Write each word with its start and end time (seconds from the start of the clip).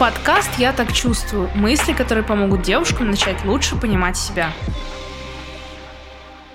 Подкаст 0.00 0.48
«Я 0.56 0.72
так 0.72 0.94
чувствую». 0.94 1.50
Мысли, 1.54 1.92
которые 1.92 2.24
помогут 2.24 2.62
девушкам 2.62 3.10
начать 3.10 3.44
лучше 3.44 3.76
понимать 3.76 4.16
себя. 4.16 4.50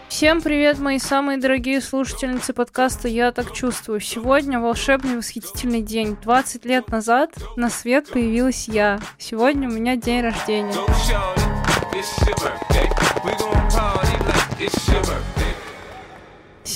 Всем 0.07 0.41
привет, 0.41 0.79
мои 0.79 0.97
самые 0.97 1.37
дорогие 1.37 1.79
слушательницы 1.79 2.53
подкаста 2.53 3.07
«Я 3.07 3.31
так 3.31 3.53
чувствую». 3.53 3.99
Сегодня 3.99 4.59
волшебный 4.59 5.17
восхитительный 5.17 5.83
день. 5.83 6.17
20 6.23 6.65
лет 6.65 6.89
назад 6.89 7.35
на 7.55 7.69
свет 7.69 8.09
появилась 8.09 8.67
я. 8.67 8.99
Сегодня 9.19 9.69
у 9.69 9.71
меня 9.71 9.95
день 9.95 10.23
рождения. 10.23 10.73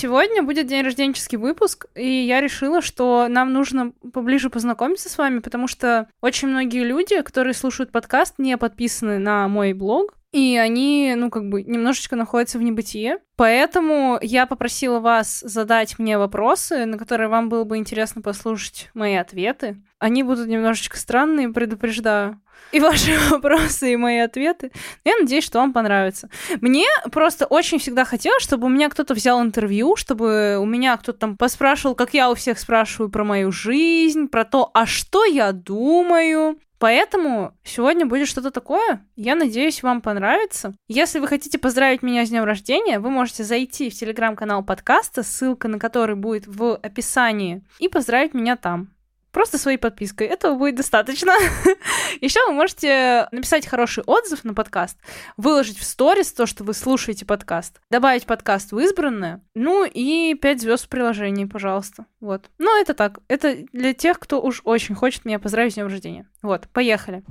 Сегодня 0.00 0.42
будет 0.42 0.66
день 0.66 0.82
рожденческий 0.82 1.36
выпуск, 1.36 1.84
и 1.94 2.08
я 2.10 2.40
решила, 2.40 2.80
что 2.80 3.26
нам 3.28 3.52
нужно 3.52 3.92
поближе 4.14 4.48
познакомиться 4.48 5.10
с 5.10 5.18
вами, 5.18 5.40
потому 5.40 5.68
что 5.68 6.08
очень 6.22 6.48
многие 6.48 6.84
люди, 6.84 7.20
которые 7.20 7.52
слушают 7.52 7.92
подкаст, 7.92 8.38
не 8.38 8.56
подписаны 8.56 9.18
на 9.18 9.46
мой 9.46 9.74
блог, 9.74 10.14
и 10.32 10.56
они, 10.56 11.14
ну, 11.16 11.28
как 11.28 11.48
бы, 11.48 11.62
немножечко 11.62 12.14
находятся 12.14 12.58
в 12.58 12.62
небытие. 12.62 13.18
Поэтому 13.36 14.18
я 14.22 14.46
попросила 14.46 15.00
вас 15.00 15.40
задать 15.40 15.98
мне 15.98 16.18
вопросы, 16.18 16.84
на 16.84 16.98
которые 16.98 17.28
вам 17.28 17.48
было 17.48 17.64
бы 17.64 17.78
интересно 17.78 18.22
послушать 18.22 18.90
мои 18.94 19.14
ответы. 19.14 19.82
Они 19.98 20.22
будут 20.22 20.46
немножечко 20.46 20.96
странные, 20.96 21.48
предупреждаю. 21.48 22.40
И 22.70 22.78
ваши 22.78 23.18
вопросы, 23.30 23.92
и 23.92 23.96
мои 23.96 24.18
ответы. 24.18 24.70
Я 25.04 25.16
надеюсь, 25.18 25.44
что 25.44 25.58
вам 25.58 25.72
понравится. 25.72 26.30
Мне 26.60 26.86
просто 27.10 27.46
очень 27.46 27.80
всегда 27.80 28.04
хотелось, 28.04 28.42
чтобы 28.42 28.66
у 28.66 28.70
меня 28.70 28.88
кто-то 28.88 29.14
взял 29.14 29.42
интервью, 29.42 29.96
чтобы 29.96 30.58
у 30.58 30.64
меня 30.64 30.96
кто-то 30.96 31.18
там 31.18 31.36
поспрашивал, 31.36 31.96
как 31.96 32.14
я 32.14 32.30
у 32.30 32.34
всех 32.34 32.58
спрашиваю 32.58 33.10
про 33.10 33.24
мою 33.24 33.50
жизнь, 33.50 34.28
про 34.28 34.44
то, 34.44 34.70
а 34.74 34.86
что 34.86 35.24
я 35.24 35.50
думаю, 35.52 36.58
Поэтому 36.80 37.52
сегодня 37.62 38.06
будет 38.06 38.26
что-то 38.26 38.50
такое. 38.50 39.06
Я 39.14 39.34
надеюсь, 39.34 39.82
вам 39.82 40.00
понравится. 40.00 40.74
Если 40.88 41.18
вы 41.18 41.26
хотите 41.26 41.58
поздравить 41.58 42.02
меня 42.02 42.24
с 42.24 42.30
днем 42.30 42.44
рождения, 42.44 42.98
вы 43.00 43.10
можете 43.10 43.44
зайти 43.44 43.90
в 43.90 43.94
телеграм-канал 43.94 44.64
подкаста, 44.64 45.22
ссылка 45.22 45.68
на 45.68 45.78
который 45.78 46.16
будет 46.16 46.46
в 46.46 46.76
описании, 46.76 47.62
и 47.78 47.88
поздравить 47.88 48.32
меня 48.32 48.56
там. 48.56 48.88
Просто 49.32 49.58
своей 49.58 49.78
подпиской. 49.78 50.26
Этого 50.26 50.56
будет 50.56 50.74
достаточно. 50.74 51.32
Еще 52.20 52.44
вы 52.46 52.52
можете 52.52 53.28
написать 53.30 53.66
хороший 53.66 54.02
отзыв 54.04 54.42
на 54.42 54.54
подкаст, 54.54 54.98
выложить 55.36 55.78
в 55.78 55.84
сторис 55.84 56.32
то, 56.32 56.46
что 56.46 56.64
вы 56.64 56.74
слушаете 56.74 57.24
подкаст, 57.24 57.80
добавить 57.90 58.26
подкаст 58.26 58.72
в 58.72 58.78
избранное, 58.80 59.40
ну 59.54 59.84
и 59.84 60.34
5 60.34 60.60
звезд 60.60 60.86
в 60.86 60.88
приложении, 60.88 61.44
пожалуйста. 61.44 62.06
Вот. 62.18 62.50
Ну, 62.58 62.80
это 62.80 62.94
так. 62.94 63.20
Это 63.28 63.56
для 63.72 63.94
тех, 63.94 64.18
кто 64.18 64.42
уж 64.42 64.62
очень 64.64 64.96
хочет 64.96 65.24
меня 65.24 65.38
поздравить 65.38 65.72
с 65.72 65.74
днем 65.76 65.86
рождения. 65.86 66.28
Вот, 66.42 66.68
поехали. 66.72 67.22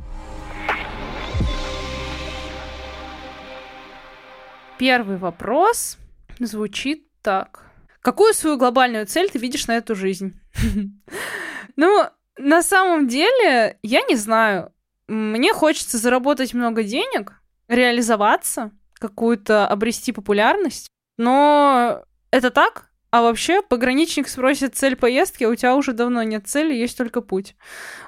Первый 4.78 5.18
вопрос 5.18 5.98
звучит 6.40 7.06
так. 7.22 7.66
Какую 8.02 8.34
свою 8.34 8.58
глобальную 8.58 9.06
цель 9.06 9.30
ты 9.30 9.38
видишь 9.38 9.68
на 9.68 9.76
эту 9.76 9.94
жизнь? 9.96 10.40
Ну, 11.80 12.10
на 12.38 12.62
самом 12.62 13.08
деле, 13.08 13.80
я 13.84 14.02
не 14.02 14.18
знаю. 14.18 14.74
Мне 15.08 15.54
хочется 15.54 15.98
заработать 15.98 16.54
много 16.54 16.84
денег, 16.84 17.42
реализоваться, 17.70 18.72
какую-то 18.96 19.66
обрести 19.66 20.12
популярность. 20.12 20.90
Но 21.18 22.04
это 22.32 22.52
так? 22.52 22.90
А 23.12 23.22
вообще, 23.22 23.62
пограничник 23.62 24.28
спросит 24.28 24.76
цель 24.76 24.98
поездки, 24.98 25.46
а 25.46 25.50
у 25.50 25.56
тебя 25.56 25.74
уже 25.78 25.94
давно 25.94 26.22
нет 26.24 26.50
цели, 26.50 26.74
есть 26.74 26.98
только 26.98 27.22
путь. 27.22 27.56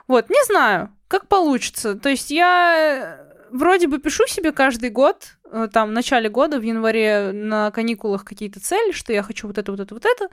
Вот, 0.06 0.30
не 0.30 0.44
знаю, 0.48 0.94
как 1.08 1.30
получится. 1.30 1.96
То 1.96 2.10
есть 2.10 2.30
я 2.30 3.26
вроде 3.52 3.88
бы 3.88 4.00
пишу 4.00 4.28
себе 4.28 4.52
каждый 4.52 4.90
год, 4.90 5.38
э, 5.50 5.70
там, 5.72 5.88
в 5.88 5.92
начале 5.94 6.28
года, 6.28 6.60
в 6.60 6.64
январе 6.64 7.31
на 7.31 7.72
каникулах 7.72 8.26
какие-то 8.26 8.60
цели, 8.60 8.92
что 8.92 9.14
я 9.14 9.24
хочу 9.24 9.48
вот 9.48 9.58
это, 9.58 9.72
вот 9.72 9.80
это, 9.80 9.94
вот 9.94 10.06
это. 10.06 10.28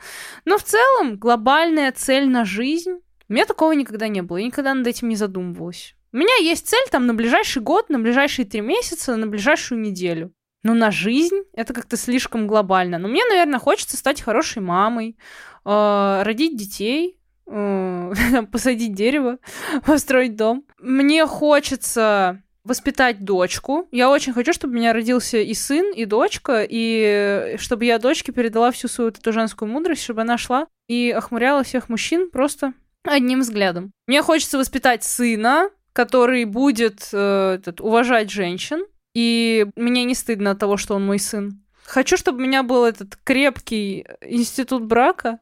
Но 0.45 0.59
в 0.59 0.65
целом 0.65 1.19
глобальная 1.19 1.93
цель 1.93 2.29
на 2.29 2.45
жизнь 2.45 2.99
у 3.29 3.33
меня 3.33 3.45
такого 3.45 3.73
никогда 3.73 4.09
не 4.09 4.23
было, 4.23 4.39
я 4.39 4.47
никогда 4.47 4.75
над 4.75 4.87
этим 4.87 5.09
не 5.09 5.17
задумывалась. 5.17 5.95
У 6.13 6.17
меня 6.17 6.35
есть 6.37 6.67
цель 6.67 6.87
там 6.91 7.07
на 7.07 7.15
ближайший 7.15 7.61
год, 7.61 7.91
на 7.91 7.99
ближайшие 7.99 8.47
три 8.47 8.63
месяца, 8.63 9.17
на 9.17 9.27
ближайшую 9.27 9.81
неделю. 9.81 10.33
Но 10.63 10.75
на 10.75 10.91
жизнь 10.91 11.43
это 11.53 11.75
как-то 11.75 11.97
слишком 11.97 12.47
глобально. 12.47 12.99
Но 12.99 13.09
мне, 13.09 13.25
наверное, 13.27 13.59
хочется 13.59 13.97
стать 13.97 14.23
хорошей 14.23 14.63
мамой, 14.63 15.17
э, 15.65 16.23
родить 16.25 16.57
детей, 16.57 17.21
э, 17.47 18.13
посадить 18.53 18.95
дерево, 18.95 19.39
построить 19.87 20.37
дом. 20.37 20.65
Мне 20.81 21.27
хочется 21.27 22.43
воспитать 22.65 23.25
дочку. 23.25 23.87
Я 23.93 24.11
очень 24.11 24.33
хочу, 24.33 24.53
чтобы 24.53 24.75
у 24.75 24.77
меня 24.77 24.93
родился 24.93 25.39
и 25.39 25.55
сын, 25.55 25.93
и 25.93 26.07
дочка, 26.07 26.67
и 26.69 27.57
чтобы 27.59 27.85
я 27.85 27.99
дочке 27.99 28.33
передала 28.33 28.71
всю 28.71 28.89
свою 28.89 29.11
эту 29.11 29.33
женскую 29.33 29.71
мудрость, 29.71 30.03
чтобы 30.03 30.23
она 30.23 30.39
шла 30.39 30.67
и 30.87 31.11
охмуряла 31.11 31.63
всех 31.63 31.89
мужчин 31.89 32.31
просто 32.31 32.73
одним 33.05 33.41
взглядом. 33.41 33.93
Мне 34.07 34.23
хочется 34.23 34.59
воспитать 34.59 35.05
сына, 35.05 35.71
который 35.93 36.45
будет 36.45 37.09
э, 37.13 37.55
этот, 37.59 37.81
уважать 37.81 38.31
женщин, 38.31 38.87
и 39.15 39.67
мне 39.77 40.05
не 40.05 40.15
стыдно 40.15 40.53
от 40.53 40.59
того, 40.59 40.77
что 40.77 40.95
он 40.95 41.05
мой 41.05 41.19
сын. 41.19 41.63
Хочу, 41.85 42.17
чтобы 42.17 42.39
у 42.39 42.43
меня 42.43 42.63
был 42.63 42.85
этот 42.85 43.17
крепкий 43.25 44.07
институт 44.21 44.85
брака, 44.85 45.41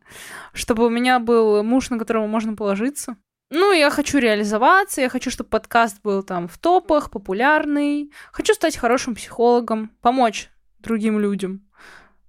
чтобы 0.53 0.87
у 0.87 0.89
меня 0.89 1.19
был 1.19 1.62
муж, 1.62 1.91
на 1.91 1.99
которого 1.99 2.27
можно 2.27 2.55
положиться. 2.55 3.17
Ну, 3.50 3.73
я 3.73 3.91
хочу 3.91 4.19
реализоваться, 4.19 5.00
я 5.00 5.09
хочу, 5.09 5.31
чтобы 5.31 5.50
подкаст 5.50 6.00
был 6.03 6.23
там 6.23 6.49
в 6.49 6.59
топах, 6.59 7.11
популярный. 7.11 8.12
Хочу 8.33 8.55
стать 8.55 8.77
хорошим 8.77 9.15
психологом, 9.15 9.91
помочь 10.00 10.50
другим 10.78 11.19
людям. 11.21 11.67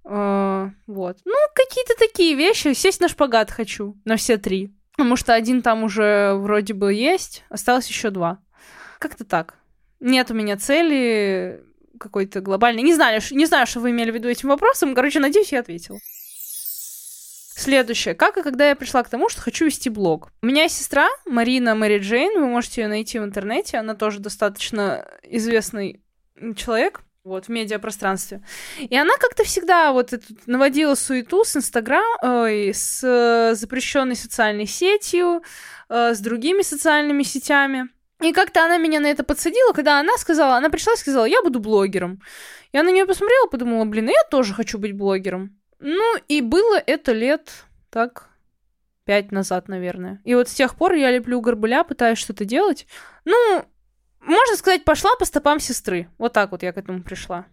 Uh, 0.04 0.70
вот. 0.86 1.18
Ну, 1.24 1.34
какие-то 1.54 1.94
такие 1.98 2.34
вещи. 2.34 2.72
Сесть 2.72 3.00
на 3.00 3.08
шпагат 3.08 3.50
хочу 3.50 3.96
на 4.04 4.16
все 4.16 4.38
три. 4.38 4.74
Потому 4.98 5.14
что 5.14 5.32
один 5.32 5.62
там 5.62 5.84
уже 5.84 6.34
вроде 6.34 6.74
бы 6.74 6.92
есть, 6.92 7.44
осталось 7.50 7.86
еще 7.86 8.10
два. 8.10 8.40
Как-то 8.98 9.24
так. 9.24 9.54
Нет 10.00 10.32
у 10.32 10.34
меня 10.34 10.56
цели 10.56 11.62
какой-то 12.00 12.40
глобальной. 12.40 12.82
Не 12.82 12.94
знаю, 12.94 13.20
не 13.30 13.46
знаю, 13.46 13.68
что 13.68 13.78
вы 13.78 13.90
имели 13.90 14.10
в 14.10 14.14
виду 14.14 14.28
этим 14.28 14.48
вопросом. 14.48 14.96
Короче, 14.96 15.20
надеюсь, 15.20 15.52
я 15.52 15.60
ответила. 15.60 16.00
Следующее. 16.02 18.16
Как 18.16 18.38
и 18.38 18.42
когда 18.42 18.70
я 18.70 18.74
пришла 18.74 19.04
к 19.04 19.08
тому, 19.08 19.28
что 19.28 19.40
хочу 19.40 19.66
вести 19.66 19.88
блог. 19.88 20.32
У 20.42 20.46
меня 20.46 20.64
есть 20.64 20.76
сестра 20.76 21.08
Марина 21.26 21.76
Мэри 21.76 22.00
Джейн. 22.00 22.40
Вы 22.40 22.48
можете 22.48 22.82
ее 22.82 22.88
найти 22.88 23.20
в 23.20 23.24
интернете. 23.24 23.78
Она 23.78 23.94
тоже 23.94 24.18
достаточно 24.18 25.08
известный 25.22 26.02
человек 26.56 27.02
вот, 27.24 27.46
в 27.46 27.48
медиапространстве. 27.48 28.42
И 28.78 28.96
она 28.96 29.14
как-то 29.18 29.44
всегда 29.44 29.92
вот 29.92 30.12
эту, 30.12 30.34
наводила 30.46 30.94
суету 30.94 31.44
с 31.44 31.56
Инстаграм, 31.56 32.04
ой, 32.22 32.72
с 32.74 33.02
э, 33.04 33.54
запрещенной 33.54 34.16
социальной 34.16 34.66
сетью, 34.66 35.42
э, 35.88 36.14
с 36.14 36.20
другими 36.20 36.62
социальными 36.62 37.22
сетями. 37.22 37.88
И 38.20 38.32
как-то 38.32 38.64
она 38.64 38.78
меня 38.78 38.98
на 39.00 39.06
это 39.06 39.22
подсадила, 39.22 39.72
когда 39.72 40.00
она 40.00 40.16
сказала, 40.16 40.56
она 40.56 40.70
пришла 40.70 40.94
и 40.94 40.96
сказала, 40.96 41.24
я 41.24 41.42
буду 41.42 41.60
блогером. 41.60 42.20
Я 42.72 42.82
на 42.82 42.90
нее 42.90 43.06
посмотрела, 43.06 43.46
подумала, 43.46 43.84
блин, 43.84 44.08
я 44.08 44.22
тоже 44.30 44.54
хочу 44.54 44.78
быть 44.78 44.96
блогером. 44.96 45.56
Ну, 45.78 46.16
и 46.26 46.40
было 46.40 46.82
это 46.84 47.12
лет 47.12 47.50
так 47.90 48.28
пять 49.04 49.30
назад, 49.32 49.68
наверное. 49.68 50.20
И 50.24 50.34
вот 50.34 50.48
с 50.48 50.54
тех 50.54 50.74
пор 50.74 50.94
я 50.94 51.10
леплю 51.10 51.40
горбыля, 51.40 51.84
пытаюсь 51.84 52.18
что-то 52.18 52.44
делать. 52.44 52.86
Ну, 53.24 53.64
можно 54.28 54.56
сказать, 54.56 54.84
пошла 54.84 55.10
по 55.18 55.24
стопам 55.24 55.60
сестры. 55.60 56.08
Вот 56.18 56.32
так 56.32 56.50
вот 56.50 56.62
я 56.62 56.72
к 56.72 56.78
этому 56.78 57.02
пришла. 57.02 57.46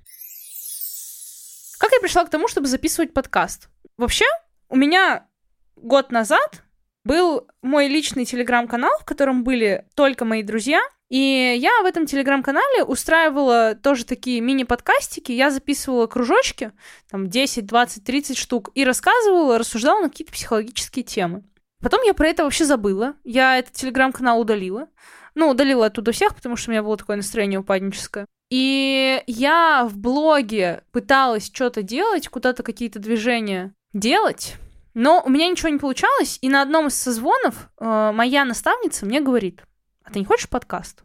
Как 1.79 1.91
я 1.91 1.99
пришла 1.99 2.25
к 2.25 2.29
тому, 2.29 2.47
чтобы 2.47 2.67
записывать 2.67 3.13
подкаст? 3.13 3.69
Вообще, 3.97 4.25
у 4.69 4.75
меня 4.75 5.27
год 5.75 6.11
назад 6.11 6.63
был 7.03 7.47
мой 7.61 7.87
личный 7.87 8.25
телеграм-канал, 8.25 8.91
в 8.99 9.05
котором 9.05 9.43
были 9.43 9.85
только 9.95 10.25
мои 10.25 10.43
друзья. 10.43 10.81
И 11.09 11.55
я 11.59 11.81
в 11.83 11.85
этом 11.85 12.07
телеграм-канале 12.07 12.83
устраивала 12.83 13.75
тоже 13.75 14.05
такие 14.05 14.41
мини-подкастики. 14.41 15.31
Я 15.31 15.51
записывала 15.51 16.07
кружочки, 16.07 16.71
там 17.11 17.29
10, 17.29 17.65
20, 17.65 18.03
30 18.03 18.37
штук, 18.37 18.71
и 18.73 18.83
рассказывала, 18.83 19.59
рассуждала 19.59 20.01
на 20.01 20.09
какие-то 20.09 20.33
психологические 20.33 21.03
темы. 21.03 21.43
Потом 21.81 22.01
я 22.01 22.15
про 22.15 22.27
это 22.27 22.43
вообще 22.43 22.65
забыла. 22.65 23.13
Я 23.23 23.59
этот 23.59 23.73
телеграм-канал 23.73 24.41
удалила. 24.41 24.87
Ну, 25.35 25.49
удалила 25.49 25.87
оттуда 25.87 26.11
всех, 26.11 26.33
потому 26.33 26.55
что 26.55 26.69
у 26.69 26.71
меня 26.71 26.81
было 26.81 26.97
такое 26.97 27.17
настроение 27.17 27.59
упадническое. 27.59 28.25
И 28.49 29.21
я 29.27 29.85
в 29.89 29.97
блоге 29.97 30.83
пыталась 30.91 31.51
что-то 31.53 31.83
делать, 31.83 32.27
куда-то 32.29 32.63
какие-то 32.63 32.99
движения 32.99 33.73
делать, 33.93 34.55
но 34.93 35.21
у 35.25 35.29
меня 35.29 35.49
ничего 35.49 35.69
не 35.69 35.77
получалось, 35.77 36.39
и 36.41 36.49
на 36.49 36.61
одном 36.61 36.87
из 36.87 36.95
созвонов 36.95 37.69
э, 37.79 38.11
моя 38.13 38.45
наставница 38.45 39.05
мне 39.05 39.19
говорит, 39.19 39.61
а 40.03 40.11
ты 40.11 40.19
не 40.19 40.25
хочешь 40.25 40.47
подкаст? 40.47 41.03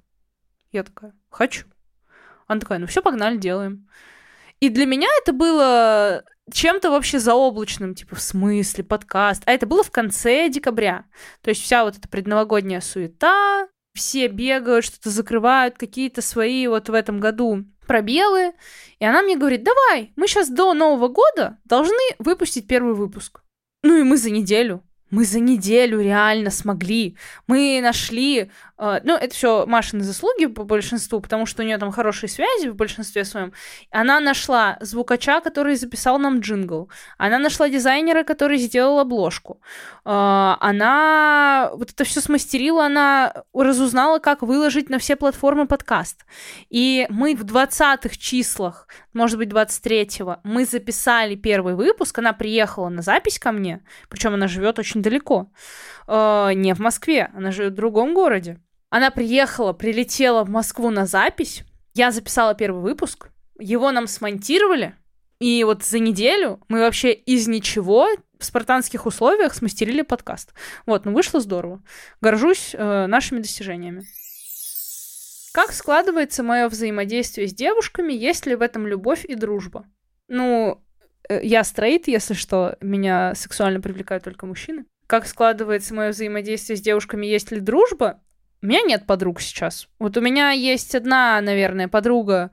Я 0.71 0.85
такая, 0.85 1.13
хочу. 1.29 1.67
Она 2.47 2.61
такая, 2.61 2.79
ну 2.79 2.87
все, 2.87 3.03
погнали, 3.03 3.37
делаем. 3.37 3.89
И 4.61 4.69
для 4.69 4.87
меня 4.87 5.09
это 5.23 5.33
было 5.33 6.25
чем-то 6.53 6.91
вообще 6.91 7.19
заоблачным, 7.19 7.95
типа, 7.95 8.17
в 8.17 8.21
смысле, 8.21 8.85
подкаст. 8.85 9.43
А 9.47 9.53
это 9.53 9.67
было 9.67 9.83
в 9.83 9.91
конце 9.91 10.49
декабря. 10.49 11.05
То 11.41 11.51
есть 11.51 11.63
вся 11.63 11.85
вот 11.85 11.97
эта 11.97 12.09
предновогодняя 12.09 12.81
суета, 12.81 13.69
все 13.95 14.29
бегают, 14.29 14.85
что-то 14.85 15.11
закрывают, 15.11 15.79
какие-то 15.79 16.23
свои 16.23 16.67
вот 16.67 16.89
в 16.89 16.95
этом 16.95 17.21
году 17.21 17.65
пробелы. 17.87 18.53
И 18.99 19.05
она 19.05 19.23
мне 19.23 19.37
говорит, 19.37 19.65
давай, 19.65 20.13
мы 20.17 20.27
сейчас 20.27 20.49
до 20.49 20.75
Нового 20.75 21.09
года 21.09 21.59
должны 21.65 21.97
выпустить 22.19 22.67
первый 22.67 22.95
выпуск. 22.95 23.43
Ну 23.83 23.97
и 23.97 24.03
мы 24.03 24.17
за 24.17 24.31
неделю 24.31 24.83
мы 25.11 25.25
за 25.25 25.41
неделю 25.41 26.01
реально 26.01 26.51
смогли. 26.51 27.17
Мы 27.47 27.81
нашли... 27.83 28.51
Э, 28.81 29.01
ну, 29.05 29.17
это 29.17 29.35
все 29.35 29.67
Машины 29.67 30.03
заслуги 30.03 30.47
по 30.47 30.65
большинству, 30.65 31.21
потому 31.21 31.47
что 31.47 31.63
у 31.63 31.67
нее 31.67 31.79
там 31.79 31.93
хорошие 31.93 32.31
связи 32.31 32.69
в 32.69 32.75
большинстве 32.75 33.25
своем. 33.25 33.53
Она 33.91 34.21
нашла 34.21 34.79
звукача, 34.81 35.41
который 35.41 35.77
записал 35.77 36.19
нам 36.19 36.41
джингл. 36.41 36.91
Она 37.19 37.39
нашла 37.39 37.69
дизайнера, 37.69 38.25
который 38.25 38.57
сделал 38.57 38.99
обложку. 38.99 39.61
Э, 40.05 40.55
она 40.61 41.71
вот 41.75 41.91
это 41.91 42.05
все 42.05 42.21
смастерила, 42.21 42.87
она 42.87 43.45
разузнала, 43.53 44.19
как 44.19 44.43
выложить 44.43 44.89
на 44.89 44.99
все 44.99 45.15
платформы 45.15 45.67
подкаст. 45.67 46.25
И 46.71 47.07
мы 47.11 47.35
в 47.37 47.45
20-х 47.45 48.17
числах, 48.17 48.89
может 49.13 49.37
быть, 49.37 49.51
23-го, 49.51 50.39
мы 50.43 50.65
записали 50.65 51.35
первый 51.35 51.75
выпуск. 51.75 52.19
Она 52.19 52.33
приехала 52.33 52.89
на 52.89 53.03
запись 53.03 53.39
ко 53.39 53.53
мне, 53.53 53.83
причем 54.09 54.33
она 54.35 54.49
живет 54.49 54.79
очень 54.79 55.03
далеко. 55.03 55.51
Э, 56.07 56.53
не 56.55 56.75
в 56.75 56.79
Москве, 56.79 57.31
она 57.35 57.51
живет 57.51 57.73
в 57.73 57.77
другом 57.77 58.15
городе. 58.15 58.59
Она 58.91 59.11
приехала, 59.11 59.73
прилетела 59.73 60.45
в 60.45 60.51
Москву 60.51 60.91
на 60.91 61.07
запись. 61.07 61.65
Я 61.95 62.11
записала 62.11 62.55
первый 62.55 62.83
выпуск. 62.83 63.31
Его 63.59 63.91
нам 63.93 64.07
смонтировали. 64.07 64.95
И 65.39 65.65
вот 65.65 65.85
за 65.85 65.99
неделю 65.99 66.61
мы 66.69 66.81
вообще 66.81 67.13
из 67.13 67.49
ничего 67.49 68.09
в 68.39 68.45
спартанских 68.45 69.07
условиях 69.07 69.55
смастерили 69.55 70.03
подкаст. 70.03 70.53
Вот, 70.87 71.07
ну 71.07 71.13
вышло 71.13 71.41
здорово. 71.41 71.83
Горжусь 72.21 72.75
э, 72.75 73.07
нашими 73.07 73.39
достижениями. 73.39 74.05
Как 75.53 75.73
складывается 75.73 76.43
мое 76.43 76.69
взаимодействие 76.69 77.49
с 77.49 77.55
девушками, 77.55 78.13
есть 78.13 78.47
ли 78.47 78.55
в 78.55 78.63
этом 78.63 78.87
любовь 78.87 79.25
и 79.25 79.35
дружба? 79.35 79.87
Ну, 80.29 80.83
Э, 81.31 81.41
я 81.43 81.65
стрейт, 81.65 82.09
если 82.09 82.35
что, 82.35 82.77
меня 82.81 83.35
сексуально 83.35 83.81
привлекают 83.81 84.25
только 84.25 84.47
мужчины. 84.47 84.85
Как 85.07 85.27
складывается 85.27 85.95
мое 85.95 86.11
взаимодействие 86.11 86.77
с 86.77 86.81
девушками, 86.81 87.27
есть 87.27 87.51
ли 87.53 87.61
дружба? 87.61 88.21
У 88.63 88.67
меня 88.67 88.83
нет 88.83 89.07
подруг 89.07 89.41
сейчас. 89.41 89.89
Вот 89.99 90.17
у 90.17 90.21
меня 90.21 90.51
есть 90.51 90.95
одна, 90.95 91.41
наверное, 91.41 91.89
подруга, 91.89 92.51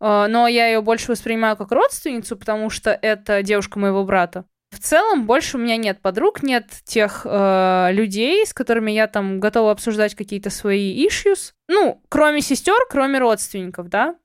э, 0.00 0.26
но 0.28 0.46
я 0.46 0.68
ее 0.68 0.80
больше 0.80 1.10
воспринимаю 1.10 1.56
как 1.56 1.72
родственницу, 1.72 2.36
потому 2.36 2.70
что 2.70 2.90
это 2.90 3.42
девушка 3.42 3.78
моего 3.78 4.04
брата. 4.04 4.44
В 4.70 4.80
целом 4.80 5.24
больше 5.24 5.56
у 5.56 5.60
меня 5.60 5.76
нет 5.76 6.00
подруг, 6.00 6.42
нет 6.42 6.66
тех 6.84 7.22
э, 7.24 7.88
людей, 7.92 8.46
с 8.46 8.52
которыми 8.52 8.92
я 8.92 9.06
там 9.06 9.40
готова 9.40 9.70
обсуждать 9.70 10.14
какие-то 10.14 10.50
свои 10.50 11.06
issues. 11.06 11.52
Ну, 11.68 12.02
кроме 12.08 12.42
сестер, 12.42 12.76
кроме 12.90 13.18
родственников, 13.18 13.88
да. 13.88 14.16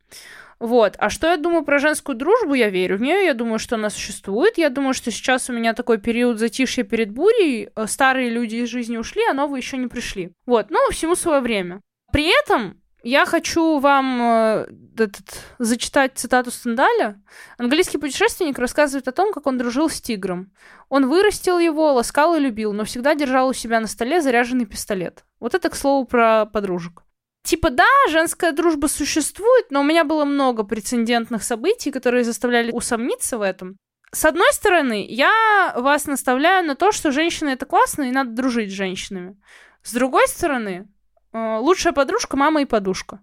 Вот. 0.59 0.95
А 0.99 1.09
что 1.09 1.27
я 1.27 1.37
думаю 1.37 1.63
про 1.63 1.79
женскую 1.79 2.17
дружбу? 2.17 2.53
Я 2.53 2.69
верю 2.69 2.97
в 2.97 3.01
нее, 3.01 3.25
я 3.25 3.33
думаю, 3.33 3.59
что 3.59 3.75
она 3.75 3.89
существует. 3.89 4.57
Я 4.57 4.69
думаю, 4.69 4.93
что 4.93 5.11
сейчас 5.11 5.49
у 5.49 5.53
меня 5.53 5.73
такой 5.73 5.97
период 5.97 6.39
затишья 6.39 6.83
перед 6.83 7.11
бурей. 7.11 7.69
Э, 7.75 7.87
старые 7.87 8.29
люди 8.29 8.57
из 8.57 8.69
жизни 8.69 8.97
ушли, 8.97 9.21
а 9.29 9.33
новые 9.33 9.59
еще 9.59 9.77
не 9.77 9.87
пришли. 9.87 10.31
Вот. 10.45 10.67
Ну, 10.69 10.79
всему 10.91 11.15
свое 11.15 11.41
время. 11.41 11.81
При 12.11 12.31
этом 12.43 12.81
я 13.03 13.25
хочу 13.25 13.79
вам 13.79 14.21
э, 14.21 14.67
этот, 14.97 15.25
зачитать 15.59 16.13
цитату 16.15 16.51
Стендаля. 16.51 17.21
Английский 17.57 17.97
путешественник 17.97 18.57
рассказывает 18.57 19.07
о 19.09 19.11
том, 19.11 19.33
как 19.33 19.45
он 19.45 19.57
дружил 19.57 19.89
с 19.89 19.99
тигром. 19.99 20.53
Он 20.87 21.09
вырастил 21.09 21.59
его, 21.59 21.93
ласкал 21.93 22.35
и 22.35 22.39
любил, 22.39 22.71
но 22.71 22.85
всегда 22.85 23.13
держал 23.13 23.49
у 23.49 23.53
себя 23.53 23.81
на 23.81 23.87
столе 23.87 24.21
заряженный 24.21 24.65
пистолет. 24.65 25.25
Вот 25.41 25.53
это, 25.53 25.69
к 25.69 25.75
слову, 25.75 26.05
про 26.05 26.45
подружек. 26.45 27.03
Типа, 27.43 27.69
да, 27.69 27.87
женская 28.09 28.53
дружба 28.53 28.87
существует, 28.87 29.65
но 29.69 29.81
у 29.81 29.83
меня 29.83 30.05
было 30.05 30.23
много 30.23 30.63
прецедентных 30.63 31.43
событий, 31.43 31.91
которые 31.91 32.23
заставляли 32.23 32.71
усомниться 32.71 33.37
в 33.37 33.41
этом. 33.41 33.77
С 34.11 34.25
одной 34.25 34.51
стороны, 34.53 35.05
я 35.09 35.73
вас 35.75 36.05
наставляю 36.05 36.65
на 36.65 36.75
то, 36.75 36.91
что 36.91 37.11
женщины 37.11 37.49
это 37.49 37.65
классно, 37.65 38.03
и 38.03 38.11
надо 38.11 38.31
дружить 38.31 38.69
с 38.69 38.75
женщинами. 38.75 39.35
С 39.81 39.91
другой 39.91 40.27
стороны, 40.27 40.87
э, 41.33 41.57
лучшая 41.57 41.93
подружка 41.93 42.37
мама 42.37 42.61
и 42.61 42.65
подушка. 42.65 43.19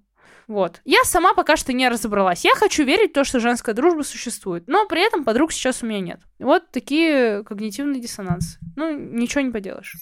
Вот. 0.49 0.81
Я 0.85 1.05
сама 1.05 1.33
пока 1.33 1.57
что 1.57 1.73
не 1.73 1.89
разобралась. 1.89 2.45
Я 2.45 2.57
хочу 2.57 2.85
верить 2.85 3.13
в 3.13 3.15
то, 3.15 3.23
что 3.23 3.39
женская 3.39 3.73
дружба 3.73 4.03
существует. 4.03 4.65
Но 4.67 4.87
при 4.87 5.01
этом 5.07 5.25
подруг 5.25 5.53
сейчас 5.53 5.85
у 5.85 5.87
меня 5.87 6.01
нет. 6.01 6.21
Вот 6.41 6.73
такие 6.73 7.45
когнитивные 7.45 8.01
диссонансы. 8.01 8.59
Ну, 8.75 8.91
ничего 8.91 9.43
не 9.43 9.53
поделаешь. 9.53 9.95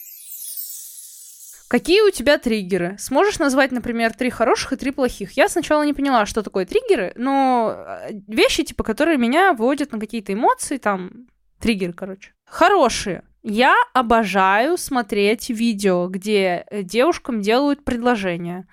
Какие 1.68 2.00
у 2.00 2.10
тебя 2.10 2.38
триггеры? 2.38 2.96
Сможешь 2.98 3.38
назвать, 3.38 3.72
например, 3.72 4.14
три 4.14 4.30
хороших 4.30 4.72
и 4.72 4.76
три 4.76 4.90
плохих? 4.90 5.32
Я 5.32 5.48
сначала 5.48 5.84
не 5.84 5.92
поняла, 5.92 6.24
что 6.24 6.42
такое 6.42 6.64
триггеры, 6.64 7.12
но 7.14 7.74
э, 7.76 8.12
вещи, 8.26 8.64
типа, 8.64 8.84
которые 8.84 9.18
меня 9.18 9.52
вводят 9.52 9.92
на 9.92 10.00
какие-то 10.00 10.32
эмоции, 10.32 10.78
там, 10.78 11.26
триггеры, 11.60 11.92
короче. 11.92 12.32
Хорошие. 12.46 13.22
Я 13.42 13.76
обожаю 13.92 14.78
смотреть 14.78 15.50
видео, 15.50 16.08
где 16.08 16.64
э, 16.70 16.82
девушкам 16.82 17.42
делают 17.42 17.84
предложения, 17.84 18.66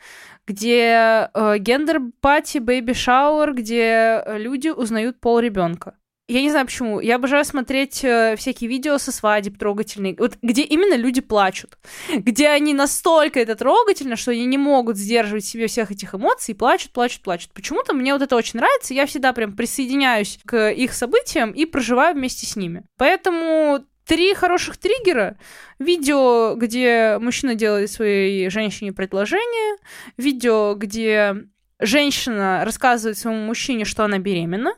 где 0.47 1.29
э, 1.33 1.57
gender 1.59 2.09
party, 2.09 2.59
baby 2.59 2.94
shower, 2.94 3.53
где 3.53 4.23
люди 4.37 4.69
узнают 4.69 5.19
пол 5.19 5.39
ребенка. 5.39 5.95
Я 6.27 6.41
не 6.41 6.49
знаю 6.49 6.65
почему. 6.65 6.99
Я 6.99 7.17
обожаю 7.17 7.45
смотреть 7.45 8.03
э, 8.03 8.35
всякие 8.35 8.67
видео 8.67 8.97
со 8.97 9.11
свадеб 9.11 9.59
трогательные. 9.59 10.15
Вот 10.17 10.37
где 10.41 10.63
именно 10.63 10.95
люди 10.95 11.21
плачут. 11.21 11.77
Где 12.13 12.49
они 12.49 12.73
настолько 12.73 13.39
это 13.39 13.55
трогательно, 13.55 14.15
что 14.15 14.31
они 14.31 14.45
не 14.45 14.57
могут 14.57 14.97
сдерживать 14.97 15.45
себе 15.45 15.67
всех 15.67 15.91
этих 15.91 16.15
эмоций 16.15 16.53
и 16.53 16.57
плачут, 16.57 16.91
плачут, 16.93 17.21
плачут. 17.21 17.51
Почему-то 17.53 17.93
мне 17.93 18.11
вот 18.11 18.23
это 18.23 18.35
очень 18.35 18.59
нравится. 18.59 18.95
Я 18.95 19.05
всегда 19.05 19.33
прям 19.33 19.55
присоединяюсь 19.55 20.39
к 20.45 20.71
их 20.71 20.93
событиям 20.93 21.51
и 21.51 21.65
проживаю 21.65 22.15
вместе 22.15 22.47
с 22.47 22.55
ними. 22.55 22.83
Поэтому 22.97 23.85
три 24.05 24.33
хороших 24.33 24.77
триггера. 24.77 25.37
Видео, 25.77 26.55
где 26.55 27.19
мужчина 27.19 27.53
делает 27.53 27.91
своей 27.91 28.49
женщине 28.49 28.93
предложение. 28.93 29.77
Видео, 30.17 30.73
где 30.73 31.35
женщина 31.79 32.63
рассказывает 32.65 33.17
своему 33.17 33.45
мужчине, 33.45 33.85
что 33.85 34.03
она 34.03 34.17
беременна. 34.17 34.73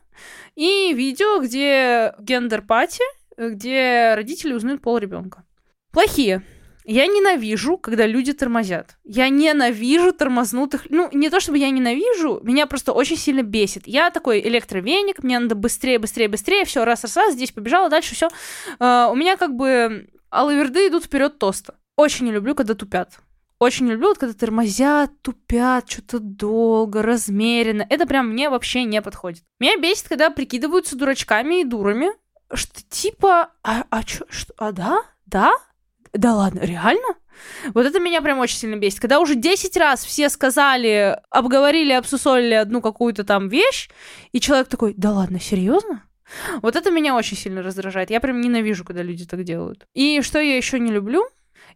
И 0.57 0.91
видео, 0.91 1.39
где 1.39 2.15
gender 2.17 2.60
party, 2.60 3.03
где 3.37 4.15
родители 4.15 4.53
узнают 4.53 4.81
пол 4.81 4.97
ребенка. 4.97 5.45
Плохие. 5.91 6.41
Я 6.83 7.05
ненавижу, 7.05 7.77
когда 7.77 8.07
люди 8.07 8.33
тормозят. 8.33 8.97
Я 9.03 9.29
ненавижу 9.29 10.13
тормознутых. 10.13 10.87
Ну, 10.89 11.09
не 11.11 11.29
то 11.29 11.39
чтобы 11.39 11.59
я 11.59 11.69
ненавижу, 11.69 12.39
меня 12.41 12.65
просто 12.65 12.91
очень 12.91 13.17
сильно 13.17 13.43
бесит. 13.43 13.83
Я 13.85 14.09
такой 14.09 14.39
электровеник, 14.39 15.21
мне 15.21 15.37
надо 15.37 15.53
быстрее, 15.53 15.99
быстрее, 15.99 16.27
быстрее, 16.27 16.65
все, 16.65 16.85
раз, 16.85 17.03
раз, 17.03 17.15
раз, 17.17 17.33
здесь 17.33 17.51
побежала, 17.51 17.89
дальше 17.89 18.15
все. 18.15 18.27
э, 18.27 18.31
а, 18.79 19.09
у 19.11 19.15
меня 19.15 19.37
как 19.37 19.55
бы 19.55 20.09
алаверды 20.31 20.87
идут 20.87 21.03
вперед 21.03 21.37
тоста. 21.37 21.75
Очень 21.97 22.25
не 22.25 22.31
люблю, 22.31 22.55
когда 22.55 22.73
тупят. 22.73 23.19
Очень 23.59 23.87
люблю, 23.87 24.09
вот, 24.09 24.19
когда 24.19 24.35
тормозят, 24.35 25.11
тупят, 25.21 25.89
что-то 25.89 26.19
долго, 26.19 27.01
размеренно. 27.01 27.85
Это 27.89 28.05
прям 28.05 28.29
мне 28.29 28.49
вообще 28.49 28.83
не 28.83 29.01
подходит. 29.01 29.43
Меня 29.59 29.77
бесит, 29.77 30.07
когда 30.07 30.29
прикидываются 30.29 30.95
дурачками 30.95 31.61
и 31.61 31.63
дурами. 31.63 32.09
Что 32.53 32.81
типа, 32.87 33.49
а, 33.63 33.83
а 33.89 34.03
чё, 34.03 34.25
что, 34.29 34.53
а 34.57 34.71
да? 34.71 35.01
Да? 35.25 35.53
Да 36.13 36.35
ладно, 36.35 36.59
реально? 36.59 37.15
Вот 37.73 37.85
это 37.85 37.99
меня 37.99 38.21
прям 38.21 38.39
очень 38.39 38.57
сильно 38.57 38.75
бесит. 38.75 38.99
Когда 38.99 39.19
уже 39.19 39.35
10 39.35 39.75
раз 39.77 40.05
все 40.05 40.29
сказали, 40.29 41.19
обговорили, 41.29 41.93
обсусолили 41.93 42.53
одну 42.53 42.81
какую-то 42.81 43.23
там 43.23 43.49
вещь, 43.49 43.89
и 44.31 44.39
человек 44.39 44.67
такой, 44.67 44.93
да 44.95 45.11
ладно, 45.11 45.39
серьезно? 45.39 46.03
Вот 46.61 46.75
это 46.75 46.91
меня 46.91 47.15
очень 47.15 47.37
сильно 47.37 47.63
раздражает. 47.63 48.09
Я 48.09 48.19
прям 48.19 48.41
ненавижу, 48.41 48.83
когда 48.83 49.01
люди 49.01 49.25
так 49.25 49.43
делают. 49.43 49.85
И 49.93 50.21
что 50.21 50.39
я 50.39 50.57
еще 50.57 50.79
не 50.79 50.91
люблю? 50.91 51.25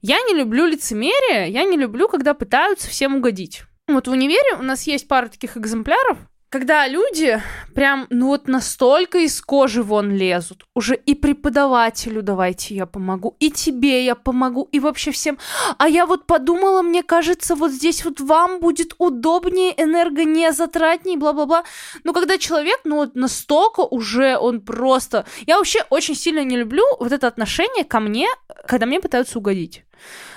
Я 0.01 0.19
не 0.23 0.33
люблю 0.33 0.65
лицемерие, 0.65 1.51
я 1.51 1.63
не 1.63 1.77
люблю, 1.77 2.07
когда 2.07 2.33
пытаются 2.33 2.89
всем 2.89 3.17
угодить. 3.17 3.63
Вот 3.87 4.07
в 4.07 4.11
универе 4.11 4.55
у 4.57 4.63
нас 4.63 4.87
есть 4.87 5.07
пара 5.07 5.27
таких 5.27 5.57
экземпляров, 5.57 6.17
когда 6.51 6.85
люди 6.85 7.41
прям, 7.73 8.07
ну 8.09 8.27
вот 8.27 8.49
настолько 8.49 9.19
из 9.19 9.39
кожи 9.39 9.81
вон 9.81 10.11
лезут, 10.11 10.65
уже 10.75 10.95
и 10.95 11.15
преподавателю 11.15 12.21
давайте 12.21 12.75
я 12.75 12.85
помогу, 12.85 13.37
и 13.39 13.49
тебе 13.49 14.03
я 14.03 14.15
помогу, 14.15 14.67
и 14.69 14.81
вообще 14.81 15.11
всем. 15.11 15.37
А 15.77 15.87
я 15.87 16.05
вот 16.05 16.27
подумала, 16.27 16.81
мне 16.81 17.03
кажется, 17.03 17.55
вот 17.55 17.71
здесь 17.71 18.03
вот 18.03 18.19
вам 18.19 18.59
будет 18.59 18.95
удобнее, 18.97 19.73
энергонезатратнее, 19.81 21.17
бла-бла-бла. 21.17 21.63
Но 22.03 22.11
когда 22.11 22.37
человек, 22.37 22.81
ну 22.83 22.97
вот 22.97 23.15
настолько 23.15 23.81
уже 23.81 24.35
он 24.35 24.59
просто... 24.59 25.25
Я 25.47 25.57
вообще 25.57 25.85
очень 25.89 26.15
сильно 26.15 26.43
не 26.43 26.57
люблю 26.57 26.83
вот 26.99 27.13
это 27.13 27.27
отношение 27.27 27.85
ко 27.85 28.01
мне, 28.01 28.27
когда 28.67 28.85
мне 28.85 28.99
пытаются 28.99 29.39
угодить. 29.39 29.83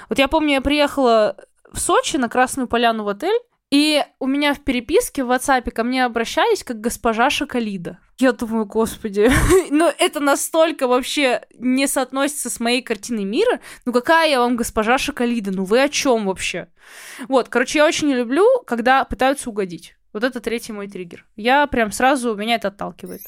Вот 0.09 0.19
я 0.19 0.28
помню, 0.28 0.54
я 0.54 0.61
приехала 0.61 1.37
в 1.73 1.81
Сочи 1.81 2.16
на 2.16 2.28
Красную 2.28 2.69
Поляну 2.69 3.04
в 3.04 3.09
отель, 3.09 3.38
И 3.71 4.04
у 4.21 4.26
меня 4.26 4.54
в 4.54 4.61
переписке 4.61 5.25
в 5.25 5.33
WhatsApp 5.33 5.71
ко 5.71 5.83
мне 5.83 6.04
обращались 6.04 6.62
как 6.62 6.81
госпожа 6.81 7.28
Шоколида. 7.31 7.99
Я 8.19 8.33
думаю, 8.33 8.66
господи, 8.66 9.28
ну 9.71 9.90
это 9.99 10.21
настолько 10.21 10.87
вообще 10.87 11.43
не 11.59 11.88
соотносится 11.88 12.50
с 12.50 12.61
моей 12.61 12.83
картиной 12.83 13.25
мира. 13.25 13.61
Ну 13.85 13.93
какая 13.93 14.31
я 14.31 14.40
вам 14.40 14.57
госпожа 14.57 14.99
Шоколида? 14.99 15.50
Ну 15.50 15.64
вы 15.64 15.83
о 15.83 15.88
чем 15.88 16.26
вообще? 16.26 16.69
Вот, 17.26 17.49
короче, 17.49 17.78
я 17.78 17.87
очень 17.87 18.09
не 18.09 18.14
люблю, 18.14 18.47
когда 18.66 19.04
пытаются 19.04 19.50
угодить. 19.50 19.97
Вот 20.12 20.23
это 20.23 20.38
третий 20.38 20.73
мой 20.73 20.87
триггер. 20.87 21.26
Я 21.35 21.66
прям 21.66 21.90
сразу, 21.90 22.37
меня 22.37 22.54
это 22.54 22.69
отталкивает. 22.69 23.23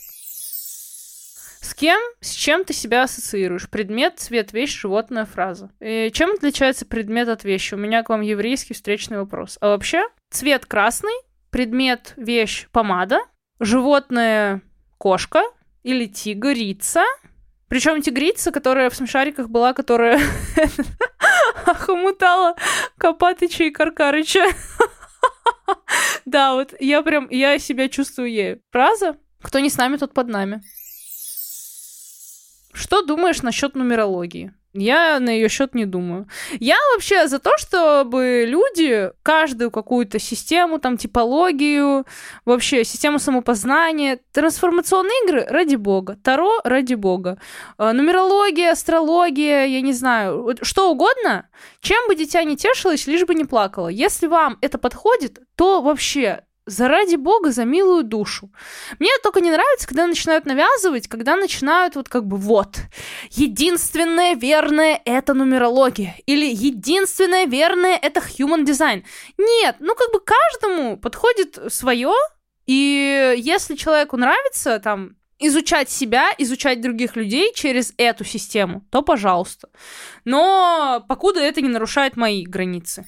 С 1.67 1.75
кем, 1.75 2.01
с 2.21 2.31
чем 2.31 2.65
ты 2.65 2.73
себя 2.73 3.03
ассоциируешь? 3.03 3.69
Предмет, 3.69 4.21
цвет, 4.21 4.53
вещь, 4.53 4.81
животное, 4.81 5.25
фраза. 5.25 5.73
И 5.81 6.13
чем 6.15 6.31
отличается 6.31 6.87
предмет 6.87 7.29
от 7.29 7.43
вещи? 7.43 7.75
У 7.75 7.77
меня 7.77 8.05
к 8.05 8.09
вам 8.09 8.21
еврейский 8.21 8.73
встречный 8.73 9.19
вопрос. 9.19 9.59
А 9.61 9.71
вообще, 9.71 10.07
цвет 10.31 10.65
красный, 10.65 11.17
предмет, 11.51 12.15
вещь, 12.17 12.69
помада, 12.71 13.19
животное, 13.59 14.63
кошка 14.97 15.43
или 15.83 16.07
тигрица. 16.07 17.03
Причем 17.67 18.01
тигрица, 18.01 18.53
которая 18.53 18.89
в 18.89 18.95
смешариках 18.95 19.49
была, 19.49 19.73
которая 19.73 20.21
охомутала 21.67 22.55
Копатыча 22.97 23.65
и 23.65 23.71
Каркарыча. 23.71 24.45
Да, 26.25 26.55
вот 26.55 26.75
я 26.79 27.03
прям, 27.03 27.29
я 27.31 27.59
себя 27.59 27.89
чувствую 27.89 28.31
ею. 28.31 28.61
Фраза 28.71 29.17
«Кто 29.43 29.59
не 29.59 29.71
с 29.71 29.77
нами, 29.77 29.97
тот 29.97 30.13
под 30.13 30.29
нами». 30.29 30.63
Что 32.77 33.01
думаешь 33.03 33.43
насчет 33.43 33.75
нумерологии? 33.75 34.53
Я 34.75 35.19
на 35.19 35.31
ее 35.31 35.49
счет 35.49 35.75
не 35.75 35.87
думаю. 35.87 36.29
Я 36.61 36.77
вообще 36.93 37.27
за 37.27 37.39
то, 37.39 37.57
чтобы 37.57 38.45
люди 38.47 39.11
каждую 39.23 39.71
какую-то 39.71 40.19
систему, 40.19 40.79
там, 40.79 40.99
типологию, 40.99 42.05
вообще 42.45 42.85
систему 42.85 43.19
самопознания, 43.19 44.21
трансформационные 44.33 45.25
игры 45.25 45.47
ради 45.49 45.77
бога, 45.77 46.19
Таро 46.23 46.61
ради 46.65 46.93
бога, 46.93 47.39
э, 47.79 47.93
нумерология, 47.93 48.73
астрология, 48.73 49.65
я 49.65 49.81
не 49.81 49.95
знаю, 49.95 50.55
что 50.61 50.91
угодно, 50.91 51.49
чем 51.81 52.07
бы 52.09 52.15
дитя 52.15 52.45
не 52.45 52.59
тешилось, 52.59 53.07
лишь 53.07 53.25
бы 53.25 53.35
не 53.35 53.47
плакало. 53.47 53.89
Если 53.89 54.27
вам 54.27 54.59
это 54.61 54.77
подходит, 54.77 55.39
то 55.57 55.81
вообще 55.81 56.43
заради 56.67 57.17
бога, 57.17 57.53
за 57.53 57.65
милую 57.65 58.05
душу. 58.05 58.51
Мне 58.99 59.11
только 59.23 59.41
не 59.41 59.51
нравится, 59.51 59.87
когда 59.87 60.07
начинают 60.07 60.45
навязывать, 60.47 61.09
когда 61.09 61.37
начинают 61.37 61.95
вот 61.97 62.09
как 62.09 62.27
бы 62.27 62.37
вот, 62.37 62.79
единственное 63.31 64.35
верное 64.35 65.01
это 65.05 65.33
нумерология, 65.33 66.17
или 66.27 66.47
единственное 66.47 67.47
верное 67.47 67.97
это 67.97 68.21
human 68.21 68.65
design. 68.65 69.05
Нет, 69.39 69.77
ну 69.79 69.95
как 69.95 70.13
бы 70.13 70.21
каждому 70.21 70.97
подходит 70.97 71.59
свое, 71.73 72.13
и 72.67 73.35
если 73.39 73.77
человеку 73.77 74.17
нравится 74.17 74.81
там 74.81 75.17
изучать 75.39 75.91
себя, 75.91 76.31
изучать 76.39 76.81
других 76.81 77.15
людей 77.15 77.53
через 77.55 77.95
эту 77.97 78.25
систему, 78.25 78.85
то 78.91 79.03
пожалуйста. 79.03 79.69
Но 80.25 81.05
покуда 81.09 81.41
это 81.41 81.61
не 81.61 81.69
нарушает 81.69 82.17
мои 82.17 82.45
границы. 82.45 83.05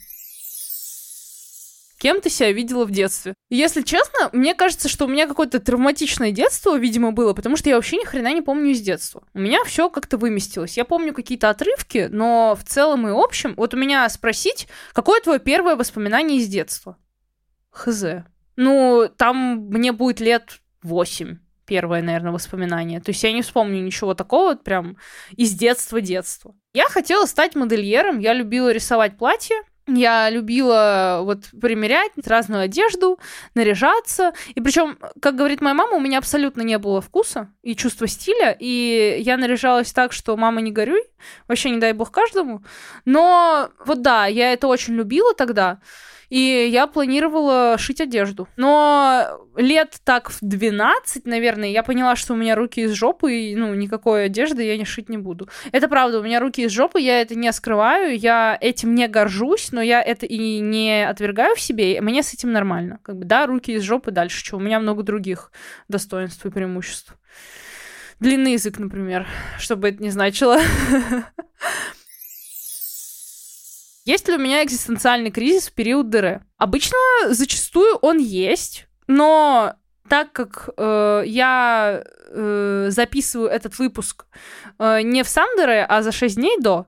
Кем 1.99 2.21
ты 2.21 2.31
себя 2.31 2.53
видела 2.53 2.85
в 2.85 2.93
детстве? 2.93 3.35
Если 3.51 3.83
честно, 3.83 4.31
мне 4.33 4.55
кажется, 4.55 4.89
что 4.89 5.05
у 5.05 5.09
меня 5.09 5.27
какое-то 5.27 5.59
травматичное 5.59 6.31
детство, 6.31 6.79
видимо, 6.79 7.11
было, 7.11 7.33
потому 7.33 7.57
что 7.57 7.69
я 7.69 7.75
вообще 7.75 7.97
ни 7.97 8.05
хрена 8.05 8.33
не 8.33 8.41
помню 8.41 8.71
из 8.71 8.81
детства. 8.81 9.25
У 9.35 9.41
меня 9.41 9.65
все 9.65 9.91
как-то 9.91 10.17
выместилось. 10.17 10.77
Я 10.77 10.85
помню 10.85 11.13
какие-то 11.13 11.51
отрывки, 11.51 12.09
но 12.11 12.57
в 12.59 12.65
целом 12.65 13.09
и 13.09 13.11
общем, 13.11 13.55
вот 13.57 13.75
у 13.75 13.77
меня 13.77 14.09
спросить, 14.09 14.69
какое 14.93 15.21
твое 15.21 15.41
первое 15.41 15.75
воспоминание 15.75 16.39
из 16.39 16.47
детства? 16.47 16.97
Хз. 17.71 18.05
Ну, 18.55 19.11
там 19.17 19.67
мне 19.69 19.91
будет 19.93 20.21
лет 20.21 20.61
восемь 20.83 21.39
первое, 21.67 22.01
наверное, 22.01 22.33
воспоминание. 22.33 22.99
То 22.99 23.11
есть 23.11 23.23
я 23.23 23.31
не 23.31 23.43
вспомню 23.43 23.83
ничего 23.83 24.15
такого 24.15 24.53
вот 24.53 24.65
прям 24.65 24.97
из 25.37 25.53
детства-детства. 25.53 26.55
Я 26.73 26.89
хотела 26.89 27.27
стать 27.27 27.55
модельером, 27.55 28.21
я 28.21 28.33
любила 28.33 28.73
рисовать 28.73 29.19
платья, 29.19 29.57
я 29.89 30.31
любила 30.31 31.21
вот 31.23 31.45
примерять 31.61 32.13
разную 32.27 32.63
одежду, 32.63 33.19
наряжаться. 33.55 34.33
И 34.55 34.61
причем, 34.61 34.99
как 35.21 35.37
говорит 35.37 35.61
моя 35.61 35.75
мама, 35.75 35.97
у 35.97 36.01
меня 36.01 36.19
абсолютно 36.19 36.63
не 36.63 36.79
было 36.79 37.01
вкуса 37.01 37.51
и 37.63 37.75
чувства 37.75 38.07
стиля. 38.07 38.57
И 38.59 39.17
я 39.21 39.37
наряжалась 39.37 39.93
так, 39.93 40.13
что 40.13 40.37
мама 40.37 40.61
не 40.61 40.73
горюй. 40.73 41.03
Вообще 41.49 41.71
не 41.71 41.79
дай 41.79 41.93
бог 41.93 42.11
каждому. 42.11 42.63
Но 43.05 43.71
вот 43.85 44.03
да, 44.03 44.27
я 44.27 44.53
это 44.53 44.69
очень 44.69 44.95
любила 44.95 45.35
тогда 45.35 45.81
и 46.31 46.69
я 46.71 46.87
планировала 46.87 47.77
шить 47.79 48.01
одежду. 48.01 48.49
Но 48.57 49.47
лет 49.57 49.97
так 50.05 50.31
в 50.31 50.39
12, 50.41 51.27
наверное, 51.27 51.71
я 51.71 51.83
поняла, 51.83 52.17
что 52.17 52.35
у 52.35 52.37
меня 52.37 52.55
руки 52.55 52.83
из 52.83 52.93
жопы, 52.93 53.35
и, 53.35 53.57
ну, 53.57 53.75
никакой 53.75 54.27
одежды 54.27 54.65
я 54.65 54.77
не 54.77 54.85
шить 54.85 55.09
не 55.09 55.19
буду. 55.19 55.49
Это 55.73 55.89
правда, 55.89 56.21
у 56.21 56.23
меня 56.23 56.41
руки 56.41 56.63
из 56.63 56.73
жопы, 56.73 57.01
я 57.01 57.21
это 57.21 57.35
не 57.35 57.53
скрываю, 57.53 58.19
я 58.19 58.57
этим 58.61 58.95
не 58.95 59.09
горжусь, 59.09 59.73
но 59.73 59.81
я 59.81 60.03
это 60.03 60.27
и 60.27 60.61
не 60.61 61.09
отвергаю 61.09 61.55
в 61.57 61.61
себе, 61.61 61.97
и 61.97 62.01
мне 62.01 62.23
с 62.23 62.35
этим 62.35 62.53
нормально. 62.53 62.99
Как 63.03 63.17
бы, 63.17 63.25
да, 63.25 63.47
руки 63.47 63.73
из 63.73 63.83
жопы 63.83 64.11
дальше, 64.11 64.45
что 64.45 64.57
у 64.57 64.61
меня 64.61 64.81
много 64.81 65.03
других 65.03 65.51
достоинств 65.89 66.45
и 66.45 66.51
преимуществ. 66.51 67.15
Длинный 68.21 68.55
язык, 68.55 68.79
например, 68.79 69.27
чтобы 69.59 69.91
это 69.91 70.03
не 70.03 70.11
значило. 70.11 70.59
Есть 74.09 74.27
ли 74.27 74.37
у 74.37 74.39
меня 74.39 74.65
экзистенциальный 74.65 75.31
кризис 75.31 75.69
в 75.69 75.75
период 75.75 76.09
ДР? 76.09 76.41
Обычно 76.57 76.97
зачастую 77.27 77.97
он 77.97 78.17
есть, 78.17 78.87
но 79.07 79.75
так 80.09 80.33
как 80.33 80.71
э, 80.79 81.25
я 81.27 82.05
э, 82.31 82.87
записываю 82.89 83.51
этот 83.51 83.79
выпуск 83.79 84.25
э, 84.79 85.03
не 85.03 85.23
в 85.23 85.29
сам 85.29 85.47
а 85.59 86.01
за 86.03 86.11
6 86.11 86.37
дней 86.37 86.57
до, 86.59 86.87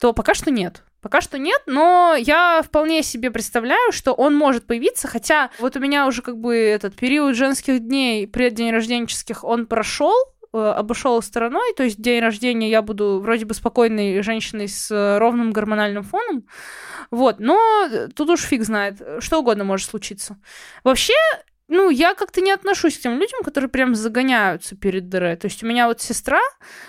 то 0.00 0.14
пока 0.14 0.32
что 0.32 0.50
нет. 0.50 0.82
Пока 1.02 1.20
что 1.20 1.36
нет, 1.36 1.60
но 1.66 2.16
я 2.18 2.62
вполне 2.64 3.02
себе 3.02 3.30
представляю, 3.30 3.92
что 3.92 4.14
он 4.14 4.34
может 4.34 4.66
появиться, 4.66 5.08
хотя 5.08 5.50
вот 5.58 5.76
у 5.76 5.78
меня 5.78 6.06
уже 6.06 6.22
как 6.22 6.38
бы 6.38 6.56
этот 6.56 6.96
период 6.96 7.36
женских 7.36 7.80
дней, 7.80 8.26
преддень 8.26 8.72
рожденческих, 8.72 9.44
он 9.44 9.66
прошел, 9.66 10.14
обошел 10.52 11.20
стороной, 11.22 11.74
то 11.76 11.82
есть 11.82 12.00
день 12.00 12.20
рождения 12.20 12.70
я 12.70 12.82
буду 12.82 13.20
вроде 13.20 13.44
бы 13.44 13.54
спокойной 13.54 14.22
женщиной 14.22 14.68
с 14.68 14.90
э, 14.90 15.18
ровным 15.18 15.52
гормональным 15.52 16.02
фоном, 16.02 16.46
вот, 17.10 17.40
но 17.40 17.58
тут 18.14 18.30
уж 18.30 18.40
фиг 18.40 18.64
знает, 18.64 19.00
что 19.20 19.40
угодно 19.40 19.64
может 19.64 19.88
случиться. 19.88 20.36
Вообще, 20.84 21.14
ну, 21.68 21.88
я 21.88 22.14
как-то 22.14 22.40
не 22.40 22.52
отношусь 22.52 22.98
к 22.98 23.00
тем 23.00 23.18
людям, 23.18 23.42
которые 23.42 23.70
прям 23.70 23.94
загоняются 23.94 24.76
перед 24.76 25.08
ДР. 25.08 25.36
То 25.36 25.46
есть 25.46 25.62
у 25.62 25.66
меня 25.66 25.86
вот 25.86 26.02
сестра 26.02 26.40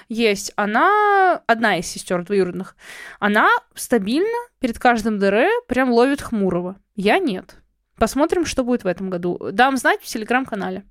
есть, 0.10 0.52
она, 0.58 1.42
одна 1.48 1.78
из 1.78 1.88
сестер 1.88 2.24
двоюродных, 2.26 2.76
она 3.20 3.50
стабильно 3.76 4.38
перед 4.60 4.80
каждым 4.80 5.20
ДР 5.20 5.48
прям 5.68 5.92
ловит 5.92 6.22
хмурого. 6.22 6.76
Я 6.96 7.20
нет. 7.20 7.56
Посмотрим, 7.96 8.46
что 8.46 8.64
будет 8.64 8.84
в 8.84 8.88
этом 8.88 9.10
году. 9.10 9.40
Дам 9.52 9.78
знать 9.78 10.02
в 10.02 10.06
телеграм-канале. 10.06 10.84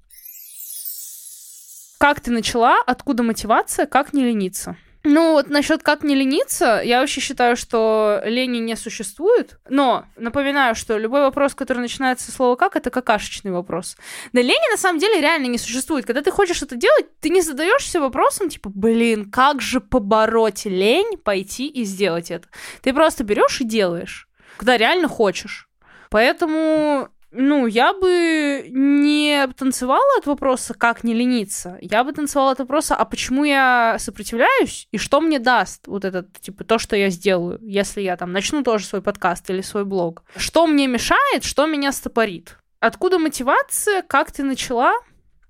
Как 2.03 2.19
ты 2.19 2.33
начала? 2.33 2.83
Откуда 2.85 3.23
мотивация? 3.23 3.87
Как 3.87 4.13
не 4.13 4.25
лениться? 4.25 4.77
Ну, 5.05 5.35
вот 5.35 5.49
насчет 5.51 5.85
как 5.85 6.03
не 6.03 6.17
лениться, 6.17 6.83
я 6.85 6.99
вообще 6.99 7.21
считаю, 7.21 7.57
что 7.57 8.21
лени 8.25 8.59
не 8.59 8.75
существует. 8.75 9.61
Но 9.69 10.07
напоминаю, 10.17 10.75
что 10.75 10.99
любой 10.99 11.21
вопрос, 11.21 11.55
который 11.55 11.79
начинается 11.79 12.27
со 12.27 12.33
слова 12.33 12.57
как, 12.57 12.75
это 12.75 12.91
какашечный 12.91 13.53
вопрос. 13.53 13.97
Да 14.33 14.43
лени 14.43 14.69
на 14.73 14.79
самом 14.79 14.99
деле 14.99 15.21
реально 15.21 15.47
не 15.47 15.59
существует. 15.59 16.05
Когда 16.05 16.23
ты 16.23 16.33
хочешь 16.33 16.61
это 16.61 16.75
делать, 16.75 17.07
ты 17.21 17.29
не 17.29 17.41
задаешься 17.41 18.01
вопросом, 18.01 18.49
типа, 18.49 18.69
блин, 18.75 19.31
как 19.31 19.61
же 19.61 19.81
побороть 19.81 20.65
лень, 20.65 21.19
пойти 21.19 21.69
и 21.69 21.85
сделать 21.85 22.33
это. 22.33 22.49
Ты 22.83 22.93
просто 22.93 23.23
берешь 23.23 23.61
и 23.61 23.65
делаешь, 23.65 24.27
когда 24.57 24.77
реально 24.77 25.07
хочешь. 25.07 25.69
Поэтому 26.11 27.11
ну, 27.33 27.67
я 27.67 27.95
бы 27.95 28.67
не 28.71 29.47
танцевала 29.57 30.19
от 30.19 30.27
вопроса, 30.27 30.75
как 30.75 31.03
не 31.03 31.15
лениться. 31.15 31.79
Я 31.81 32.05
бы 32.05 32.13
танцевала 32.13 32.53
от 32.53 32.59
вопроса, 32.59 32.95
а 32.95 33.05
почему 33.05 33.45
я 33.45 33.97
сопротивляюсь 33.99 34.87
и 34.93 34.99
что 34.99 35.21
мне 35.21 35.39
даст 35.39 35.87
вот 35.87 36.05
этот, 36.05 36.39
типа, 36.41 36.65
то, 36.65 36.79
что 36.79 36.95
я 36.95 37.09
сделаю, 37.09 37.59
если 37.63 38.03
я 38.03 38.17
там 38.17 38.33
начну 38.33 38.63
тоже 38.63 38.85
свой 38.85 39.03
подкаст 39.03 39.49
или 39.51 39.63
свой 39.63 39.85
блог. 39.85 40.25
Что 40.37 40.67
мне 40.67 40.87
мешает, 40.87 41.43
что 41.43 41.67
меня 41.67 41.91
стопорит. 41.93 42.59
Откуда 42.81 43.19
мотивация, 43.19 44.03
как 44.03 44.31
ты 44.31 44.43
начала? 44.43 44.93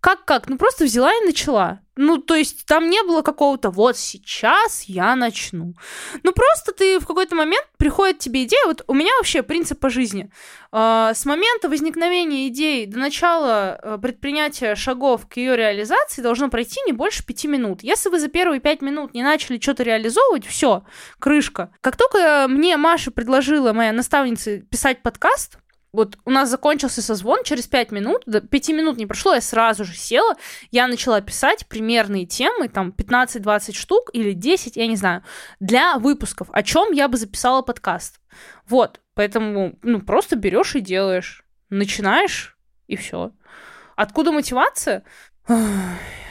Как-как? 0.00 0.48
Ну, 0.48 0.58
просто 0.58 0.84
взяла 0.84 1.12
и 1.12 1.26
начала. 1.26 1.80
Ну, 1.96 2.18
то 2.18 2.34
есть 2.34 2.64
там 2.66 2.88
не 2.88 3.02
было 3.02 3.22
какого-то 3.22 3.70
«вот 3.70 3.99
сейчас 3.99 4.84
я 4.84 5.14
начну». 5.14 5.75
Ну, 6.22 6.32
просто 6.32 6.72
ты 6.72 6.99
в 6.99 7.06
какой-то 7.06 7.34
момент 7.34 7.66
приходит 7.76 8.18
тебе 8.18 8.44
идея. 8.44 8.64
Вот 8.66 8.82
у 8.87 8.94
меня 8.94 9.11
вообще 9.18 9.42
принцип 9.42 9.78
по 9.78 9.90
жизни. 9.90 10.30
Э, 10.72 11.11
с 11.14 11.26
момента 11.26 11.68
возникновения 11.68 12.49
идеи 12.49 12.87
до 12.87 12.99
начала 12.99 13.78
э, 13.82 13.99
предпринятия 14.00 14.75
шагов 14.75 15.28
к 15.28 15.37
ее 15.37 15.54
реализации 15.54 16.22
должно 16.22 16.49
пройти 16.49 16.80
не 16.87 16.92
больше 16.92 17.26
пяти 17.26 17.46
минут. 17.46 17.82
Если 17.82 18.08
вы 18.08 18.18
за 18.18 18.28
первые 18.28 18.61
пять 18.61 18.80
минут 18.80 19.12
не 19.12 19.22
начали 19.22 19.61
что-то 19.61 19.82
реализовывать, 19.82 20.46
все, 20.46 20.84
крышка. 21.18 21.72
Как 21.82 21.96
только 21.96 22.46
мне 22.49 22.76
Маша 22.78 23.11
предложила, 23.11 23.72
моя 23.75 23.92
наставница, 23.92 24.58
писать 24.58 25.02
подкаст, 25.02 25.58
вот 25.92 26.18
у 26.25 26.30
нас 26.30 26.49
закончился 26.49 27.02
созвон 27.02 27.44
через 27.44 27.66
5 27.66 27.92
минут, 27.92 28.22
до 28.26 28.40
5 28.40 28.68
минут 28.70 28.96
не 28.96 29.06
прошло, 29.06 29.34
я 29.34 29.40
сразу 29.40 29.84
же 29.84 29.94
села, 29.94 30.37
я 30.70 30.87
начала 30.87 31.20
писать 31.20 31.66
примерные 31.66 32.25
темы, 32.25 32.68
там 32.68 32.94
15-20 32.96 33.75
штук 33.75 34.11
или 34.12 34.32
10, 34.32 34.76
я 34.76 34.87
не 34.87 34.96
знаю, 34.96 35.22
для 35.61 35.99
выпусков, 35.99 36.49
о 36.52 36.62
чем 36.62 36.92
я 36.92 37.08
бы 37.08 37.18
записала 37.18 37.62
подкаст. 37.62 38.20
Вот, 38.66 39.00
поэтому, 39.14 39.78
ну, 39.82 40.00
просто 40.00 40.37
берешь 40.37 40.75
и 40.75 40.80
делаешь, 40.80 41.44
начинаешь, 41.68 42.56
и 42.87 42.96
все. 42.96 43.32
Откуда 43.94 44.32
мотивация? 44.32 45.04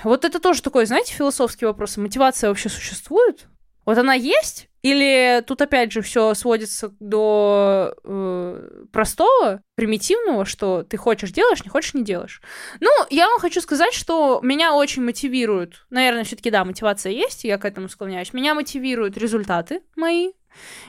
Вот 0.03 0.25
это 0.25 0.39
тоже 0.39 0.63
такой, 0.63 0.87
знаете, 0.87 1.13
философский 1.13 1.65
вопрос. 1.65 1.97
Мотивация 1.97 2.49
вообще 2.49 2.69
существует? 2.69 3.47
Вот 3.85 3.97
она 3.97 4.13
есть? 4.13 4.69
Или 4.81 5.43
тут 5.45 5.61
опять 5.61 5.91
же 5.91 6.01
все 6.01 6.33
сводится 6.33 6.91
до 6.99 7.93
э, 8.03 8.85
простого, 8.91 9.61
примитивного, 9.75 10.45
что 10.45 10.83
ты 10.83 10.97
хочешь 10.97 11.31
делаешь, 11.31 11.63
не 11.63 11.69
хочешь 11.69 11.93
не 11.93 12.03
делаешь. 12.03 12.41
Ну, 12.79 12.89
я 13.11 13.27
вам 13.27 13.39
хочу 13.39 13.61
сказать, 13.61 13.93
что 13.93 14.39
меня 14.41 14.73
очень 14.73 15.03
мотивируют. 15.03 15.85
Наверное, 15.91 16.23
все-таки 16.23 16.49
да, 16.49 16.65
мотивация 16.65 17.11
есть, 17.11 17.43
я 17.43 17.59
к 17.59 17.65
этому 17.65 17.89
склоняюсь. 17.89 18.33
Меня 18.33 18.55
мотивируют 18.55 19.17
результаты 19.17 19.81
мои. 19.95 20.31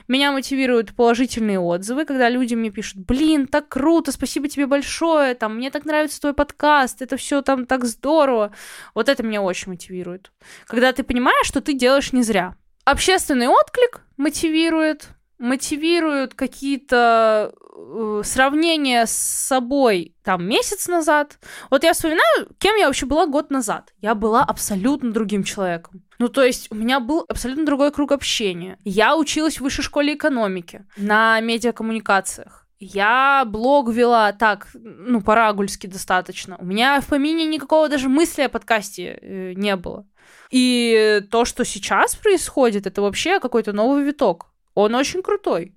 Меня 0.07 0.31
мотивируют 0.31 0.95
положительные 0.95 1.59
отзывы, 1.59 2.05
когда 2.05 2.29
люди 2.29 2.53
мне 2.53 2.69
пишут, 2.69 2.97
блин, 3.05 3.47
так 3.47 3.69
круто, 3.69 4.11
спасибо 4.11 4.49
тебе 4.49 4.67
большое, 4.67 5.35
там, 5.35 5.55
мне 5.55 5.71
так 5.71 5.85
нравится 5.85 6.19
твой 6.19 6.33
подкаст, 6.33 7.01
это 7.01 7.15
все 7.15 7.41
там 7.41 7.65
так 7.65 7.85
здорово. 7.85 8.53
Вот 8.93 9.07
это 9.07 9.23
меня 9.23 9.41
очень 9.41 9.71
мотивирует. 9.71 10.33
Когда 10.65 10.91
ты 10.91 11.03
понимаешь, 11.03 11.47
что 11.47 11.61
ты 11.61 11.73
делаешь 11.73 12.11
не 12.11 12.23
зря. 12.23 12.57
Общественный 12.85 13.47
отклик 13.47 14.01
мотивирует, 14.17 15.09
мотивируют 15.39 16.33
какие-то 16.33 17.53
э, 17.75 18.21
сравнения 18.25 19.05
с 19.05 19.13
собой 19.13 20.15
там 20.23 20.45
месяц 20.45 20.87
назад. 20.87 21.39
Вот 21.69 21.83
я 21.83 21.93
вспоминаю, 21.93 22.49
кем 22.57 22.75
я 22.75 22.87
вообще 22.87 23.05
была 23.05 23.25
год 23.25 23.51
назад. 23.51 23.93
Я 23.99 24.15
была 24.15 24.43
абсолютно 24.43 25.13
другим 25.13 25.43
человеком. 25.43 26.03
Ну, 26.19 26.27
то 26.27 26.43
есть 26.43 26.71
у 26.71 26.75
меня 26.75 26.99
был 26.99 27.25
абсолютно 27.27 27.65
другой 27.65 27.91
круг 27.91 28.11
общения. 28.11 28.77
Я 28.83 29.15
училась 29.15 29.57
в 29.57 29.61
высшей 29.61 29.83
школе 29.83 30.15
экономики 30.15 30.85
на 30.97 31.39
медиакоммуникациях. 31.39 32.63
Я 32.79 33.45
блог 33.47 33.89
вела 33.89 34.33
так, 34.33 34.67
ну, 34.73 35.21
по-рагульски 35.21 35.87
достаточно. 35.87 36.57
У 36.59 36.65
меня 36.65 36.99
в 36.99 37.07
помине 37.07 37.45
никакого 37.45 37.87
даже 37.87 38.09
мысли 38.09 38.41
о 38.41 38.49
подкасте 38.49 39.19
э, 39.21 39.53
не 39.53 39.77
было. 39.77 40.05
И 40.53 41.23
то, 41.31 41.45
что 41.45 41.65
сейчас 41.65 42.15
происходит, 42.15 42.85
это 42.85 43.01
вообще 43.01 43.39
какой-то 43.39 43.73
новый 43.73 44.03
виток. 44.03 44.45
Он 44.75 44.93
очень 44.93 45.23
крутой. 45.23 45.73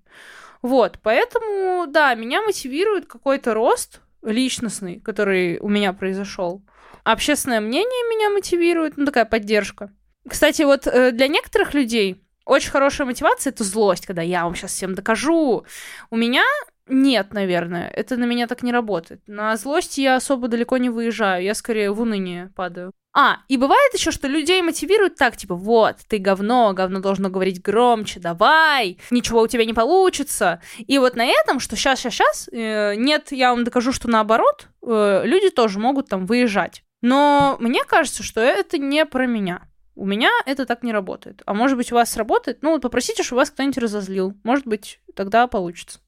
Вот, 0.60 0.98
поэтому, 1.02 1.86
да, 1.86 2.12
меня 2.12 2.42
мотивирует 2.42 3.06
какой-то 3.06 3.54
рост 3.54 4.02
личностный, 4.22 5.00
который 5.00 5.58
у 5.60 5.70
меня 5.70 5.94
произошел. 5.94 6.62
Общественное 7.04 7.62
мнение 7.62 8.10
меня 8.10 8.28
мотивирует, 8.28 8.98
ну, 8.98 9.06
такая 9.06 9.24
поддержка. 9.24 9.94
Кстати, 10.28 10.60
вот 10.60 10.86
э, 10.86 11.10
для 11.10 11.28
некоторых 11.28 11.72
людей 11.72 12.22
очень 12.44 12.70
хорошая 12.70 13.06
мотивация— 13.06 13.50
это 13.52 13.64
злость, 13.64 14.04
когда 14.04 14.20
я 14.20 14.44
вам 14.44 14.54
сейчас 14.54 14.72
всем 14.72 14.94
докажу. 14.94 15.64
У 16.10 16.16
меня 16.16 16.44
нет, 16.88 17.32
наверное. 17.32 17.88
Это 17.88 18.16
на 18.16 18.24
меня 18.24 18.46
так 18.46 18.62
не 18.62 18.72
работает. 18.72 19.20
На 19.26 19.56
злости 19.56 20.00
я 20.00 20.16
особо 20.16 20.48
далеко 20.48 20.76
не 20.76 20.88
выезжаю. 20.88 21.42
Я 21.42 21.54
скорее 21.54 21.90
в 21.90 22.00
уныние 22.00 22.52
падаю. 22.54 22.92
А, 23.12 23.38
и 23.48 23.56
бывает 23.56 23.94
еще, 23.94 24.10
что 24.10 24.28
людей 24.28 24.60
мотивируют 24.60 25.16
так, 25.16 25.38
типа, 25.38 25.54
вот, 25.54 25.96
ты 26.06 26.18
говно, 26.18 26.74
говно 26.74 27.00
должно 27.00 27.30
говорить 27.30 27.62
громче, 27.62 28.20
давай, 28.20 28.98
ничего 29.10 29.40
у 29.40 29.46
тебя 29.46 29.64
не 29.64 29.72
получится. 29.72 30.60
И 30.76 30.98
вот 30.98 31.16
на 31.16 31.24
этом, 31.24 31.58
что 31.58 31.76
сейчас, 31.76 32.00
сейчас, 32.00 32.12
сейчас, 32.12 32.48
э, 32.52 32.94
нет, 32.96 33.32
я 33.32 33.52
вам 33.52 33.64
докажу, 33.64 33.92
что 33.92 34.10
наоборот, 34.10 34.68
э, 34.82 35.22
люди 35.24 35.48
тоже 35.48 35.78
могут 35.78 36.10
там 36.10 36.26
выезжать. 36.26 36.82
Но 37.00 37.56
мне 37.58 37.84
кажется, 37.84 38.22
что 38.22 38.42
это 38.42 38.76
не 38.76 39.06
про 39.06 39.26
меня. 39.26 39.62
У 39.94 40.04
меня 40.04 40.30
это 40.44 40.66
так 40.66 40.82
не 40.82 40.92
работает. 40.92 41.40
А 41.46 41.54
может 41.54 41.78
быть, 41.78 41.90
у 41.92 41.94
вас 41.94 42.18
работает? 42.18 42.58
Ну, 42.60 42.72
вот 42.72 42.82
попросите, 42.82 43.22
чтобы 43.22 43.40
вас 43.40 43.50
кто-нибудь 43.50 43.78
разозлил. 43.78 44.34
Может 44.44 44.66
быть, 44.66 45.00
тогда 45.14 45.46
получится. 45.46 46.00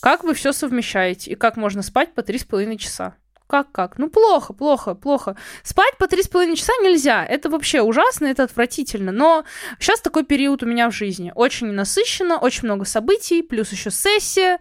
Как 0.00 0.24
вы 0.24 0.34
все 0.34 0.52
совмещаете? 0.52 1.30
И 1.30 1.34
как 1.34 1.56
можно 1.56 1.82
спать 1.82 2.14
по 2.14 2.22
три 2.22 2.38
с 2.38 2.44
половиной 2.44 2.78
часа? 2.78 3.16
Как, 3.48 3.72
как? 3.72 3.98
Ну, 3.98 4.10
плохо, 4.10 4.52
плохо, 4.52 4.94
плохо. 4.94 5.34
Спать 5.62 5.96
по 5.96 6.06
три 6.06 6.22
с 6.22 6.28
половиной 6.28 6.56
часа 6.56 6.74
нельзя. 6.82 7.24
Это 7.24 7.48
вообще 7.48 7.80
ужасно, 7.80 8.26
это 8.26 8.42
отвратительно. 8.42 9.10
Но 9.10 9.44
сейчас 9.80 10.00
такой 10.00 10.24
период 10.24 10.62
у 10.62 10.66
меня 10.66 10.90
в 10.90 10.94
жизни. 10.94 11.32
Очень 11.34 11.72
насыщенно, 11.72 12.38
очень 12.38 12.64
много 12.64 12.84
событий, 12.84 13.42
плюс 13.42 13.72
еще 13.72 13.90
сессия. 13.90 14.58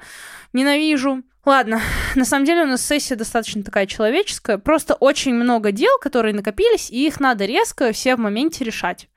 Ненавижу. 0.54 1.24
Ладно, 1.46 1.82
на 2.16 2.24
самом 2.24 2.46
деле 2.46 2.64
у 2.64 2.68
нас 2.68 2.86
сессия 2.86 3.16
достаточно 3.16 3.62
такая 3.62 3.88
человеческая. 3.88 4.58
Просто 4.58 4.96
очень 4.96 5.34
много 5.34 5.74
дел, 5.74 5.98
которые 6.00 6.34
накопились, 6.34 6.90
и 6.90 7.06
их 7.06 7.20
надо 7.20 7.46
резко 7.46 7.92
все 7.92 8.16
в 8.16 8.20
моменте 8.20 8.64
решать. 8.64 9.10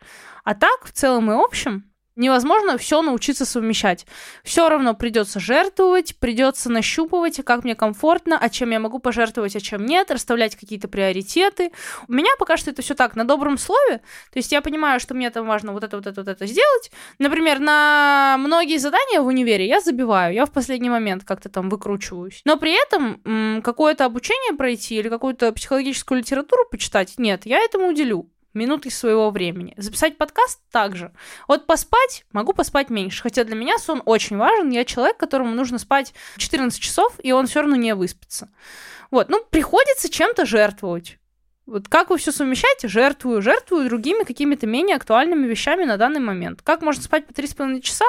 А 0.42 0.54
так, 0.56 0.84
в 0.84 0.90
целом 0.90 1.30
и 1.30 1.34
общем, 1.34 1.89
Невозможно 2.16 2.76
все 2.76 3.02
научиться 3.02 3.46
совмещать. 3.46 4.04
Все 4.44 4.68
равно 4.68 4.94
придется 4.94 5.40
жертвовать, 5.40 6.16
придется 6.16 6.68
нащупывать, 6.70 7.42
как 7.44 7.64
мне 7.64 7.74
комфортно, 7.74 8.36
а 8.38 8.48
чем 8.48 8.70
я 8.70 8.80
могу 8.80 8.98
пожертвовать, 8.98 9.56
а 9.56 9.60
чем 9.60 9.86
нет, 9.86 10.10
расставлять 10.10 10.56
какие-то 10.56 10.88
приоритеты. 10.88 11.72
У 12.08 12.12
меня 12.12 12.30
пока 12.38 12.56
что 12.56 12.70
это 12.70 12.82
все 12.82 12.94
так, 12.94 13.16
на 13.16 13.24
добром 13.24 13.56
слове. 13.58 13.98
То 14.32 14.36
есть 14.36 14.52
я 14.52 14.60
понимаю, 14.60 15.00
что 15.00 15.14
мне 15.14 15.30
там 15.30 15.46
важно 15.46 15.72
вот 15.72 15.84
это, 15.84 15.96
вот 15.96 16.06
это, 16.06 16.20
вот 16.20 16.28
это 16.28 16.46
сделать. 16.46 16.90
Например, 17.18 17.58
на 17.58 18.36
многие 18.38 18.78
задания 18.78 19.20
в 19.20 19.26
универе 19.26 19.66
я 19.66 19.80
забиваю, 19.80 20.34
я 20.34 20.46
в 20.46 20.52
последний 20.52 20.90
момент 20.90 21.24
как-то 21.24 21.48
там 21.48 21.68
выкручиваюсь. 21.68 22.42
Но 22.44 22.56
при 22.56 22.72
этом 22.72 23.62
какое-то 23.62 24.04
обучение 24.04 24.54
пройти 24.54 24.96
или 24.96 25.08
какую-то 25.08 25.52
психологическую 25.52 26.18
литературу 26.18 26.64
почитать, 26.70 27.14
нет, 27.18 27.46
я 27.46 27.60
этому 27.60 27.88
уделю 27.88 28.28
минуты 28.54 28.90
своего 28.90 29.30
времени. 29.30 29.74
Записать 29.76 30.18
подкаст 30.18 30.60
также. 30.70 31.12
Вот 31.48 31.66
поспать 31.66 32.24
могу 32.32 32.52
поспать 32.52 32.90
меньше, 32.90 33.22
хотя 33.22 33.44
для 33.44 33.54
меня 33.54 33.78
сон 33.78 34.02
очень 34.04 34.36
важен. 34.36 34.70
Я 34.70 34.84
человек, 34.84 35.16
которому 35.16 35.54
нужно 35.54 35.78
спать 35.78 36.14
14 36.36 36.80
часов, 36.80 37.14
и 37.22 37.32
он 37.32 37.46
все 37.46 37.60
равно 37.60 37.76
не 37.76 37.94
выспится. 37.94 38.48
Вот, 39.10 39.28
ну, 39.28 39.44
приходится 39.50 40.08
чем-то 40.08 40.46
жертвовать. 40.46 41.18
Вот 41.66 41.88
как 41.88 42.10
вы 42.10 42.18
все 42.18 42.32
совмещаете? 42.32 42.88
Жертвую, 42.88 43.42
жертвую 43.42 43.88
другими 43.88 44.24
какими-то 44.24 44.66
менее 44.66 44.96
актуальными 44.96 45.46
вещами 45.46 45.84
на 45.84 45.96
данный 45.96 46.18
момент. 46.18 46.62
Как 46.62 46.82
можно 46.82 47.02
спать 47.02 47.26
по 47.26 47.32
3,5 47.32 47.80
часа? 47.80 48.06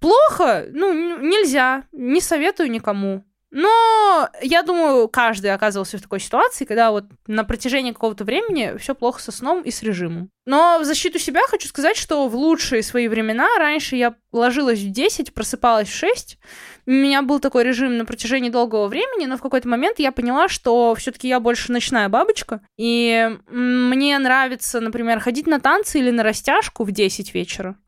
Плохо? 0.00 0.66
Ну, 0.70 1.18
нельзя. 1.20 1.84
Не 1.92 2.22
советую 2.22 2.70
никому. 2.70 3.22
Но 3.58 4.28
я 4.42 4.62
думаю, 4.62 5.08
каждый 5.08 5.50
оказывался 5.50 5.96
в 5.96 6.02
такой 6.02 6.20
ситуации, 6.20 6.66
когда 6.66 6.90
вот 6.90 7.06
на 7.26 7.42
протяжении 7.42 7.92
какого-то 7.92 8.24
времени 8.24 8.76
все 8.76 8.94
плохо 8.94 9.22
со 9.22 9.32
сном 9.32 9.62
и 9.62 9.70
с 9.70 9.82
режимом. 9.82 10.28
Но 10.44 10.78
в 10.78 10.84
защиту 10.84 11.18
себя 11.18 11.40
хочу 11.48 11.66
сказать, 11.66 11.96
что 11.96 12.28
в 12.28 12.36
лучшие 12.36 12.82
свои 12.82 13.08
времена 13.08 13.48
раньше 13.58 13.96
я 13.96 14.14
ложилась 14.30 14.80
в 14.80 14.90
10, 14.90 15.32
просыпалась 15.32 15.88
в 15.88 15.94
6. 15.94 16.38
У 16.84 16.90
меня 16.90 17.22
был 17.22 17.40
такой 17.40 17.64
режим 17.64 17.96
на 17.96 18.04
протяжении 18.04 18.50
долгого 18.50 18.88
времени, 18.88 19.24
но 19.24 19.38
в 19.38 19.40
какой-то 19.40 19.68
момент 19.68 20.00
я 20.00 20.12
поняла, 20.12 20.48
что 20.48 20.94
все-таки 20.94 21.26
я 21.26 21.40
больше 21.40 21.72
ночная 21.72 22.10
бабочка. 22.10 22.60
И 22.76 23.38
мне 23.48 24.18
нравится, 24.18 24.80
например, 24.80 25.18
ходить 25.18 25.46
на 25.46 25.60
танцы 25.60 25.98
или 25.98 26.10
на 26.10 26.22
растяжку 26.22 26.84
в 26.84 26.92
10 26.92 27.32
вечера. 27.32 27.78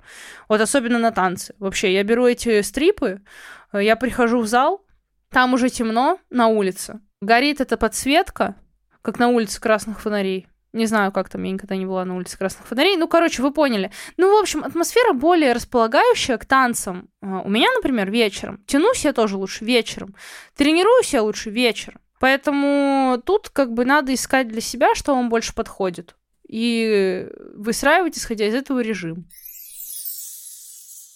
Вот 0.48 0.62
особенно 0.62 0.98
на 0.98 1.10
танцы. 1.10 1.54
Вообще, 1.58 1.92
я 1.92 2.02
беру 2.04 2.26
эти 2.26 2.62
стрипы, 2.62 3.20
я 3.74 3.96
прихожу 3.96 4.40
в 4.40 4.46
зал, 4.46 4.82
там 5.30 5.54
уже 5.54 5.68
темно 5.68 6.18
на 6.30 6.48
улице. 6.48 7.00
Горит 7.20 7.60
эта 7.60 7.76
подсветка, 7.76 8.56
как 9.02 9.18
на 9.18 9.28
улице 9.28 9.60
красных 9.60 10.00
фонарей. 10.00 10.48
Не 10.72 10.86
знаю, 10.86 11.12
как 11.12 11.28
там, 11.30 11.42
я 11.42 11.52
никогда 11.52 11.76
не 11.76 11.86
была 11.86 12.04
на 12.04 12.14
улице 12.14 12.36
красных 12.36 12.66
фонарей. 12.66 12.96
Ну, 12.96 13.08
короче, 13.08 13.42
вы 13.42 13.52
поняли. 13.52 13.90
Ну, 14.16 14.36
в 14.36 14.40
общем, 14.40 14.62
атмосфера 14.62 15.14
более 15.14 15.54
располагающая 15.54 16.36
к 16.36 16.44
танцам. 16.44 17.08
А, 17.22 17.40
у 17.40 17.48
меня, 17.48 17.68
например, 17.74 18.10
вечером. 18.10 18.62
Тянусь 18.66 19.04
я 19.04 19.12
тоже 19.12 19.36
лучше 19.36 19.64
вечером. 19.64 20.14
Тренируюсь 20.56 21.14
я 21.14 21.22
лучше 21.22 21.50
вечером. 21.50 22.00
Поэтому 22.20 23.20
тут 23.24 23.48
как 23.48 23.72
бы 23.72 23.84
надо 23.84 24.12
искать 24.12 24.48
для 24.48 24.60
себя, 24.60 24.94
что 24.94 25.14
вам 25.14 25.30
больше 25.30 25.54
подходит. 25.54 26.16
И 26.46 27.28
выстраивать, 27.54 28.18
исходя 28.18 28.46
из 28.46 28.54
этого, 28.54 28.80
режим. 28.80 29.26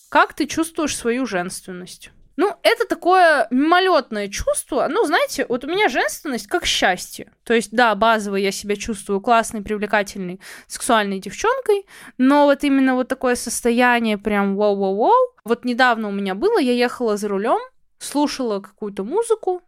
Как 0.09 0.35
ты 0.35 0.47
чувствуешь 0.47 0.97
свою 0.97 1.27
женственность? 1.27 2.11
Ну, 2.37 2.55
это 2.63 2.87
такое 2.87 3.47
мимолетное 3.51 4.29
чувство. 4.29 4.87
Ну, 4.89 5.05
знаете, 5.05 5.47
вот 5.49 5.65
у 5.65 5.69
меня 5.69 5.89
женственность 5.89 6.47
как 6.47 6.65
счастье. 6.65 7.33
То 7.45 7.55
есть, 7.55 7.73
да, 7.73 7.95
базово 7.95 8.37
я 8.37 8.51
себя 8.53 8.77
чувствую 8.77 9.21
классной, 9.21 9.63
привлекательной, 9.63 10.41
сексуальной 10.67 11.19
девчонкой, 11.19 11.87
но 12.19 12.47
вот 12.47 12.65
именно 12.65 12.95
вот 12.95 13.09
такое 13.09 13.35
состояние 13.35 14.19
прям 14.19 14.57
вау-вау-вау. 14.57 15.35
Вот 15.45 15.65
недавно 15.65 16.09
у 16.09 16.13
меня 16.13 16.35
было, 16.35 16.59
я 16.59 16.73
ехала 16.73 17.17
за 17.17 17.29
рулем, 17.29 17.59
слушала 17.99 18.61
какую-то 18.61 19.05
музыку, 19.05 19.63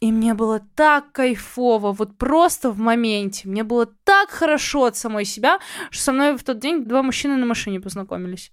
и 0.00 0.12
мне 0.12 0.34
было 0.34 0.60
так 0.74 1.12
кайфово, 1.12 1.92
вот 1.92 2.16
просто 2.16 2.70
в 2.70 2.78
моменте. 2.78 3.48
Мне 3.48 3.64
было 3.64 3.86
так 4.04 4.30
хорошо 4.30 4.86
от 4.86 4.96
самой 4.96 5.26
себя, 5.26 5.58
что 5.90 6.02
со 6.04 6.12
мной 6.12 6.36
в 6.36 6.42
тот 6.42 6.58
день 6.58 6.84
два 6.84 7.02
мужчины 7.02 7.36
на 7.36 7.46
машине 7.46 7.80
познакомились. 7.80 8.50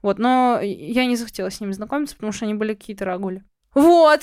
Вот, 0.00 0.18
но 0.18 0.58
я 0.62 1.04
не 1.04 1.16
захотела 1.16 1.50
с 1.50 1.60
ними 1.60 1.72
знакомиться, 1.72 2.16
потому 2.16 2.32
что 2.32 2.46
они 2.46 2.54
были 2.54 2.72
какие-то 2.72 3.04
рагули. 3.04 3.44
Вот, 3.74 4.22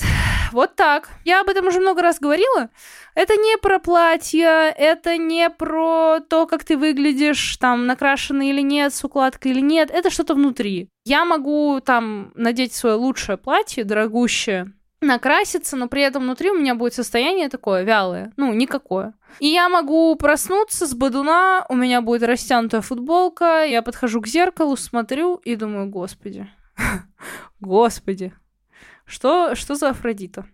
вот 0.52 0.76
так. 0.76 1.10
Я 1.26 1.42
об 1.42 1.48
этом 1.48 1.68
уже 1.68 1.80
много 1.80 2.02
раз 2.02 2.20
говорила. 2.20 2.72
Это 3.14 3.36
не 3.36 3.56
про 3.60 3.78
платье, 3.78 4.74
это 4.76 5.16
не 5.18 5.48
про 5.52 6.22
то, 6.28 6.48
как 6.48 6.64
ты 6.64 6.76
выглядишь, 6.76 7.58
там, 7.58 7.86
накрашенный 7.86 8.50
или 8.50 8.62
нет, 8.62 8.96
с 8.96 9.04
укладкой 9.04 9.52
или 9.52 9.62
нет. 9.62 9.92
Это 9.92 10.10
что-то 10.10 10.34
внутри. 10.34 10.90
Я 11.06 11.24
могу 11.24 11.80
там 11.86 12.32
надеть 12.34 12.74
свое 12.74 12.96
лучшее 12.96 13.38
платье, 13.38 13.84
дорогущее, 13.84 14.74
накраситься, 15.04 15.76
но 15.76 15.88
при 15.88 16.02
этом 16.02 16.24
внутри 16.24 16.52
у 16.52 16.58
меня 16.58 16.76
будет 16.76 16.94
состояние 16.94 17.50
такое 17.50 17.84
вялое, 17.84 18.32
ну, 18.38 18.54
никакое. 18.54 19.14
И 19.40 19.48
я 19.48 19.70
могу 19.70 20.16
проснуться 20.16 20.88
с 20.88 20.94
бодуна, 20.94 21.66
у 21.70 21.76
меня 21.76 22.02
будет 22.02 22.24
растянутая 22.24 22.82
футболка, 22.82 23.64
я 23.64 23.82
подхожу 23.82 24.22
к 24.22 24.28
зеркалу, 24.28 24.76
смотрю 24.76 25.36
и 25.36 25.56
думаю, 25.56 25.90
господи, 25.90 26.50
господи, 27.60 28.34
что, 29.06 29.56
что 29.56 29.76
за 29.76 29.90
Афродита? 29.90 30.46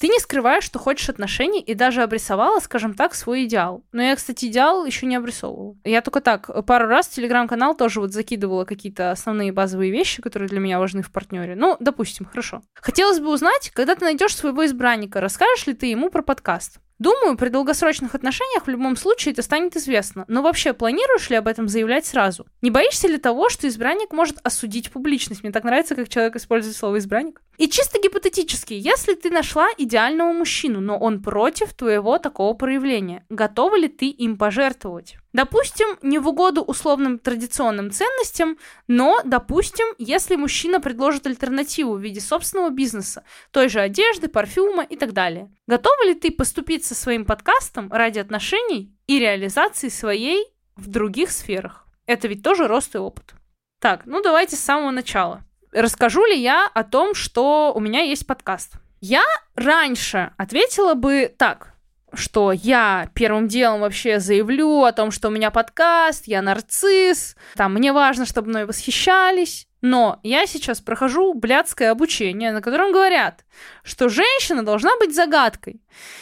Ты 0.00 0.08
не 0.08 0.18
скрываешь, 0.18 0.64
что 0.64 0.78
хочешь 0.78 1.10
отношений, 1.10 1.60
и 1.60 1.74
даже 1.74 2.02
обрисовала, 2.02 2.58
скажем 2.60 2.94
так, 2.94 3.14
свой 3.14 3.44
идеал. 3.44 3.84
Но 3.92 4.02
я, 4.02 4.16
кстати, 4.16 4.46
идеал 4.46 4.86
еще 4.86 5.04
не 5.04 5.14
обрисовывала. 5.14 5.76
Я 5.84 6.00
только 6.00 6.22
так, 6.22 6.48
пару 6.64 6.86
раз 6.86 7.08
телеграм-канал 7.08 7.76
тоже 7.76 8.00
вот 8.00 8.12
закидывала 8.12 8.64
какие-то 8.64 9.10
основные 9.10 9.52
базовые 9.52 9.90
вещи, 9.90 10.22
которые 10.22 10.48
для 10.48 10.58
меня 10.58 10.78
важны 10.78 11.02
в 11.02 11.12
партнере. 11.12 11.54
Ну, 11.54 11.76
допустим, 11.80 12.24
хорошо. 12.24 12.62
Хотелось 12.72 13.20
бы 13.20 13.30
узнать, 13.30 13.70
когда 13.74 13.94
ты 13.94 14.06
найдешь 14.06 14.34
своего 14.34 14.64
избранника, 14.64 15.20
расскажешь 15.20 15.66
ли 15.66 15.74
ты 15.74 15.86
ему 15.86 16.08
про 16.08 16.22
подкаст? 16.22 16.80
Думаю, 17.00 17.38
при 17.38 17.48
долгосрочных 17.48 18.14
отношениях 18.14 18.66
в 18.66 18.68
любом 18.68 18.94
случае 18.94 19.32
это 19.32 19.40
станет 19.40 19.74
известно. 19.74 20.26
Но 20.28 20.42
вообще, 20.42 20.74
планируешь 20.74 21.30
ли 21.30 21.36
об 21.36 21.48
этом 21.48 21.66
заявлять 21.66 22.04
сразу? 22.04 22.46
Не 22.60 22.70
боишься 22.70 23.08
ли 23.08 23.16
того, 23.16 23.48
что 23.48 23.66
избранник 23.66 24.12
может 24.12 24.36
осудить 24.42 24.92
публичность? 24.92 25.42
Мне 25.42 25.50
так 25.50 25.64
нравится, 25.64 25.94
как 25.94 26.10
человек 26.10 26.36
использует 26.36 26.76
слово 26.76 26.98
избранник. 26.98 27.40
И 27.56 27.68
чисто 27.68 27.98
гипотетически, 27.98 28.74
если 28.74 29.14
ты 29.14 29.30
нашла 29.30 29.68
идеального 29.78 30.32
мужчину, 30.32 30.80
но 30.80 30.98
он 30.98 31.22
против 31.22 31.72
твоего 31.72 32.18
такого 32.18 32.52
проявления, 32.52 33.24
готова 33.30 33.78
ли 33.78 33.88
ты 33.88 34.10
им 34.10 34.36
пожертвовать? 34.36 35.16
Допустим, 35.32 35.96
не 36.02 36.18
в 36.18 36.28
угоду 36.28 36.62
условным 36.62 37.18
традиционным 37.18 37.90
ценностям, 37.90 38.58
но, 38.88 39.20
допустим, 39.24 39.86
если 39.98 40.34
мужчина 40.36 40.80
предложит 40.80 41.26
альтернативу 41.26 41.94
в 41.94 42.00
виде 42.00 42.20
собственного 42.20 42.70
бизнеса, 42.70 43.22
той 43.52 43.68
же 43.68 43.80
одежды, 43.80 44.28
парфюма 44.28 44.82
и 44.82 44.96
так 44.96 45.12
далее. 45.12 45.54
Готова 45.66 46.04
ли 46.04 46.14
ты 46.14 46.32
поступить 46.32 46.84
со 46.84 46.94
своим 46.94 47.24
подкастом 47.24 47.92
ради 47.92 48.18
отношений 48.18 48.92
и 49.06 49.20
реализации 49.20 49.88
своей 49.88 50.46
в 50.74 50.88
других 50.88 51.30
сферах? 51.30 51.86
Это 52.06 52.26
ведь 52.26 52.42
тоже 52.42 52.66
рост 52.66 52.94
и 52.96 52.98
опыт. 52.98 53.34
Так, 53.78 54.06
ну 54.06 54.20
давайте 54.22 54.56
с 54.56 54.60
самого 54.60 54.90
начала. 54.90 55.42
Расскажу 55.72 56.24
ли 56.24 56.36
я 56.36 56.66
о 56.66 56.82
том, 56.82 57.14
что 57.14 57.72
у 57.72 57.78
меня 57.78 58.00
есть 58.00 58.26
подкаст? 58.26 58.72
Я 59.00 59.24
раньше 59.54 60.32
ответила 60.36 60.94
бы 60.94 61.32
так 61.38 61.74
что 62.12 62.52
я 62.52 63.08
первым 63.14 63.48
делом 63.48 63.80
вообще 63.80 64.20
заявлю 64.20 64.84
о 64.84 64.92
том, 64.92 65.10
что 65.10 65.28
у 65.28 65.30
меня 65.30 65.50
подкаст, 65.50 66.26
я 66.26 66.42
нарцисс, 66.42 67.36
там, 67.54 67.74
мне 67.74 67.92
важно, 67.92 68.26
чтобы 68.26 68.48
мной 68.48 68.66
восхищались. 68.66 69.66
Но 69.82 70.20
я 70.22 70.46
сейчас 70.46 70.80
прохожу 70.80 71.32
блядское 71.32 71.90
обучение, 71.90 72.52
на 72.52 72.60
котором 72.60 72.92
говорят, 72.92 73.44
что 73.82 74.08
женщина 74.08 74.62
должна 74.62 74.96
быть 74.98 75.14
загадкой. 75.14 75.80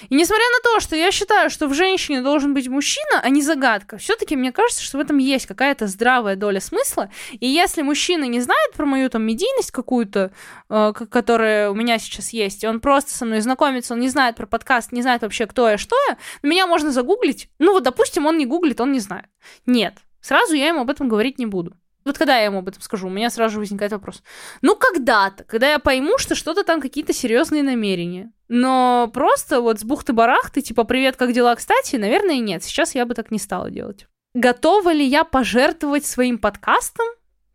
И 0.08 0.14
несмотря 0.14 0.44
на 0.44 0.62
то, 0.62 0.80
что 0.80 0.94
я 0.94 1.10
считаю, 1.10 1.50
что 1.50 1.66
в 1.66 1.74
женщине 1.74 2.22
должен 2.22 2.54
быть 2.54 2.68
мужчина, 2.68 3.20
а 3.20 3.28
не 3.30 3.42
загадка, 3.42 3.98
все-таки 3.98 4.36
мне 4.36 4.52
кажется, 4.52 4.82
что 4.82 4.98
в 4.98 5.00
этом 5.00 5.18
есть 5.18 5.46
какая-то 5.46 5.88
здравая 5.88 6.36
доля 6.36 6.60
смысла. 6.60 7.10
И 7.32 7.46
если 7.46 7.82
мужчина 7.82 8.24
не 8.24 8.40
знает 8.40 8.72
про 8.74 8.86
мою 8.86 9.10
там 9.10 9.24
медийность 9.24 9.72
какую-то, 9.72 10.30
э, 10.68 10.92
которая 11.10 11.70
у 11.70 11.74
меня 11.74 11.98
сейчас 11.98 12.30
есть, 12.30 12.62
и 12.62 12.68
он 12.68 12.80
просто 12.80 13.12
со 13.12 13.24
мной 13.24 13.40
знакомится, 13.40 13.94
он 13.94 14.00
не 14.00 14.08
знает 14.08 14.36
про 14.36 14.46
подкаст, 14.46 14.92
не 14.92 15.02
знает 15.02 15.22
вообще, 15.22 15.46
кто 15.46 15.68
я, 15.68 15.78
что 15.78 15.96
я, 16.08 16.16
меня 16.42 16.66
можно 16.66 16.92
загуглить. 16.92 17.50
Ну 17.58 17.72
вот, 17.72 17.82
допустим, 17.82 18.26
он 18.26 18.38
не 18.38 18.46
гуглит, 18.46 18.80
он 18.80 18.92
не 18.92 19.00
знает. 19.00 19.26
Нет, 19.66 19.94
сразу 20.20 20.54
я 20.54 20.68
ему 20.68 20.80
об 20.80 20.90
этом 20.90 21.08
говорить 21.08 21.38
не 21.38 21.46
буду. 21.46 21.76
Вот 22.08 22.16
когда 22.16 22.38
я 22.38 22.46
ему 22.46 22.60
об 22.60 22.68
этом 22.68 22.80
скажу, 22.80 23.06
у 23.06 23.10
меня 23.10 23.28
сразу 23.28 23.52
же 23.52 23.60
возникает 23.60 23.92
вопрос. 23.92 24.22
Ну, 24.62 24.76
когда-то, 24.76 25.44
когда 25.44 25.72
я 25.72 25.78
пойму, 25.78 26.16
что 26.16 26.34
что-то 26.34 26.64
там 26.64 26.80
какие-то 26.80 27.12
серьезные 27.12 27.62
намерения. 27.62 28.32
Но 28.48 29.10
просто 29.12 29.60
вот 29.60 29.78
с 29.78 29.84
бухты-барахты, 29.84 30.62
типа, 30.62 30.84
привет, 30.84 31.16
как 31.16 31.34
дела, 31.34 31.54
кстати, 31.54 31.96
наверное, 31.96 32.38
нет. 32.38 32.64
Сейчас 32.64 32.94
я 32.94 33.04
бы 33.04 33.12
так 33.12 33.30
не 33.30 33.38
стала 33.38 33.70
делать. 33.70 34.06
Готова 34.32 34.90
ли 34.90 35.04
я 35.04 35.22
пожертвовать 35.22 36.06
своим 36.06 36.38
подкастом? 36.38 37.06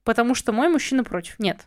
Потому 0.04 0.36
что 0.36 0.52
мой 0.52 0.70
мужчина 0.70 1.04
против. 1.04 1.40
Нет. 1.40 1.62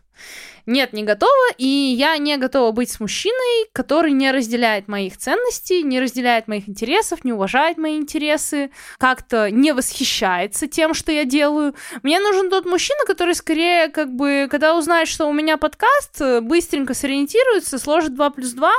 Нет, 0.67 0.91
не 0.91 1.03
готова, 1.03 1.47
и 1.57 1.65
я 1.65 2.17
не 2.17 2.35
готова 2.35 2.71
быть 2.71 2.91
с 2.91 2.99
мужчиной, 2.99 3.69
который 3.71 4.11
не 4.11 4.31
разделяет 4.31 4.89
моих 4.89 5.17
ценностей, 5.17 5.81
не 5.81 6.01
разделяет 6.01 6.49
моих 6.49 6.67
интересов, 6.67 7.23
не 7.23 7.31
уважает 7.31 7.77
мои 7.77 7.95
интересы, 7.95 8.69
как-то 8.97 9.49
не 9.49 9.71
восхищается 9.71 10.67
тем, 10.67 10.93
что 10.93 11.13
я 11.13 11.23
делаю. 11.23 11.73
Мне 12.03 12.19
нужен 12.19 12.49
тот 12.49 12.65
мужчина, 12.65 12.99
который 13.07 13.33
скорее, 13.33 13.87
как 13.87 14.13
бы, 14.13 14.49
когда 14.51 14.75
узнает, 14.75 15.07
что 15.07 15.27
у 15.27 15.31
меня 15.31 15.55
подкаст, 15.55 16.21
быстренько 16.41 16.93
сориентируется, 16.93 17.79
сложит 17.79 18.13
2 18.13 18.29
плюс 18.31 18.51
2, 18.51 18.71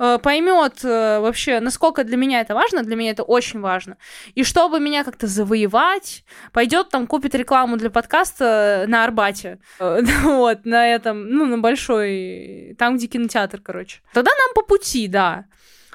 э, 0.00 0.18
поймет 0.20 0.80
э, 0.82 1.20
вообще, 1.20 1.60
насколько 1.60 2.02
для 2.02 2.16
меня 2.16 2.40
это 2.40 2.56
важно, 2.56 2.82
для 2.82 2.96
меня 2.96 3.12
это 3.12 3.22
очень 3.22 3.60
важно. 3.60 3.98
И 4.34 4.42
чтобы 4.42 4.80
меня 4.80 5.04
как-то 5.04 5.28
завоевать, 5.28 6.24
пойдет 6.52 6.88
там, 6.88 7.06
купит 7.06 7.36
рекламу 7.36 7.76
для 7.76 7.90
подкаста 7.90 8.86
на 8.88 9.04
Арбате. 9.04 9.60
Э, 9.78 10.00
вот, 10.24 10.64
на 10.70 10.88
этом, 10.88 11.28
ну, 11.28 11.46
на 11.46 11.58
большой, 11.58 12.74
там, 12.78 12.96
где 12.96 13.06
кинотеатр, 13.06 13.60
короче. 13.60 14.00
Тогда 14.14 14.30
нам 14.30 14.54
по 14.54 14.62
пути, 14.62 15.08
да. 15.08 15.46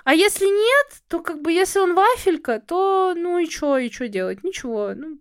А 0.04 0.14
если 0.14 0.46
нет, 0.46 1.02
то 1.08 1.20
как 1.20 1.42
бы 1.42 1.52
если 1.52 1.80
он 1.80 1.96
вафелька, 1.96 2.60
то 2.60 3.16
ну 3.16 3.40
и 3.40 3.50
что, 3.50 3.80
и 3.80 3.92
что 3.92 4.08
делать? 4.08 4.44
Ничего. 4.44 4.94
Ну, 4.96 5.18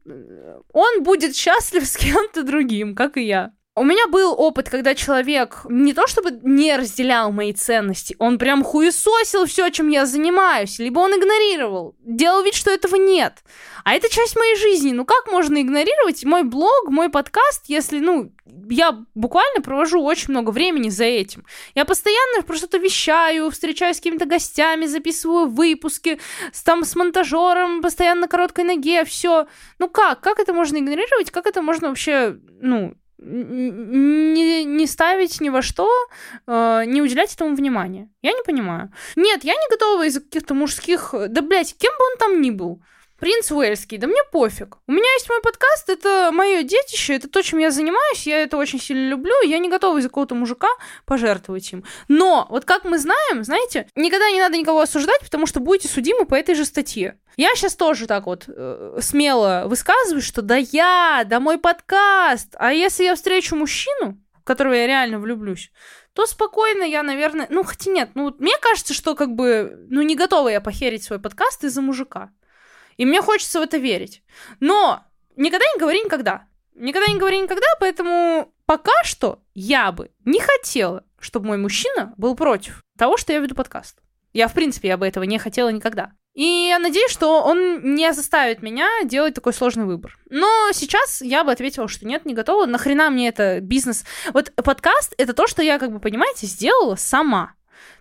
он 0.72 1.02
будет 1.02 1.34
счастлив 1.42 1.86
с 1.86 1.96
кем-то 1.96 2.42
другим, 2.42 2.94
как 2.94 3.16
и 3.16 3.22
я. 3.22 3.52
У 3.76 3.82
меня 3.82 4.06
был 4.06 4.32
опыт, 4.38 4.70
когда 4.70 4.94
человек 4.94 5.62
не 5.68 5.94
то 5.94 6.06
чтобы 6.06 6.30
не 6.44 6.76
разделял 6.76 7.32
мои 7.32 7.52
ценности, 7.52 8.14
он 8.20 8.38
прям 8.38 8.62
хуесосил 8.62 9.46
все, 9.46 9.68
чем 9.70 9.88
я 9.88 10.06
занимаюсь, 10.06 10.78
либо 10.78 11.00
он 11.00 11.10
игнорировал, 11.10 11.96
делал 11.98 12.44
вид, 12.44 12.54
что 12.54 12.70
этого 12.70 12.94
нет. 12.94 13.42
А 13.82 13.94
это 13.94 14.08
часть 14.08 14.36
моей 14.36 14.54
жизни. 14.56 14.92
Ну 14.92 15.04
как 15.04 15.28
можно 15.28 15.60
игнорировать 15.60 16.24
мой 16.24 16.44
блог, 16.44 16.88
мой 16.88 17.08
подкаст, 17.08 17.64
если, 17.66 17.98
ну, 17.98 18.32
я 18.70 18.96
буквально 19.16 19.60
провожу 19.60 20.00
очень 20.04 20.30
много 20.30 20.50
времени 20.50 20.88
за 20.88 21.04
этим. 21.04 21.44
Я 21.74 21.84
постоянно 21.84 22.42
про 22.42 22.56
что-то 22.56 22.78
вещаю, 22.78 23.50
встречаюсь 23.50 23.96
с 23.96 23.98
какими-то 23.98 24.26
гостями, 24.26 24.86
записываю 24.86 25.48
выпуски, 25.48 26.20
с, 26.52 26.62
там 26.62 26.84
с 26.84 26.94
монтажером, 26.94 27.82
постоянно 27.82 28.22
на 28.22 28.28
короткой 28.28 28.66
ноге, 28.66 29.04
все. 29.04 29.48
Ну 29.80 29.88
как? 29.88 30.20
Как 30.20 30.38
это 30.38 30.52
можно 30.52 30.76
игнорировать? 30.76 31.32
Как 31.32 31.48
это 31.48 31.60
можно 31.60 31.88
вообще, 31.88 32.36
ну, 32.60 32.94
не, 33.24 34.64
не 34.64 34.86
ставить 34.86 35.40
ни 35.40 35.48
во 35.48 35.62
что, 35.62 35.90
э, 36.46 36.84
не 36.86 37.02
уделять 37.02 37.34
этому 37.34 37.54
внимания. 37.54 38.08
Я 38.22 38.32
не 38.32 38.42
понимаю. 38.42 38.92
Нет, 39.16 39.44
я 39.44 39.54
не 39.54 39.68
готова 39.70 40.06
из-за 40.06 40.20
каких-то 40.20 40.54
мужских... 40.54 41.14
Да, 41.28 41.42
блядь, 41.42 41.76
кем 41.76 41.92
бы 41.92 42.04
он 42.12 42.18
там 42.18 42.40
ни 42.42 42.50
был. 42.50 42.82
Принц 43.18 43.50
Уэльский, 43.52 43.98
да 43.98 44.08
мне 44.08 44.20
пофиг. 44.32 44.78
У 44.88 44.92
меня 44.92 45.10
есть 45.14 45.28
мой 45.28 45.40
подкаст, 45.40 45.88
это 45.88 46.30
мое 46.32 46.64
детище, 46.64 47.14
это 47.14 47.28
то, 47.28 47.42
чем 47.42 47.60
я 47.60 47.70
занимаюсь, 47.70 48.26
я 48.26 48.42
это 48.42 48.56
очень 48.56 48.80
сильно 48.80 49.08
люблю, 49.08 49.34
я 49.44 49.58
не 49.58 49.70
готова 49.70 49.98
из-за 49.98 50.08
какого-то 50.08 50.34
мужика 50.34 50.68
пожертвовать 51.06 51.72
им. 51.72 51.84
Но, 52.08 52.46
вот 52.50 52.64
как 52.64 52.84
мы 52.84 52.98
знаем, 52.98 53.44
знаете, 53.44 53.88
никогда 53.94 54.30
не 54.30 54.40
надо 54.40 54.56
никого 54.56 54.80
осуждать, 54.80 55.20
потому 55.20 55.46
что 55.46 55.60
будете 55.60 55.88
судимы 55.88 56.26
по 56.26 56.34
этой 56.34 56.56
же 56.56 56.64
статье. 56.64 57.18
Я 57.36 57.54
сейчас 57.54 57.76
тоже 57.76 58.08
так 58.08 58.26
вот 58.26 58.44
э, 58.48 58.98
смело 59.00 59.64
высказываюсь, 59.66 60.24
что 60.24 60.42
да 60.42 60.56
я, 60.56 61.22
да 61.24 61.38
мой 61.38 61.58
подкаст, 61.58 62.56
а 62.58 62.72
если 62.72 63.04
я 63.04 63.14
встречу 63.14 63.54
мужчину, 63.54 64.20
в 64.40 64.44
которого 64.44 64.72
я 64.72 64.88
реально 64.88 65.20
влюблюсь, 65.20 65.70
то 66.14 66.26
спокойно 66.26 66.82
я, 66.82 67.02
наверное... 67.02 67.46
Ну, 67.50 67.64
хотя 67.64 67.90
нет, 67.90 68.10
ну, 68.14 68.34
мне 68.38 68.56
кажется, 68.60 68.94
что 68.94 69.14
как 69.14 69.34
бы... 69.34 69.86
Ну, 69.90 70.02
не 70.02 70.14
готова 70.14 70.48
я 70.48 70.60
похерить 70.60 71.02
свой 71.02 71.18
подкаст 71.18 71.64
из-за 71.64 71.80
мужика. 71.80 72.30
И 72.96 73.04
мне 73.04 73.22
хочется 73.22 73.60
в 73.60 73.62
это 73.62 73.76
верить. 73.76 74.22
Но 74.60 75.04
никогда 75.36 75.64
не 75.74 75.80
говори 75.80 76.00
никогда. 76.02 76.46
Никогда 76.74 77.12
не 77.12 77.18
говори 77.18 77.40
никогда, 77.40 77.66
поэтому 77.78 78.52
пока 78.66 78.92
что 79.04 79.40
я 79.54 79.92
бы 79.92 80.10
не 80.24 80.40
хотела, 80.40 81.04
чтобы 81.20 81.46
мой 81.46 81.56
мужчина 81.56 82.12
был 82.16 82.34
против 82.34 82.82
того, 82.98 83.16
что 83.16 83.32
я 83.32 83.38
веду 83.38 83.54
подкаст. 83.54 83.98
Я, 84.32 84.48
в 84.48 84.54
принципе, 84.54 84.88
я 84.88 84.96
бы 84.96 85.06
этого 85.06 85.24
не 85.24 85.38
хотела 85.38 85.68
никогда. 85.68 86.12
И 86.34 86.66
я 86.68 86.80
надеюсь, 86.80 87.12
что 87.12 87.44
он 87.44 87.94
не 87.94 88.12
заставит 88.12 88.60
меня 88.60 88.88
делать 89.04 89.34
такой 89.34 89.52
сложный 89.52 89.84
выбор. 89.84 90.18
Но 90.30 90.70
сейчас 90.72 91.22
я 91.22 91.44
бы 91.44 91.52
ответила, 91.52 91.86
что 91.86 92.06
нет, 92.06 92.26
не 92.26 92.34
готова. 92.34 92.66
Нахрена 92.66 93.08
мне 93.10 93.28
это 93.28 93.60
бизнес? 93.60 94.04
Вот 94.32 94.52
подкаст— 94.56 95.14
это 95.18 95.32
то, 95.32 95.46
что 95.46 95.62
я, 95.62 95.78
как 95.78 95.92
бы, 95.92 96.00
понимаете, 96.00 96.46
сделала 96.46 96.96
сама. 96.96 97.54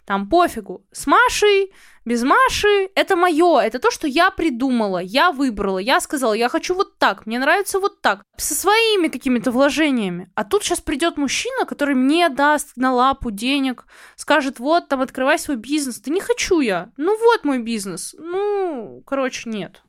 Там 0.05 0.29
пофигу. 0.29 0.85
С 0.91 1.07
Машей, 1.07 1.71
без 2.05 2.23
Маши, 2.23 2.89
это 2.95 3.15
мое, 3.15 3.59
это 3.59 3.79
то, 3.79 3.89
что 3.89 4.07
я 4.07 4.29
придумала, 4.31 4.97
я 4.97 5.31
выбрала, 5.31 5.77
я 5.77 6.01
сказала, 6.01 6.33
я 6.33 6.49
хочу 6.49 6.75
вот 6.75 6.97
так, 6.97 7.25
мне 7.25 7.39
нравится 7.39 7.79
вот 7.79 8.01
так, 8.01 8.23
со 8.37 8.53
своими 8.53 9.07
какими-то 9.07 9.51
вложениями. 9.51 10.29
А 10.35 10.43
тут 10.43 10.63
сейчас 10.63 10.81
придет 10.81 11.17
мужчина, 11.17 11.65
который 11.65 11.95
мне 11.95 12.27
даст 12.27 12.73
на 12.75 12.93
лапу 12.93 13.31
денег, 13.31 13.85
скажет, 14.17 14.59
вот, 14.59 14.89
там, 14.89 15.01
открывай 15.01 15.39
свой 15.39 15.55
бизнес. 15.55 15.99
Да 15.99 16.11
не 16.11 16.19
хочу 16.19 16.59
я. 16.59 16.91
Ну 16.97 17.17
вот 17.17 17.45
мой 17.45 17.59
бизнес. 17.59 18.13
Ну, 18.17 19.01
короче, 19.05 19.49
нет. 19.49 19.81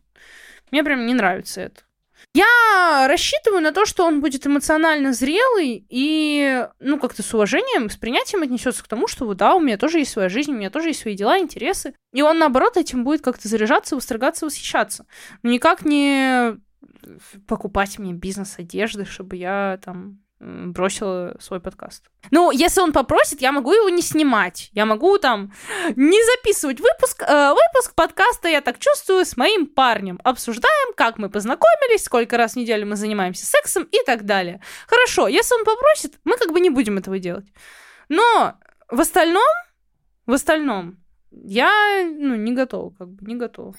Мне 0.71 0.85
прям 0.85 1.07
не 1.07 1.15
нравится 1.15 1.63
это. 1.63 1.83
Я 2.37 3.07
рассчитываю 3.07 3.63
на 3.63 3.71
то, 3.71 3.87
что 3.87 4.05
он 4.05 4.21
будет 4.21 4.45
эмоционально 4.45 5.13
зрелый 5.13 5.87
и, 5.89 6.67
ну, 6.81 6.99
как-то 6.99 7.23
с 7.23 7.33
уважением, 7.33 7.89
с 7.89 7.97
принятием 7.97 8.43
отнесется 8.43 8.83
к 8.83 8.89
тому, 8.89 9.07
что, 9.07 9.33
да, 9.35 9.55
у 9.55 9.61
меня 9.61 9.79
тоже 9.79 9.99
есть 9.99 10.11
своя 10.11 10.29
жизнь, 10.29 10.51
у 10.51 10.57
меня 10.57 10.69
тоже 10.69 10.89
есть 10.89 11.01
свои 11.01 11.15
дела, 11.15 11.39
интересы. 11.39 11.95
И 12.13 12.23
он, 12.23 12.41
наоборот, 12.41 12.77
этим 12.77 13.05
будет 13.05 13.23
как-то 13.23 13.47
заряжаться, 13.47 13.95
восторгаться, 13.95 14.47
восхищаться. 14.47 15.07
Но 15.45 15.51
никак 15.51 15.85
не 15.85 16.57
покупать 17.47 18.01
мне 18.01 18.13
бизнес 18.13 18.59
одежды, 18.59 19.05
чтобы 19.05 19.37
я 19.37 19.79
там 19.85 20.24
бросила 20.41 21.37
свой 21.41 21.61
подкаст. 21.61 22.11
Ну, 22.31 22.51
если 22.51 22.81
он 22.81 22.93
попросит, 22.93 23.41
я 23.41 23.53
могу 23.53 23.73
его 23.73 23.89
не 23.89 24.03
снимать. 24.03 24.71
Я 24.73 24.85
могу 24.85 25.19
там 25.19 25.53
не 25.97 26.23
записывать 26.37 26.81
выпуск. 26.81 27.23
Э, 27.23 27.51
выпуск 27.51 27.95
подкаста 27.95 28.49
«Я 28.49 28.61
так 28.61 28.79
чувствую» 28.79 29.25
с 29.25 29.37
моим 29.37 29.67
парнем. 29.67 30.21
Обсуждаем, 30.25 30.95
как 30.97 31.19
мы 31.19 31.31
познакомились, 31.31 32.05
сколько 32.05 32.37
раз 32.37 32.53
в 32.53 32.57
неделю 32.57 32.87
мы 32.87 32.97
занимаемся 32.97 33.47
сексом 33.47 33.85
и 33.85 33.99
так 34.05 34.25
далее. 34.25 34.61
Хорошо, 34.87 35.29
если 35.29 35.55
он 35.55 35.65
попросит, 35.65 36.19
мы 36.25 36.37
как 36.37 36.53
бы 36.53 36.61
не 36.61 36.71
будем 36.71 36.99
этого 36.99 37.19
делать. 37.19 37.47
Но 38.09 38.55
в 38.89 39.01
остальном, 39.01 39.43
в 40.27 40.33
остальном, 40.33 40.99
я, 41.31 42.05
ну, 42.05 42.35
не 42.35 42.53
готова, 42.53 42.91
как 42.91 43.09
бы, 43.09 43.27
не 43.27 43.37
готова. 43.37 43.75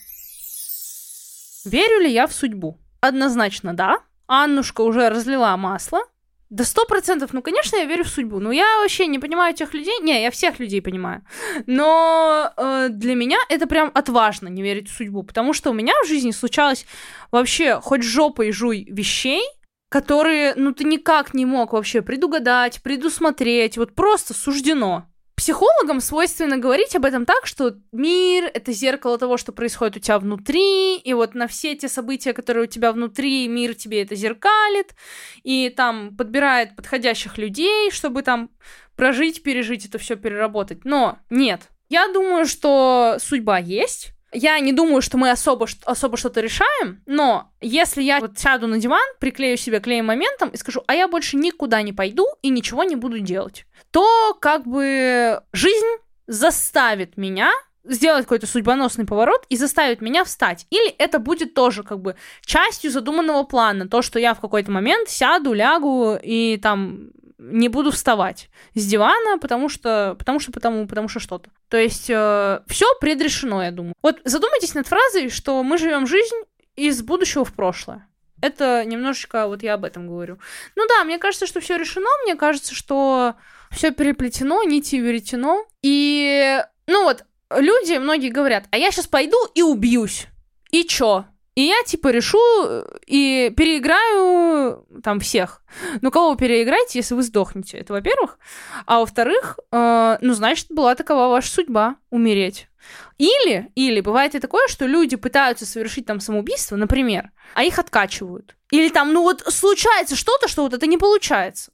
Верю 1.65 2.01
ли 2.01 2.11
я 2.11 2.27
в 2.27 2.33
судьбу? 2.33 2.79
Однозначно 3.01 3.73
да. 3.73 3.99
Аннушка 4.27 4.81
уже 4.81 5.09
разлила 5.09 5.55
масло, 5.57 5.99
да 6.49 6.63
сто 6.63 6.85
процентов, 6.85 7.33
ну, 7.33 7.41
конечно, 7.41 7.75
я 7.75 7.85
верю 7.85 8.03
в 8.03 8.09
судьбу. 8.09 8.39
Но 8.39 8.51
я 8.51 8.65
вообще 8.81 9.07
не 9.07 9.19
понимаю 9.19 9.55
тех 9.55 9.73
людей. 9.73 9.99
Не, 10.01 10.21
я 10.21 10.29
всех 10.29 10.59
людей 10.59 10.81
понимаю. 10.81 11.23
Но 11.65 12.51
э, 12.55 12.89
для 12.89 13.15
меня 13.15 13.37
это 13.49 13.65
прям 13.67 13.91
отважно 13.93 14.47
не 14.47 14.61
верить 14.61 14.89
в 14.89 14.95
судьбу. 14.95 15.23
Потому 15.23 15.53
что 15.53 15.71
у 15.71 15.73
меня 15.73 15.93
в 16.03 16.07
жизни 16.07 16.31
случалось 16.31 16.85
вообще 17.31 17.79
хоть 17.81 18.03
жопой 18.03 18.51
жуй 18.51 18.85
вещей, 18.89 19.41
которые, 19.89 20.53
ну, 20.55 20.71
ты 20.71 20.83
никак 20.83 21.33
не 21.33 21.45
мог 21.45 21.73
вообще 21.73 22.01
предугадать, 22.01 22.81
предусмотреть. 22.83 23.77
Вот 23.77 23.95
просто 23.95 24.33
суждено. 24.33 25.07
Психологам 25.35 25.99
свойственно 25.99 26.57
говорить 26.57 26.95
об 26.95 27.03
этом 27.03 27.25
так, 27.25 27.45
что 27.45 27.75
мир— 27.91 28.49
это 28.53 28.71
зеркало 28.71 29.17
того, 29.17 29.35
что 29.35 29.51
происходит 29.51 29.97
у 29.97 29.99
тебя 29.99 30.17
внутри, 30.17 30.97
и 30.97 31.13
вот 31.13 31.35
на 31.35 31.47
все 31.47 31.75
те 31.75 31.89
события, 31.89 32.31
которые 32.31 32.63
у 32.63 32.67
тебя 32.67 32.93
внутри, 32.93 33.47
мир 33.49 33.75
тебе 33.75 34.01
это 34.01 34.15
зеркалит, 34.15 34.95
и 35.43 35.69
там 35.69 36.15
подбирает 36.15 36.75
подходящих 36.77 37.37
людей, 37.37 37.91
чтобы 37.91 38.21
там 38.21 38.49
прожить, 38.95 39.43
пережить 39.43 39.85
это 39.85 39.97
все, 39.97 40.15
переработать. 40.15 40.85
Но 40.85 41.19
нет. 41.29 41.69
Я 41.89 42.07
думаю, 42.07 42.45
что 42.45 43.17
судьба 43.19 43.59
есть, 43.59 44.14
я 44.35 44.59
не 44.59 44.73
думаю, 44.73 45.01
что 45.01 45.17
мы 45.17 45.31
особо, 45.31 45.67
особо 45.85 46.17
что-то 46.17 46.41
решаем, 46.41 47.01
но 47.05 47.51
если 47.61 48.03
я 48.03 48.19
вот 48.19 48.37
сяду 48.37 48.67
на 48.67 48.77
диван, 48.77 49.05
приклею 49.19 49.57
себе 49.57 49.79
клеем 49.79 50.05
моментом 50.05 50.49
и 50.49 50.57
скажу, 50.57 50.83
а 50.87 50.93
я 50.93 51.07
больше 51.07 51.37
никуда 51.37 51.81
не 51.81 51.93
пойду 51.93 52.27
и 52.41 52.49
ничего 52.49 52.83
не 52.83 52.95
буду 52.95 53.19
делать, 53.19 53.65
то 53.91 54.37
как 54.39 54.67
бы 54.67 55.41
жизнь 55.53 55.97
заставит 56.27 57.17
меня 57.17 57.51
сделать 57.83 58.23
какой-то 58.23 58.47
судьбоносный 58.47 59.05
поворот 59.05 59.45
и 59.49 59.57
заставит 59.57 60.01
меня 60.01 60.23
встать. 60.23 60.65
Или 60.69 60.89
это 60.89 61.19
будет 61.19 61.53
тоже 61.53 61.83
как 61.83 62.01
бы 62.01 62.15
частью 62.43 62.91
задуманного 62.91 63.43
плана. 63.43 63.87
То, 63.87 64.01
что 64.01 64.19
я 64.19 64.33
в 64.33 64.41
какой-то 64.41 64.71
момент 64.71 65.09
сяду, 65.09 65.53
лягу 65.53 66.17
и 66.21 66.57
там 66.57 67.11
не 67.37 67.67
буду 67.69 67.91
вставать 67.91 68.49
с 68.73 68.85
дивана, 68.85 69.37
потому 69.37 69.69
что, 69.69 70.15
потому 70.17 70.39
что, 70.39 70.51
потому, 70.51 70.87
потому 70.87 71.07
что 71.07 71.19
что-то. 71.19 71.49
То 71.69 71.77
есть 71.77 72.09
э, 72.09 72.61
все 72.67 72.85
предрешено, 73.01 73.63
я 73.63 73.71
думаю. 73.71 73.93
Вот 74.01 74.21
задумайтесь 74.23 74.73
над 74.73 74.87
фразой, 74.87 75.29
что 75.29 75.61
мы 75.63 75.77
живем 75.77 76.07
жизнь 76.07 76.35
из 76.75 77.01
будущего 77.01 77.45
в 77.45 77.53
прошлое. 77.53 78.07
Это 78.41 78.83
немножечко, 78.85 79.47
вот 79.47 79.63
я 79.63 79.73
об 79.73 79.85
этом 79.85 80.07
говорю. 80.07 80.39
Ну 80.75 80.85
да, 80.87 81.03
мне 81.03 81.17
кажется, 81.17 81.47
что 81.47 81.59
все 81.59 81.77
решено, 81.77 82.07
мне 82.23 82.35
кажется, 82.35 82.75
что 82.75 83.35
все 83.71 83.91
переплетено, 83.91 84.63
нити 84.63 84.95
веретено. 84.95 85.65
И, 85.81 86.61
ну 86.87 87.03
вот, 87.03 87.23
люди, 87.49 87.97
многие 87.97 88.29
говорят, 88.29 88.65
а 88.71 88.77
я 88.77 88.91
сейчас 88.91 89.07
пойду 89.07 89.37
и 89.55 89.61
убьюсь. 89.61 90.27
И 90.71 90.83
чё? 90.83 91.25
И 91.55 91.61
я, 91.61 91.83
типа, 91.83 92.09
решу 92.09 92.37
э, 92.65 92.83
и 93.07 93.51
переиграю 93.55 94.85
там 95.01 95.21
всех. 95.21 95.61
Ну, 96.01 96.11
кого 96.11 96.31
вы 96.31 96.37
переиграете, 96.37 96.99
если 96.99 97.15
вы 97.15 97.23
сдохнете? 97.23 97.77
Это, 97.77 97.93
во-первых. 97.93 98.37
А 98.85 98.99
во-вторых, 98.99 99.57
э, 99.71 100.17
ну, 100.19 100.33
значит, 100.33 100.67
была 100.69 100.95
такова 100.95 101.29
ваша 101.29 101.49
судьба— 101.49 101.95
умереть. 102.09 102.67
Или, 103.17 103.71
или 103.75 104.01
бывает 104.01 104.35
и 104.35 104.39
такое, 104.39 104.67
что 104.67 104.85
люди 104.85 105.15
пытаются 105.15 105.65
совершить 105.65 106.05
там 106.05 106.19
самоубийство, 106.19 106.75
например, 106.75 107.31
а 107.53 107.63
их 107.63 107.79
откачивают. 107.79 108.55
Или 108.71 108.89
там, 108.89 109.13
ну 109.13 109.23
вот 109.23 109.41
случается 109.47 110.15
что-то, 110.15 110.47
что 110.47 110.63
вот 110.63 110.73
это 110.73 110.85
не 110.85 110.97
получается. 110.97 111.71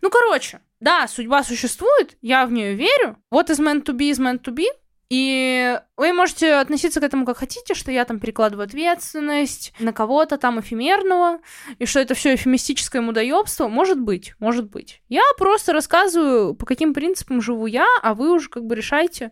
Ну, 0.00 0.10
короче, 0.10 0.60
да, 0.78 1.08
судьба 1.08 1.42
существует, 1.42 2.16
я 2.22 2.46
в 2.46 2.52
нее 2.52 2.74
верю. 2.74 3.16
Вот 3.30 3.50
is 3.50 3.58
meant 3.58 3.84
to 3.84 3.92
be 3.92 4.10
is 4.10 4.20
meant 4.20 4.42
to 4.42 4.54
be. 4.54 4.66
И 5.10 5.78
вы 5.96 6.12
можете 6.12 6.54
относиться 6.54 7.00
к 7.00 7.04
этому 7.04 7.26
как 7.26 7.38
хотите, 7.38 7.74
что 7.74 7.92
я 7.92 8.04
там 8.04 8.18
перекладываю 8.18 8.64
ответственность 8.64 9.72
на 9.78 9.92
кого-то 9.92 10.38
там 10.38 10.60
эфемерного, 10.60 11.40
и 11.78 11.86
что 11.86 12.00
это 12.00 12.14
все 12.14 12.34
эфемистическое 12.34 13.02
мудоебство. 13.02 13.68
Может 13.68 14.00
быть, 14.00 14.34
может 14.38 14.70
быть. 14.70 15.02
Я 15.08 15.22
просто 15.36 15.72
рассказываю, 15.72 16.54
по 16.54 16.64
каким 16.64 16.94
принципам 16.94 17.42
живу 17.42 17.66
я, 17.66 17.86
а 18.02 18.14
вы 18.14 18.32
уже 18.32 18.48
как 18.48 18.64
бы 18.64 18.74
решайте, 18.74 19.30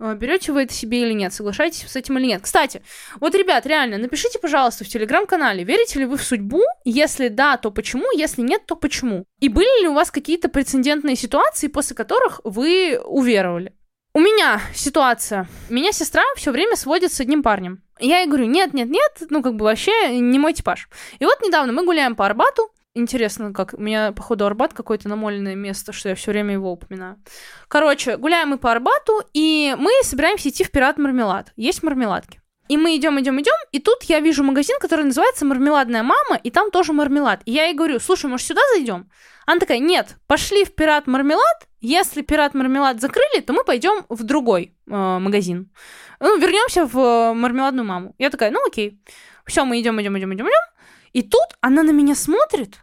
э, 0.00 0.14
берете 0.16 0.50
вы 0.50 0.64
это 0.64 0.74
себе 0.74 1.02
или 1.02 1.12
нет, 1.12 1.32
соглашаетесь 1.32 1.86
с 1.88 1.94
этим 1.94 2.18
или 2.18 2.26
нет. 2.26 2.42
Кстати, 2.42 2.82
вот, 3.20 3.34
ребят, 3.34 3.64
реально, 3.64 3.98
напишите, 3.98 4.40
пожалуйста, 4.40 4.84
в 4.84 4.88
телеграм-канале, 4.88 5.62
верите 5.62 6.00
ли 6.00 6.04
вы 6.04 6.16
в 6.16 6.22
судьбу? 6.24 6.62
Если 6.84 7.28
да, 7.28 7.56
то 7.58 7.70
почему? 7.70 8.10
Если 8.16 8.42
нет, 8.42 8.66
то 8.66 8.74
почему? 8.74 9.24
И 9.38 9.48
были 9.48 9.82
ли 9.82 9.88
у 9.88 9.94
вас 9.94 10.10
какие-то 10.10 10.48
прецедентные 10.48 11.14
ситуации, 11.14 11.68
после 11.68 11.94
которых 11.94 12.40
вы 12.42 13.00
уверовали? 13.04 13.75
У 14.16 14.18
меня 14.18 14.62
ситуация. 14.72 15.46
Меня 15.68 15.92
сестра 15.92 16.22
все 16.36 16.50
время 16.50 16.74
сводит 16.76 17.12
с 17.12 17.20
одним 17.20 17.42
парнем. 17.42 17.82
Я 17.98 18.20
ей 18.20 18.26
говорю, 18.26 18.46
нет, 18.46 18.72
нет, 18.72 18.88
нет, 18.88 19.24
ну 19.28 19.42
как 19.42 19.56
бы 19.56 19.66
вообще 19.66 20.18
не 20.18 20.38
мой 20.38 20.54
типаж. 20.54 20.88
И 21.18 21.26
вот 21.26 21.42
недавно 21.42 21.74
мы 21.74 21.84
гуляем 21.84 22.16
по 22.16 22.24
Арбату. 22.24 22.70
Интересно, 22.94 23.52
как 23.52 23.74
у 23.74 23.76
меня, 23.78 24.12
походу, 24.12 24.46
Арбат 24.46 24.72
какое-то 24.72 25.10
намоленное 25.10 25.54
место, 25.54 25.92
что 25.92 26.08
я 26.08 26.14
все 26.14 26.30
время 26.30 26.54
его 26.54 26.72
упоминаю. 26.72 27.22
Короче, 27.68 28.16
гуляем 28.16 28.48
мы 28.48 28.56
по 28.56 28.72
Арбату, 28.72 29.20
и 29.34 29.76
мы 29.78 29.90
собираемся 30.02 30.48
идти 30.48 30.64
в 30.64 30.70
Пират 30.70 30.96
Мармелад. 30.96 31.52
Есть 31.56 31.82
мармеладки. 31.82 32.40
И 32.68 32.76
мы 32.76 32.96
идем, 32.96 33.20
идем, 33.20 33.40
идем, 33.40 33.54
и 33.72 33.78
тут 33.78 34.02
я 34.04 34.20
вижу 34.20 34.42
магазин, 34.42 34.76
который 34.80 35.04
называется 35.04 35.44
Мармеладная 35.44 36.02
мама, 36.02 36.36
и 36.42 36.50
там 36.50 36.70
тоже 36.70 36.92
мармелад. 36.92 37.42
И 37.44 37.52
я 37.52 37.66
ей 37.66 37.74
говорю, 37.74 38.00
слушай, 38.00 38.26
может, 38.26 38.46
сюда 38.46 38.60
зайдем? 38.74 39.08
Она 39.46 39.60
такая, 39.60 39.78
нет, 39.78 40.16
пошли 40.26 40.64
в 40.64 40.74
Пират 40.74 41.06
Мармелад. 41.06 41.68
Если 41.80 42.22
Пират 42.22 42.54
Мармелад 42.54 43.00
закрыли, 43.00 43.40
то 43.40 43.52
мы 43.52 43.62
пойдем 43.62 44.04
в 44.08 44.24
другой 44.24 44.74
э, 44.88 44.90
магазин. 44.90 45.70
Ну, 46.18 46.36
вернемся 46.38 46.84
в 46.84 46.98
э, 46.98 47.32
Мармеладную 47.34 47.86
маму. 47.86 48.14
Я 48.18 48.30
такая, 48.30 48.50
ну 48.50 48.58
окей. 48.66 49.00
Все, 49.46 49.64
мы 49.64 49.80
идем, 49.80 50.00
идем, 50.00 50.18
идем, 50.18 50.34
идем, 50.34 50.46
идем. 50.46 50.72
И 51.12 51.22
тут 51.22 51.46
она 51.60 51.84
на 51.84 51.92
меня 51.92 52.16
смотрит, 52.16 52.78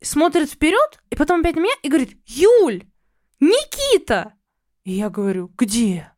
смотрит 0.00 0.50
вперед, 0.50 1.00
и 1.10 1.16
потом 1.16 1.40
опять 1.40 1.56
на 1.56 1.60
меня 1.60 1.74
и 1.82 1.88
говорит, 1.88 2.16
Юль, 2.24 2.84
Никита! 3.38 4.32
И 4.84 4.92
я 4.92 5.10
говорю, 5.10 5.52
где? 5.56 6.10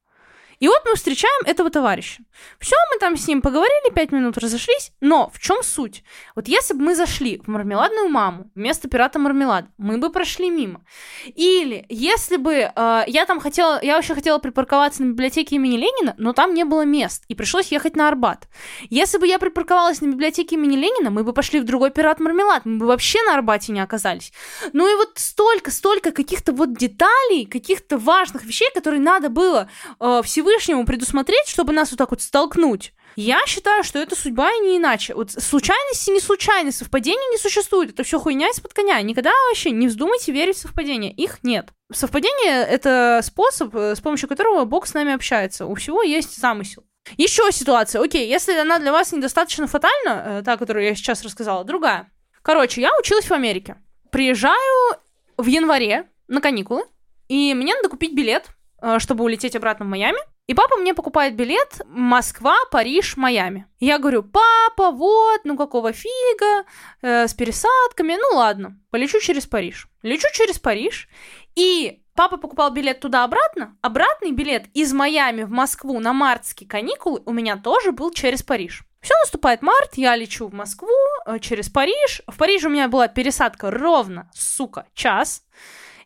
И 0.60 0.68
вот 0.68 0.82
мы 0.86 0.94
встречаем 0.94 1.46
этого 1.46 1.70
товарища. 1.70 2.22
Все, 2.58 2.76
мы 2.92 2.98
там 2.98 3.16
с 3.16 3.26
ним 3.28 3.42
поговорили, 3.42 3.92
пять 3.94 4.12
минут 4.12 4.38
разошлись, 4.38 4.92
но 5.00 5.30
в 5.32 5.38
чем 5.38 5.62
суть? 5.62 6.02
Вот 6.34 6.48
если 6.48 6.74
бы 6.74 6.82
мы 6.82 6.94
зашли 6.94 7.40
в 7.44 7.48
мармеладную 7.48 8.08
маму 8.08 8.50
вместо 8.54 8.88
пирата 8.88 9.18
мармелада, 9.18 9.68
мы 9.78 9.98
бы 9.98 10.10
прошли 10.10 10.50
мимо. 10.50 10.84
Или 11.26 11.86
если 11.88 12.36
бы 12.36 12.54
э, 12.54 13.02
я 13.06 13.26
там 13.26 13.40
хотела, 13.40 13.80
я 13.82 13.96
вообще 13.96 14.14
хотела 14.14 14.38
припарковаться 14.38 15.02
на 15.02 15.10
библиотеке 15.10 15.56
имени 15.56 15.76
Ленина, 15.76 16.14
но 16.18 16.32
там 16.32 16.54
не 16.54 16.64
было 16.64 16.84
мест, 16.84 17.24
и 17.28 17.34
пришлось 17.34 17.68
ехать 17.68 17.96
на 17.96 18.08
Арбат. 18.08 18.48
Если 18.90 19.18
бы 19.18 19.26
я 19.26 19.38
припарковалась 19.38 20.00
на 20.00 20.06
библиотеке 20.06 20.56
имени 20.56 20.76
Ленина, 20.76 21.10
мы 21.10 21.24
бы 21.24 21.32
пошли 21.32 21.60
в 21.60 21.64
другой 21.64 21.90
пират 21.90 22.20
мармелад, 22.20 22.64
мы 22.64 22.78
бы 22.78 22.86
вообще 22.86 23.22
на 23.24 23.34
Арбате 23.34 23.72
не 23.72 23.80
оказались. 23.80 24.32
Ну 24.72 24.90
и 24.92 24.96
вот 24.96 25.12
столько, 25.16 25.70
столько 25.70 26.12
каких-то 26.12 26.52
вот 26.52 26.76
деталей, 26.76 27.46
каких-то 27.46 27.98
важных 27.98 28.44
вещей, 28.44 28.68
которые 28.74 29.00
надо 29.00 29.28
было 29.28 29.70
э, 30.00 30.20
Всевышнему 30.24 30.84
предусмотреть, 30.84 31.48
чтобы 31.48 31.72
нас 31.72 31.90
вот 31.90 31.98
так 31.98 32.10
вот 32.10 32.22
столкнуть. 32.28 32.92
Я 33.16 33.40
считаю, 33.46 33.82
что 33.82 33.98
это 33.98 34.14
судьба 34.14 34.52
и 34.52 34.60
не 34.60 34.76
иначе. 34.76 35.14
Вот 35.14 35.32
случайности 35.32 36.10
не 36.10 36.20
случайность, 36.20 36.78
совпадений 36.78 37.32
не 37.32 37.38
существует. 37.38 37.90
Это 37.90 38.04
все 38.04 38.20
хуйня 38.20 38.48
из-под 38.50 38.74
коня. 38.74 39.02
Никогда 39.02 39.32
вообще 39.48 39.72
не 39.72 39.88
вздумайте 39.88 40.30
верить 40.30 40.56
в 40.56 40.60
совпадения. 40.60 41.10
Их 41.10 41.42
нет. 41.42 41.70
Совпадение— 41.92 42.64
это 42.70 43.20
способ, 43.24 43.74
э, 43.74 43.96
с 43.96 44.00
помощью 44.00 44.28
которого 44.28 44.64
Бог 44.66 44.86
с 44.86 44.94
нами 44.94 45.14
общается. 45.14 45.66
У 45.66 45.74
всего 45.74 46.02
есть 46.02 46.38
замысел. 46.38 46.84
Еще 47.16 47.50
ситуация. 47.50 48.02
Окей, 48.02 48.28
если 48.28 48.56
она 48.56 48.78
для 48.78 48.92
вас 48.92 49.10
недостаточно 49.10 49.66
фатальна, 49.66 50.38
э, 50.38 50.42
та, 50.44 50.56
которую 50.56 50.84
я 50.84 50.94
сейчас 50.94 51.24
рассказала, 51.24 51.64
другая. 51.64 52.12
Короче, 52.42 52.82
я 52.82 52.90
училась 53.00 53.28
в 53.28 53.32
Америке. 53.32 53.78
Приезжаю 54.12 54.96
в 55.36 55.46
январе 55.46 56.08
на 56.28 56.40
каникулы, 56.40 56.84
и 57.26 57.52
мне 57.54 57.74
надо 57.74 57.88
купить 57.88 58.14
билет, 58.14 58.46
э, 58.80 58.98
чтобы 59.00 59.24
улететь 59.24 59.56
обратно 59.56 59.86
в 59.86 59.88
Майами. 59.88 60.20
И 60.48 60.54
папа 60.54 60.76
мне 60.76 60.94
покупает 60.94 61.36
билет 61.36 61.82
Москва, 61.84 62.56
Париж, 62.70 63.18
Майами. 63.18 63.66
Я 63.80 63.98
говорю, 63.98 64.22
папа, 64.22 64.90
вот, 64.90 65.42
ну 65.44 65.58
какого 65.58 65.92
фига, 65.92 66.64
э, 67.02 67.28
с 67.28 67.34
пересадками, 67.34 68.14
ну 68.14 68.38
ладно, 68.38 68.80
полечу 68.90 69.20
через 69.20 69.46
Париж. 69.46 69.88
Лечу 70.02 70.26
через 70.32 70.58
Париж, 70.58 71.06
и 71.54 72.02
папа 72.14 72.38
покупал 72.38 72.70
билет 72.70 73.00
туда-обратно. 73.00 73.76
Обратный 73.82 74.32
билет 74.32 74.68
из 74.72 74.94
Майами 74.94 75.42
в 75.42 75.50
Москву 75.50 76.00
на 76.00 76.14
мартские 76.14 76.66
каникулы 76.66 77.22
у 77.26 77.32
меня 77.32 77.58
тоже 77.58 77.92
был 77.92 78.10
через 78.10 78.42
Париж. 78.42 78.84
Все, 79.02 79.12
наступает 79.20 79.60
март, 79.60 79.96
я 79.96 80.16
лечу 80.16 80.48
в 80.48 80.54
Москву 80.54 80.88
э, 81.26 81.40
через 81.40 81.68
Париж. 81.68 82.22
В 82.26 82.38
Париже 82.38 82.68
у 82.68 82.70
меня 82.70 82.88
была 82.88 83.08
пересадка 83.08 83.70
ровно, 83.70 84.30
сука, 84.32 84.86
час. 84.94 85.42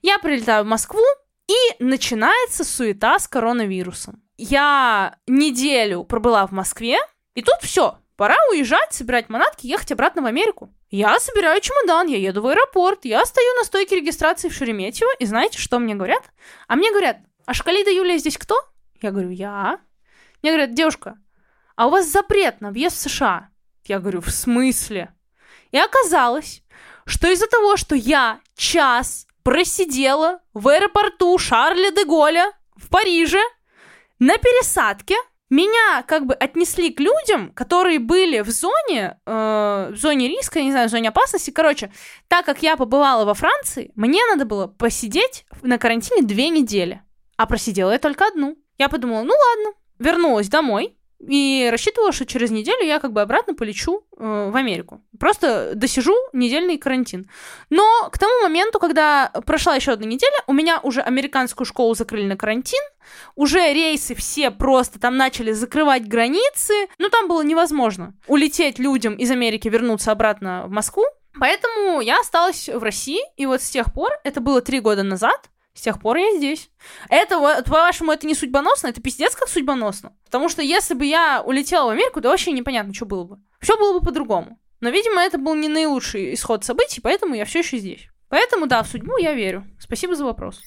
Я 0.02 0.18
прилетаю 0.18 0.64
в 0.64 0.66
Москву, 0.66 1.04
и 1.48 1.82
начинается 1.82 2.64
суета 2.64 3.18
с 3.18 3.28
коронавирусом. 3.28 4.21
Я 4.36 5.18
неделю 5.26 6.04
пробыла 6.04 6.46
в 6.46 6.52
Москве, 6.52 6.98
и 7.34 7.42
тут 7.42 7.56
все, 7.62 7.98
пора 8.16 8.36
уезжать, 8.50 8.92
собирать 8.92 9.28
манатки, 9.28 9.66
ехать 9.66 9.92
обратно 9.92 10.22
в 10.22 10.26
Америку. 10.26 10.72
Я 10.90 11.18
собираю 11.20 11.60
чемодан, 11.60 12.06
я 12.06 12.18
еду 12.18 12.42
в 12.42 12.46
аэропорт, 12.46 13.04
я 13.04 13.24
стою 13.24 13.54
на 13.56 13.64
стойке 13.64 13.96
регистрации 13.96 14.48
в 14.48 14.54
Шереметьево, 14.54 15.10
и 15.18 15.26
знаете, 15.26 15.58
что 15.58 15.78
мне 15.78 15.94
говорят? 15.94 16.22
А 16.68 16.76
мне 16.76 16.90
говорят, 16.90 17.18
а 17.46 17.54
Шкалида 17.54 17.90
Юлия 17.90 18.18
здесь 18.18 18.38
кто? 18.38 18.56
Я 19.00 19.10
говорю, 19.10 19.30
я. 19.30 19.80
Мне 20.42 20.52
говорят, 20.52 20.74
девушка, 20.74 21.18
а 21.76 21.86
у 21.86 21.90
вас 21.90 22.06
запрет 22.06 22.60
на 22.60 22.70
въезд 22.70 22.96
в 22.96 23.00
США. 23.00 23.48
Я 23.84 23.98
говорю, 23.98 24.20
в 24.20 24.30
смысле? 24.30 25.12
И 25.70 25.78
оказалось, 25.78 26.62
что 27.06 27.28
из-за 27.28 27.46
того, 27.46 27.76
что 27.76 27.94
я 27.94 28.40
час 28.54 29.26
просидела 29.42 30.40
в 30.52 30.68
аэропорту 30.68 31.36
Шарля 31.38 31.90
де 31.90 32.04
Голля 32.04 32.52
в 32.76 32.88
Париже 32.88 33.40
на 34.22 34.38
пересадке, 34.38 35.16
меня 35.50 36.04
как 36.06 36.26
бы 36.26 36.34
отнесли 36.34 36.92
к 36.92 37.00
людям, 37.00 37.50
которые 37.54 37.98
были 37.98 38.40
в 38.40 38.50
зоне, 38.50 39.18
э, 39.26 39.90
в 39.92 39.96
зоне 39.96 40.28
риска, 40.28 40.62
не 40.62 40.70
знаю, 40.70 40.88
в 40.88 40.92
зоне 40.92 41.08
опасности. 41.08 41.50
Короче, 41.50 41.92
так 42.28 42.46
как 42.46 42.62
я 42.62 42.76
побывала 42.76 43.24
во 43.24 43.34
Франции, 43.34 43.90
мне 43.96 44.20
надо 44.30 44.44
было 44.44 44.68
посидеть 44.68 45.44
на 45.62 45.76
карантине 45.76 46.22
две 46.22 46.50
недели. 46.50 47.02
А 47.36 47.46
просидела 47.46 47.90
я 47.90 47.98
только 47.98 48.24
одну. 48.28 48.56
Я 48.78 48.88
подумала, 48.88 49.24
ну 49.24 49.34
ладно, 49.34 49.76
вернулась 49.98 50.48
домой, 50.48 50.96
и 51.26 51.68
рассчитывала, 51.70 52.12
что 52.12 52.26
через 52.26 52.50
неделю 52.50 52.84
я 52.84 52.98
как 52.98 53.12
бы 53.12 53.22
обратно 53.22 53.54
полечу 53.54 54.04
э, 54.16 54.50
в 54.50 54.56
Америку. 54.56 55.02
Просто 55.18 55.72
досижу 55.74 56.14
недельный 56.32 56.78
карантин. 56.78 57.30
Но 57.70 58.08
к 58.10 58.18
тому 58.18 58.42
моменту, 58.42 58.78
когда 58.78 59.30
прошла 59.46 59.76
еще 59.76 59.92
одна 59.92 60.06
неделя, 60.06 60.36
у 60.46 60.52
меня 60.52 60.80
уже 60.82 61.00
американскую 61.00 61.64
школу 61.64 61.94
закрыли 61.94 62.26
на 62.26 62.36
карантин, 62.36 62.82
уже 63.36 63.72
рейсы 63.72 64.14
все 64.14 64.50
просто 64.50 64.98
там 64.98 65.16
начали 65.16 65.52
закрывать 65.52 66.06
границы, 66.06 66.88
ну 66.98 67.08
там 67.08 67.28
было 67.28 67.42
невозможно 67.42 68.14
улететь 68.26 68.78
людям 68.78 69.14
из 69.14 69.30
Америки, 69.30 69.68
вернуться 69.68 70.12
обратно 70.12 70.64
в 70.66 70.70
Москву. 70.70 71.04
Поэтому 71.38 72.00
я 72.00 72.20
осталась 72.20 72.68
в 72.68 72.82
России, 72.82 73.20
и 73.36 73.46
вот 73.46 73.62
с 73.62 73.70
тех 73.70 73.92
пор, 73.92 74.10
это 74.22 74.40
было 74.40 74.60
три 74.60 74.80
года 74.80 75.02
назад, 75.02 75.48
с 75.74 75.80
тех 75.80 76.00
пор 76.00 76.16
я 76.16 76.36
здесь. 76.36 76.70
Это, 77.08 77.62
по-вашему, 77.64 78.12
это 78.12 78.26
не 78.26 78.34
судьбоносно? 78.34 78.88
Это 78.88 79.00
пиздец 79.00 79.34
как 79.34 79.48
судьбоносно. 79.48 80.14
Потому 80.24 80.48
что 80.48 80.62
если 80.62 80.94
бы 80.94 81.06
я 81.06 81.42
улетела 81.42 81.86
в 81.86 81.90
Америку, 81.90 82.20
то 82.20 82.28
вообще 82.28 82.52
непонятно, 82.52 82.92
что 82.92 83.06
было 83.06 83.24
бы. 83.24 83.38
Все 83.60 83.76
было 83.76 83.98
бы 83.98 84.04
по-другому. 84.04 84.58
Но, 84.80 84.90
видимо, 84.90 85.22
это 85.22 85.38
был 85.38 85.54
не 85.54 85.68
наилучший 85.68 86.34
исход 86.34 86.64
событий, 86.64 87.00
поэтому 87.00 87.34
я 87.34 87.44
все 87.44 87.60
еще 87.60 87.78
здесь. 87.78 88.08
Поэтому, 88.28 88.66
да, 88.66 88.82
в 88.82 88.88
судьбу 88.88 89.16
я 89.18 89.32
верю. 89.34 89.64
Спасибо 89.78 90.14
за 90.14 90.24
вопрос. 90.24 90.60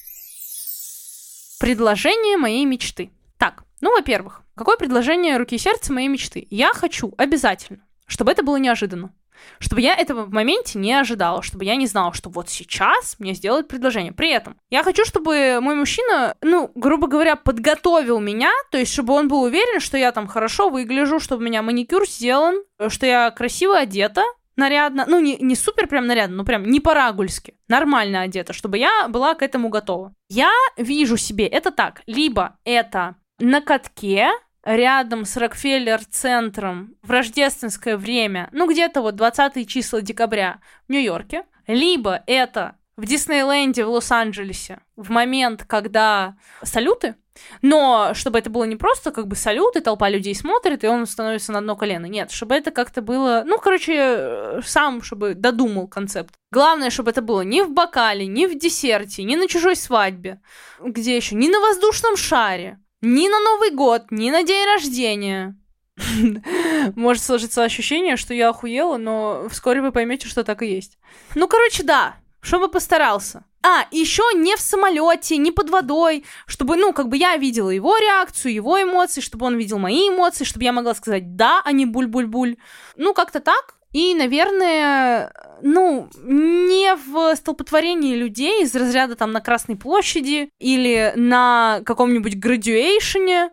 Предложение 1.60 2.38
моей 2.38 2.66
мечты. 2.66 3.12
Так, 3.38 3.64
ну, 3.82 3.92
во-первых, 3.92 4.42
какое 4.56 4.78
предложение 4.78 5.38
руки 5.38 5.56
и 5.56 5.60
сердца 5.60 5.92
моей 5.92 6.08
мечты? 6.08 6.48
Я 6.50 6.74
хочу 6.74 7.14
обязательно, 7.18 7.86
чтобы 8.08 8.32
это 8.32 8.44
было 8.44 8.58
неожиданно. 8.58 9.14
Чтобы 9.60 9.82
я 9.82 9.96
этого 9.96 10.24
в 10.24 10.34
моменте 10.34 10.80
не 10.80 10.94
ожидала, 10.94 11.42
чтобы 11.42 11.66
я 11.66 11.76
не 11.76 11.88
знала, 11.88 12.14
что 12.14 12.30
вот 12.30 12.50
сейчас 12.50 13.16
мне 13.20 13.34
сделают 13.34 13.68
предложение. 13.68 14.12
При 14.12 14.32
этом 14.32 14.58
я 14.70 14.84
хочу, 14.84 15.06
чтобы 15.06 15.60
мой 15.62 15.76
мужчина, 15.76 16.36
ну, 16.42 16.72
грубо 16.76 17.08
говоря, 17.08 17.36
подготовил 17.36 18.20
меня, 18.20 18.52
то 18.72 18.78
есть 18.78 18.94
чтобы 18.94 19.14
он 19.14 19.28
был 19.28 19.44
уверен, 19.44 19.80
что 19.80 19.98
я 19.98 20.12
там 20.12 20.28
хорошо 20.28 20.70
выгляжу, 20.70 21.20
чтобы 21.20 21.44
у 21.44 21.46
меня 21.46 21.62
маникюр 21.62 22.08
сделан, 22.08 22.64
что 22.88 23.06
я 23.06 23.32
красиво 23.32 23.78
одета, 23.78 24.24
нарядно, 24.56 25.06
ну, 25.08 25.20
не, 25.20 25.38
не 25.38 25.56
супер 25.56 25.88
прям 25.88 26.08
нарядно, 26.08 26.38
но 26.38 26.46
прям 26.46 26.64
не 26.64 26.80
по-рагульски, 26.80 27.56
нормально 27.68 28.22
одета, 28.22 28.54
чтобы 28.54 28.78
я 28.78 29.08
была 29.08 29.36
к 29.36 29.42
этому 29.42 29.70
готова. 29.70 30.14
Я 30.30 30.52
вижу 30.78 31.18
себе 31.18 31.46
это 31.48 31.72
так, 31.72 32.02
либо 32.06 32.58
это 32.64 33.16
на 33.40 33.62
катке, 33.62 34.32
рядом 34.66 35.26
с 35.26 35.38
Рокфеллер-центром 35.38 36.96
в 37.02 37.12
рождественское 37.12 37.96
время, 37.98 38.50
ну 38.52 38.70
где-то 38.70 39.02
вот 39.02 39.16
20 39.16 39.68
числа 39.70 40.02
декабря 40.02 40.60
в 40.88 40.92
Нью-Йорке, 40.92 41.46
либо 41.68 42.24
это 42.28 42.76
в 42.98 43.06
Диснейленде 43.06 43.86
в 43.86 43.90
Лос-Анджелесе 43.90 44.80
в 44.96 45.12
момент, 45.12 45.66
когда 45.66 46.36
салюты, 46.64 47.16
но 47.62 48.14
чтобы 48.14 48.40
это 48.40 48.50
было 48.50 48.64
не 48.64 48.76
просто 48.76 49.12
как 49.12 49.28
бы 49.28 49.36
салют, 49.36 49.76
и 49.76 49.82
толпа 49.82 50.10
людей 50.10 50.34
смотрит, 50.34 50.84
и 50.84 50.88
он 50.88 51.06
становится 51.06 51.52
на 51.52 51.60
одно 51.60 51.76
колено. 51.76 52.06
Нет, 52.06 52.32
чтобы 52.32 52.56
это 52.56 52.72
как-то 52.72 53.02
было... 53.02 53.44
Ну, 53.46 53.58
короче, 53.60 54.62
сам, 54.64 55.02
чтобы 55.02 55.34
додумал 55.34 55.88
концепт. 55.88 56.34
Главное, 56.52 56.90
чтобы 56.90 57.12
это 57.12 57.22
было 57.22 57.42
не 57.42 57.62
в 57.64 57.72
бокале, 57.72 58.26
не 58.28 58.48
в 58.48 58.58
десерте, 58.58 59.24
не 59.24 59.36
на 59.36 59.48
чужой 59.48 59.76
свадьбе. 59.76 60.40
Где 60.80 61.16
еще? 61.18 61.36
Не 61.36 61.50
на 61.50 61.60
воздушном 61.60 62.16
шаре. 62.16 62.80
Ни 63.06 63.28
на 63.28 63.40
Новый 63.40 63.70
год, 63.70 64.06
ни 64.10 64.32
на 64.32 64.42
день 64.42 64.66
рождения. 64.66 65.56
Может 66.96 67.24
сложиться 67.24 67.64
ощущение, 67.64 68.18
что 68.18 68.34
я 68.34 68.50
охуела, 68.50 68.98
но 68.98 69.46
вскоре 69.52 69.84
вы 69.84 69.92
поймете, 69.92 70.28
что 70.28 70.44
так 70.44 70.64
и 70.64 70.66
есть. 70.66 70.98
Ну, 71.36 71.48
короче, 71.48 71.84
да, 71.84 72.16
чтобы 72.42 72.68
постарался. 72.68 73.46
А, 73.62 73.86
еще 73.92 74.24
не 74.34 74.56
в 74.56 74.60
самолете, 74.60 75.38
не 75.38 75.52
под 75.52 75.70
водой, 75.70 76.26
чтобы, 76.48 76.78
ну, 76.78 76.94
как 76.94 77.10
бы 77.10 77.18
я 77.18 77.38
видела 77.38 77.70
его 77.70 77.96
реакцию, 77.96 78.56
его 78.56 78.82
эмоции, 78.82 79.22
чтобы 79.22 79.46
он 79.46 79.56
видел 79.56 79.78
мои 79.78 80.10
эмоции, 80.10 80.44
чтобы 80.44 80.64
я 80.64 80.74
могла 80.74 80.96
сказать 80.96 81.36
«да», 81.36 81.62
а 81.64 81.72
не 81.72 81.86
«буль-буль-буль». 81.86 82.58
Ну, 82.96 83.14
как-то 83.14 83.40
так. 83.40 83.75
И, 83.96 84.14
наверное, 84.14 85.32
ну, 85.62 86.10
не 86.22 86.94
в 86.98 87.34
столпотворении 87.38 88.14
людей 88.14 88.62
из 88.62 88.76
разряда 88.76 89.16
там 89.16 89.32
на 89.32 89.40
Красной 89.40 89.78
площади 89.78 90.50
или 90.60 91.14
на 91.16 91.80
каком-нибудь 91.86 92.38
градуэйшене 92.38 93.52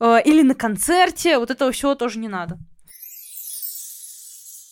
э, 0.00 0.22
или 0.24 0.40
на 0.40 0.54
концерте. 0.54 1.36
Вот 1.36 1.50
этого 1.50 1.72
всего 1.72 1.94
тоже 1.94 2.20
не 2.20 2.28
надо. 2.28 2.58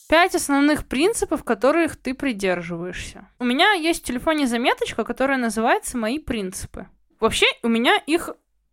Пять 0.09 0.35
основных 0.35 0.89
принципов, 0.89 1.45
которых 1.45 1.97
ты 1.97 2.15
придерживаешься. 2.15 3.29
У 3.39 3.45
меня 3.45 3.75
есть 3.75 4.03
в 4.03 4.07
телефоне 4.07 4.47
заметочка, 4.47 5.05
которая 5.05 5.37
называется 5.37 5.99
«Мои 5.99 6.19
принципы». 6.19 6.89
Вообще, 7.21 7.45
у 7.63 7.69
меня 7.69 7.99
их 8.07 8.31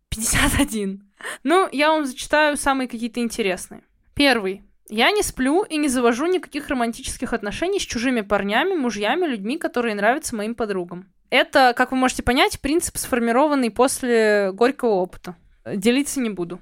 51. 0.08 1.12
Ну, 1.44 1.68
я 1.72 1.90
вам 1.90 2.06
зачитаю 2.06 2.56
самые 2.56 2.88
какие-то 2.88 3.20
интересные. 3.20 3.82
Первый. 4.14 4.62
Я 4.90 5.10
не 5.10 5.22
сплю 5.22 5.64
и 5.64 5.76
не 5.76 5.88
завожу 5.88 6.26
никаких 6.26 6.68
романтических 6.68 7.32
отношений 7.34 7.78
с 7.78 7.82
чужими 7.82 8.22
парнями, 8.22 8.74
мужьями, 8.74 9.26
людьми, 9.26 9.58
которые 9.58 9.94
нравятся 9.94 10.34
моим 10.34 10.54
подругам. 10.54 11.12
Это, 11.30 11.74
как 11.76 11.90
вы 11.90 11.98
можете 11.98 12.22
понять, 12.22 12.58
принцип, 12.60 12.96
сформированный 12.96 13.70
после 13.70 14.50
горького 14.52 14.94
опыта. 14.94 15.36
Делиться 15.66 16.20
не 16.20 16.30
буду. 16.30 16.58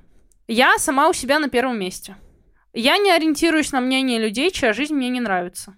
Я 0.49 0.77
сама 0.79 1.09
у 1.09 1.13
себя 1.13 1.39
на 1.39 1.49
первом 1.49 1.79
месте. 1.79 2.17
Я 2.73 2.99
не 2.99 3.13
ориентируюсь 3.13 3.71
на 3.71 3.81
мнение 3.81 4.19
людей, 4.19 4.51
чья 4.51 4.73
жизнь 4.73 4.95
мне 4.95 5.09
не 5.09 5.21
нравится. 5.21 5.77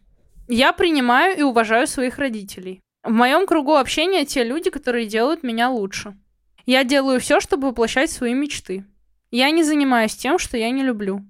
Я 0.49 0.73
принимаю 0.73 1.39
и 1.39 1.43
уважаю 1.43 1.87
своих 1.87 2.19
родителей. 2.19 2.81
В 3.05 3.13
моем 3.13 3.47
кругу 3.47 3.77
общения 3.77 4.25
те 4.25 4.43
люди, 4.43 4.71
которые 4.71 5.07
делают 5.07 5.43
меня 5.43 5.69
лучше. 5.69 6.17
Я 6.65 6.85
делаю 6.85 7.21
все, 7.21 7.41
чтобы 7.41 7.69
воплощать 7.69 8.11
свои 8.11 8.33
мечты. 8.33 8.85
Я 9.31 9.51
не 9.51 9.63
занимаюсь 9.63 10.17
тем, 10.17 10.39
что 10.39 10.57
я 10.57 10.71
не 10.71 10.83
люблю. 10.83 11.23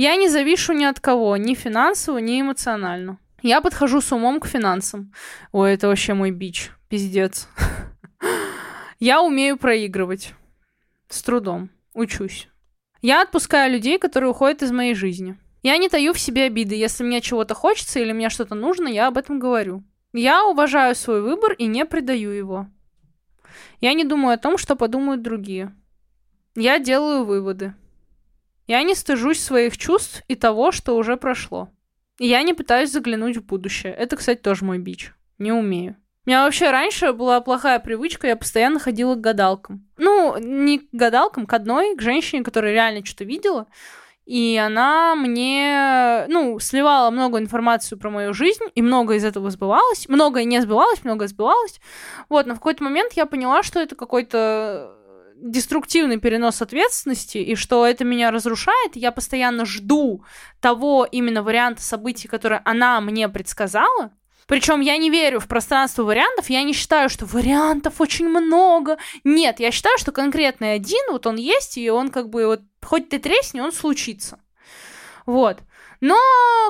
Я 0.00 0.16
не 0.16 0.30
завишу 0.30 0.72
ни 0.72 0.84
от 0.84 0.98
кого, 0.98 1.36
ни 1.36 1.52
финансово, 1.52 2.16
ни 2.20 2.40
эмоционально. 2.40 3.18
Я 3.42 3.60
подхожу 3.60 4.00
с 4.00 4.10
умом 4.12 4.40
к 4.40 4.46
финансам. 4.46 5.12
Ой, 5.52 5.74
это 5.74 5.88
вообще 5.88 6.14
мой 6.14 6.30
бич. 6.30 6.70
Пиздец. 6.88 7.48
Я 8.98 9.20
умею 9.20 9.58
проигрывать. 9.58 10.32
С 11.10 11.22
трудом. 11.22 11.68
Учусь. 11.92 12.48
Я 13.02 13.20
отпускаю 13.20 13.74
людей, 13.74 13.98
которые 13.98 14.30
уходят 14.30 14.62
из 14.62 14.72
моей 14.72 14.94
жизни. 14.94 15.36
Я 15.62 15.76
не 15.76 15.90
таю 15.90 16.14
в 16.14 16.18
себе 16.18 16.44
обиды. 16.44 16.76
Если 16.76 17.04
мне 17.04 17.20
чего-то 17.20 17.52
хочется 17.52 18.00
или 18.00 18.12
мне 18.12 18.30
что-то 18.30 18.54
нужно, 18.54 18.88
я 18.88 19.06
об 19.06 19.18
этом 19.18 19.38
говорю. 19.38 19.84
Я 20.14 20.46
уважаю 20.46 20.94
свой 20.94 21.20
выбор 21.20 21.52
и 21.52 21.66
не 21.66 21.84
предаю 21.84 22.30
его. 22.30 22.68
Я 23.82 23.92
не 23.92 24.04
думаю 24.04 24.32
о 24.32 24.38
том, 24.38 24.56
что 24.56 24.76
подумают 24.76 25.20
другие. 25.20 25.76
Я 26.54 26.78
делаю 26.78 27.26
выводы. 27.26 27.74
Я 28.70 28.84
не 28.84 28.94
стыжусь 28.94 29.42
своих 29.42 29.76
чувств 29.76 30.22
и 30.28 30.36
того, 30.36 30.70
что 30.70 30.96
уже 30.96 31.16
прошло. 31.16 31.70
И 32.20 32.28
я 32.28 32.40
не 32.44 32.54
пытаюсь 32.54 32.92
заглянуть 32.92 33.36
в 33.36 33.44
будущее. 33.44 33.92
Это, 33.92 34.14
кстати, 34.14 34.38
тоже 34.38 34.64
мой 34.64 34.78
бич. 34.78 35.12
Не 35.38 35.50
умею. 35.50 35.96
У 36.24 36.30
меня 36.30 36.44
вообще 36.44 36.70
раньше 36.70 37.12
была 37.12 37.40
плохая 37.40 37.80
привычка, 37.80 38.28
я 38.28 38.36
постоянно 38.36 38.78
ходила 38.78 39.16
к 39.16 39.20
гадалкам. 39.20 39.88
Ну, 39.96 40.36
не 40.38 40.78
к 40.78 40.84
гадалкам, 40.92 41.46
к 41.46 41.52
одной, 41.52 41.96
к 41.96 42.00
женщине, 42.00 42.44
которая 42.44 42.72
реально 42.72 43.04
что-то 43.04 43.24
видела. 43.24 43.66
И 44.24 44.56
она 44.56 45.16
мне, 45.16 46.26
ну, 46.28 46.60
сливала 46.60 47.10
много 47.10 47.40
информации 47.40 47.96
про 47.96 48.08
мою 48.08 48.32
жизнь, 48.32 48.62
и 48.76 48.82
много 48.82 49.14
из 49.14 49.24
этого 49.24 49.50
сбывалось. 49.50 50.08
Многое 50.08 50.44
не 50.44 50.62
сбывалось, 50.62 51.02
многое 51.02 51.26
сбывалось. 51.26 51.80
Вот, 52.28 52.46
но 52.46 52.54
в 52.54 52.58
какой-то 52.58 52.84
момент 52.84 53.14
я 53.14 53.26
поняла, 53.26 53.64
что 53.64 53.80
это 53.80 53.96
какой-то 53.96 54.96
деструктивный 55.40 56.18
перенос 56.18 56.62
ответственности, 56.62 57.38
и 57.38 57.54
что 57.54 57.86
это 57.86 58.04
меня 58.04 58.30
разрушает. 58.30 58.94
Я 58.94 59.10
постоянно 59.12 59.64
жду 59.64 60.24
того 60.60 61.06
именно 61.10 61.42
варианта 61.42 61.82
событий, 61.82 62.28
который 62.28 62.58
она 62.64 63.00
мне 63.00 63.28
предсказала, 63.28 64.12
причем 64.50 64.80
я 64.80 64.96
не 64.96 65.10
верю 65.10 65.38
в 65.38 65.46
пространство 65.46 66.02
вариантов, 66.02 66.50
я 66.50 66.64
не 66.64 66.72
считаю, 66.72 67.08
что 67.08 67.24
вариантов 67.24 68.00
очень 68.00 68.28
много. 68.28 68.98
Нет, 69.22 69.60
я 69.60 69.70
считаю, 69.70 69.96
что 69.96 70.10
конкретный 70.10 70.74
один, 70.74 71.12
вот 71.12 71.28
он 71.28 71.36
есть, 71.36 71.78
и 71.78 71.88
он 71.88 72.10
как 72.10 72.30
бы 72.30 72.46
вот 72.46 72.60
хоть 72.82 73.08
ты 73.08 73.20
тресни, 73.20 73.60
он 73.60 73.70
случится. 73.70 74.40
Вот. 75.24 75.60
Но 76.00 76.18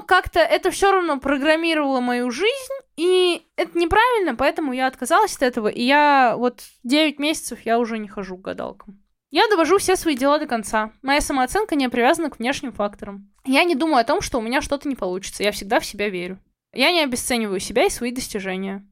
как-то 0.07 0.41
это 0.41 0.71
все 0.71 0.91
равно 0.91 1.19
программировало 1.21 2.01
мою 2.01 2.31
жизнь, 2.31 2.75
и 2.97 3.47
это 3.57 3.79
неправильно, 3.79 4.35
поэтому 4.35 4.73
я 4.73 4.87
отказалась 4.87 5.37
от 5.37 5.43
этого, 5.43 5.69
и 5.69 5.83
я 5.83 6.35
вот 6.37 6.63
9 6.83 7.19
месяцев 7.19 7.61
я 7.65 7.79
уже 7.79 7.99
не 7.99 8.09
хожу 8.09 8.37
к 8.37 8.43
гадалкам. 8.43 9.01
Я 9.31 9.49
довожу 9.49 9.79
все 9.79 9.95
свои 9.95 10.17
дела 10.17 10.41
до 10.41 10.47
конца. 10.47 10.93
Моя 11.03 11.21
самооценка 11.21 11.77
не 11.77 11.89
привязана 11.89 12.31
к 12.31 12.41
внешним 12.41 12.73
факторам. 12.73 13.31
Я 13.45 13.63
не 13.63 13.77
думаю 13.77 14.01
о 14.01 14.05
том, 14.05 14.21
что 14.21 14.39
у 14.39 14.43
меня 14.43 14.61
что-то 14.61 14.89
не 14.89 14.97
получится. 14.97 15.45
Я 15.45 15.53
всегда 15.53 15.79
в 15.79 15.87
себя 15.87 16.09
верю. 16.09 16.41
Я 16.73 16.91
не 16.91 17.03
обесцениваю 17.03 17.61
себя 17.61 17.87
и 17.87 17.91
свои 17.91 18.11
достижения. 18.11 18.85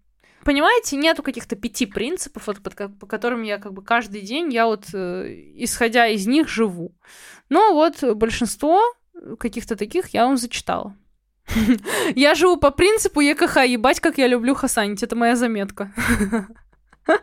Понимаете, 0.45 0.97
нету 0.97 1.25
каких-то 1.25 1.57
пяти 1.57 1.87
принципов, 1.87 2.47
вот, 2.47 2.59
по 2.63 3.07
которым 3.07 3.43
я 3.43 3.59
как 3.59 3.73
бы 3.73 3.83
каждый 3.83 4.21
день, 4.23 4.53
я 4.53 4.67
вот, 4.67 4.85
э, 4.95 5.27
исходя 5.57 6.07
из 6.07 6.27
них, 6.27 6.49
живу. 6.49 6.95
Но 7.49 7.75
вот 7.75 8.03
большинство 8.15 8.81
каких-то 9.39 9.77
таких 9.77 10.09
я 10.15 10.27
вам 10.27 10.37
зачитала. 10.37 10.95
Я 12.15 12.35
живу 12.35 12.57
по 12.57 12.71
принципу 12.71 13.21
ЕКХ, 13.21 13.57
ебать, 13.65 14.01
как 14.01 14.19
я 14.19 14.27
люблю 14.27 14.55
хасанить. 14.55 15.03
Это 15.03 15.17
моя 15.17 15.35
заметка. 15.37 15.91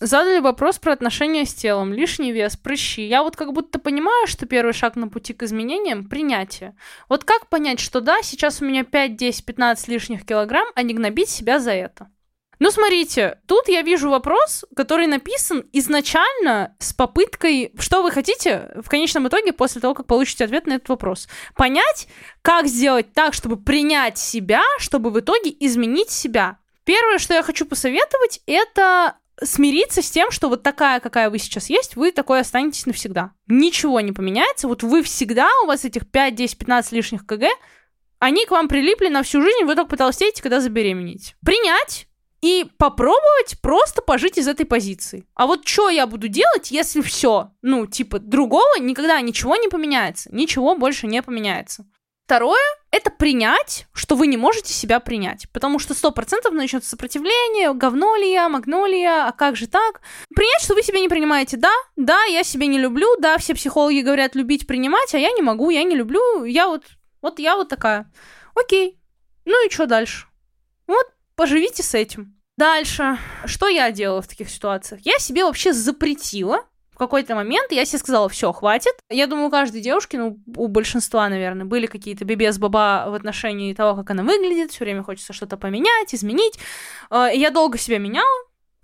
Задали 0.00 0.40
вопрос 0.40 0.80
про 0.80 0.92
отношения 0.94 1.46
с 1.46 1.54
телом, 1.54 1.92
лишний 1.92 2.32
вес, 2.32 2.56
прыщи. 2.56 3.06
Я 3.06 3.22
вот 3.22 3.36
как 3.36 3.52
будто 3.52 3.78
понимаю, 3.78 4.26
что 4.26 4.46
первый 4.46 4.72
шаг 4.72 4.96
на 4.96 5.06
пути 5.06 5.32
к 5.32 5.44
изменениям— 5.44 6.08
принятие. 6.08 6.74
Вот 7.08 7.22
как 7.22 7.48
понять, 7.48 7.78
что 7.78 8.00
да, 8.00 8.20
сейчас 8.22 8.60
у 8.60 8.64
меня 8.64 8.82
5, 8.82 9.14
10, 9.14 9.44
15 9.44 9.86
лишних 9.86 10.26
килограмм, 10.26 10.66
а 10.74 10.82
не 10.82 10.92
гнобить 10.92 11.28
себя 11.28 11.60
за 11.60 11.70
это? 11.70 12.10
Ну, 12.62 12.70
смотрите, 12.70 13.40
тут 13.48 13.66
я 13.66 13.82
вижу 13.82 14.08
вопрос, 14.08 14.64
который 14.76 15.08
написан 15.08 15.64
изначально 15.72 16.76
с 16.78 16.92
попыткой, 16.92 17.72
что 17.76 18.04
вы 18.04 18.12
хотите 18.12 18.70
в 18.76 18.88
конечном 18.88 19.26
итоге 19.26 19.52
после 19.52 19.80
того, 19.80 19.94
как 19.94 20.06
получите 20.06 20.44
ответ 20.44 20.68
на 20.68 20.74
этот 20.74 20.88
вопрос. 20.88 21.26
Понять, 21.56 22.06
как 22.40 22.68
сделать 22.68 23.14
так, 23.14 23.34
чтобы 23.34 23.56
принять 23.56 24.16
себя, 24.16 24.62
чтобы 24.78 25.10
в 25.10 25.18
итоге 25.18 25.52
изменить 25.58 26.10
себя. 26.10 26.58
Первое, 26.84 27.18
что 27.18 27.34
я 27.34 27.42
хочу 27.42 27.66
посоветовать, 27.66 28.40
это 28.46 29.16
смириться 29.42 30.00
с 30.00 30.08
тем, 30.08 30.30
что 30.30 30.48
вот 30.48 30.62
такая, 30.62 31.00
какая 31.00 31.30
вы 31.30 31.40
сейчас 31.40 31.68
есть, 31.68 31.96
вы 31.96 32.12
такой 32.12 32.38
останетесь 32.38 32.86
навсегда. 32.86 33.32
Ничего 33.48 34.00
не 34.00 34.12
поменяется. 34.12 34.68
Вот 34.68 34.84
вы 34.84 35.02
всегда, 35.02 35.48
у 35.64 35.66
вас 35.66 35.84
этих 35.84 36.08
5, 36.08 36.36
10, 36.36 36.58
15 36.58 36.92
лишних 36.92 37.26
кг, 37.26 37.48
они 38.20 38.46
к 38.46 38.52
вам 38.52 38.68
прилипли 38.68 39.08
на 39.08 39.24
всю 39.24 39.42
жизнь, 39.42 39.64
вы 39.64 39.74
только 39.74 39.90
потолстеете, 39.90 40.42
когда 40.42 40.60
забеременеете. 40.60 41.34
Принять 41.44 42.06
и 42.42 42.66
попробовать 42.76 43.56
просто 43.62 44.02
пожить 44.02 44.36
из 44.36 44.48
этой 44.48 44.66
позиции. 44.66 45.24
А 45.34 45.46
вот 45.46 45.66
что 45.66 45.88
я 45.88 46.06
буду 46.06 46.28
делать, 46.28 46.70
если 46.70 47.00
все, 47.00 47.52
ну, 47.62 47.86
типа, 47.86 48.18
другого 48.18 48.78
никогда 48.80 49.20
ничего 49.20 49.56
не 49.56 49.68
поменяется, 49.68 50.28
ничего 50.34 50.74
больше 50.74 51.06
не 51.06 51.22
поменяется. 51.22 51.86
Второе— 52.26 52.62
это 52.90 53.10
принять, 53.10 53.86
что 53.92 54.16
вы 54.16 54.26
не 54.26 54.36
можете 54.36 54.72
себя 54.72 55.00
принять. 55.00 55.48
Потому 55.52 55.78
что 55.78 55.92
сто 55.92 56.12
процентов 56.12 56.52
начнется 56.52 56.88
сопротивление, 56.88 57.74
говно 57.74 58.16
ли 58.16 58.32
я, 58.32 58.48
магно 58.48 58.86
ли 58.86 59.00
я, 59.00 59.28
а 59.28 59.32
как 59.32 59.56
же 59.56 59.66
так? 59.66 60.00
Принять, 60.34 60.62
что 60.62 60.74
вы 60.74 60.82
себя 60.82 61.00
не 61.00 61.08
принимаете. 61.08 61.56
Да, 61.56 61.72
да, 61.96 62.24
я 62.24 62.42
себя 62.42 62.66
не 62.66 62.78
люблю, 62.78 63.16
да, 63.18 63.38
все 63.38 63.54
психологи 63.54 64.00
говорят 64.00 64.34
любить, 64.34 64.66
принимать, 64.66 65.14
а 65.14 65.18
я 65.18 65.30
не 65.32 65.42
могу, 65.42 65.70
я 65.70 65.82
не 65.82 65.94
люблю, 65.94 66.44
я 66.44 66.68
вот, 66.68 66.84
вот 67.20 67.38
я 67.38 67.56
вот 67.56 67.68
такая. 67.68 68.10
Окей, 68.54 68.98
ну 69.44 69.66
и 69.66 69.70
что 69.70 69.86
дальше? 69.86 70.26
Вот, 70.86 71.06
поживите 71.36 71.82
с 71.82 71.94
этим. 71.94 72.38
Дальше, 72.56 73.18
что 73.46 73.68
я 73.68 73.90
делала 73.90 74.22
в 74.22 74.28
таких 74.28 74.50
ситуациях? 74.50 75.00
Я 75.04 75.18
себе 75.18 75.44
вообще 75.44 75.72
запретила 75.72 76.64
в 76.92 76.98
какой-то 76.98 77.34
момент 77.34 77.72
я 77.72 77.84
себе 77.86 77.98
сказала, 77.98 78.28
все, 78.28 78.52
хватит. 78.52 78.92
Я 79.08 79.26
думаю, 79.26 79.48
у 79.48 79.50
каждой 79.50 79.80
девушки, 79.80 80.16
ну, 80.16 80.38
у 80.56 80.68
большинства, 80.68 81.28
наверное, 81.28 81.64
были 81.64 81.86
какие-то 81.86 82.24
бебес-баба 82.24 83.06
в 83.08 83.14
отношении 83.14 83.72
того, 83.72 83.96
как 83.96 84.10
она 84.10 84.22
выглядит, 84.22 84.70
все 84.70 84.84
время 84.84 85.02
хочется 85.02 85.32
что-то 85.32 85.56
поменять, 85.56 86.14
изменить. 86.14 86.58
Э, 87.10 87.30
я 87.32 87.50
долго 87.50 87.78
себя 87.78 87.98
меняла, 87.98 88.28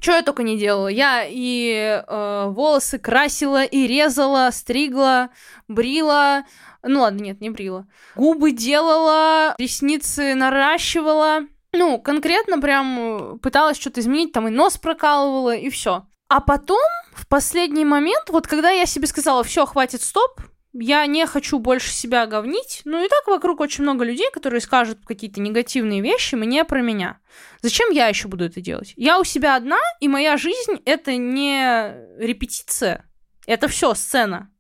что 0.01 0.12
я 0.12 0.22
только 0.22 0.42
не 0.42 0.59
делала. 0.59 0.88
Я 0.88 1.24
и 1.28 2.03
э, 2.07 2.46
волосы 2.49 2.99
красила, 2.99 3.62
и 3.62 3.86
резала, 3.86 4.51
стригла, 4.53 5.28
брила. 5.68 6.44
Ну 6.82 7.01
ладно, 7.03 7.20
нет, 7.20 7.42
не 7.42 7.51
брила. 7.51 7.86
Губы 8.16 8.53
делала, 8.53 9.55
ресницы 9.59 10.34
наращивала. 10.34 11.40
Ну, 11.78 12.00
конкретно 12.00 12.60
прям 12.60 13.38
пыталась 13.38 13.78
что-то 13.78 14.00
изменить, 14.00 14.32
там 14.32 14.48
и 14.48 14.50
нос 14.50 14.76
прокалывала, 14.78 15.54
и 15.54 15.70
все. 15.70 16.08
А 16.26 16.40
потом, 16.40 16.80
в 17.12 17.28
последний 17.28 17.84
момент, 17.84 18.30
вот 18.30 18.48
когда 18.48 18.70
я 18.70 18.84
себе 18.84 19.06
сказала, 19.06 19.44
все, 19.44 19.64
хватит, 19.64 20.02
стоп, 20.02 20.40
я 20.72 21.06
не 21.06 21.24
хочу 21.24 21.60
больше 21.60 21.92
себя 21.92 22.26
говнить. 22.26 22.82
Ну 22.84 23.04
и 23.04 23.08
так 23.08 23.28
вокруг 23.28 23.60
очень 23.60 23.84
много 23.84 24.04
людей, 24.04 24.28
которые 24.32 24.60
скажут 24.60 24.98
какие-то 25.06 25.40
негативные 25.40 26.00
вещи 26.00 26.34
мне 26.34 26.64
про 26.64 26.82
меня. 26.82 27.20
Зачем 27.62 27.90
я 27.90 28.08
еще 28.08 28.26
буду 28.26 28.46
это 28.46 28.60
делать? 28.60 28.92
Я 28.96 29.20
у 29.20 29.24
себя 29.24 29.54
одна, 29.54 29.78
и 30.00 30.08
моя 30.08 30.36
жизнь 30.36 30.82
это 30.84 31.16
не 31.16 31.94
репетиция, 32.18 33.08
это 33.46 33.68
все 33.68 33.94
сцена. 33.94 34.50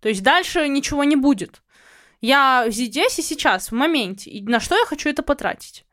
То 0.00 0.08
есть 0.08 0.24
дальше 0.24 0.66
ничего 0.66 1.04
не 1.04 1.14
будет. 1.14 1.62
Я 2.20 2.64
здесь 2.66 3.20
и 3.20 3.22
сейчас, 3.22 3.68
в 3.68 3.76
моменте. 3.76 4.30
И 4.30 4.42
на 4.42 4.58
что 4.58 4.76
я 4.76 4.84
хочу 4.86 5.08
это 5.08 5.22
потратить? 5.22 5.84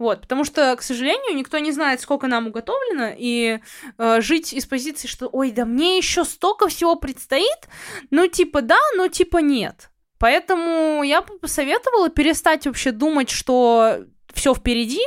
Вот, 0.00 0.22
потому 0.22 0.44
что, 0.44 0.74
к 0.76 0.82
сожалению, 0.82 1.36
никто 1.36 1.58
не 1.58 1.72
знает, 1.72 2.00
сколько 2.00 2.26
нам 2.26 2.46
уготовлено, 2.46 3.12
и 3.14 3.60
э, 3.98 4.20
жить 4.22 4.54
из 4.54 4.64
позиции, 4.64 5.06
что, 5.06 5.28
ой, 5.30 5.50
да 5.50 5.66
мне 5.66 5.98
еще 5.98 6.24
столько 6.24 6.68
всего 6.68 6.96
предстоит, 6.96 7.68
ну, 8.10 8.26
типа 8.26 8.62
да, 8.62 8.78
но 8.96 9.08
типа 9.08 9.38
нет. 9.38 9.90
Поэтому 10.18 11.02
я 11.02 11.20
бы 11.20 11.38
посоветовала 11.38 12.08
перестать 12.08 12.66
вообще 12.66 12.92
думать, 12.92 13.28
что 13.28 14.06
все 14.32 14.54
впереди. 14.54 15.02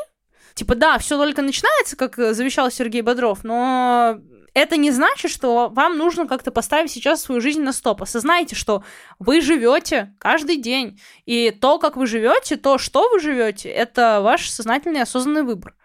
Типа, 0.54 0.76
да, 0.76 1.00
все 1.00 1.18
только 1.18 1.42
начинается, 1.42 1.96
как 1.96 2.16
завещал 2.16 2.70
Сергей 2.70 3.02
Бодров, 3.02 3.44
но 3.44 4.20
это 4.54 4.78
не 4.78 4.92
значит, 4.92 5.32
что 5.32 5.70
вам 5.70 5.98
нужно 5.98 6.28
как-то 6.28 6.52
поставить 6.52 6.92
сейчас 6.92 7.22
свою 7.22 7.42
жизнь 7.42 7.62
на 7.62 7.74
стоп. 7.74 8.04
Осознайте, 8.04 8.56
что 8.56 8.84
вы 9.20 9.42
живете 9.42 10.14
каждый 10.20 10.58
день. 10.58 11.02
И 11.26 11.52
то, 11.52 11.80
как 11.80 11.98
вы 11.98 12.06
живете, 12.06 12.56
то, 12.56 12.78
что 12.78 13.10
вы 13.10 13.20
живете, 13.20 13.70
это 13.70 14.22
ваш 14.22 14.50
сознательный 14.50 15.02
осознанный 15.02 15.44
выбор. 15.44 15.76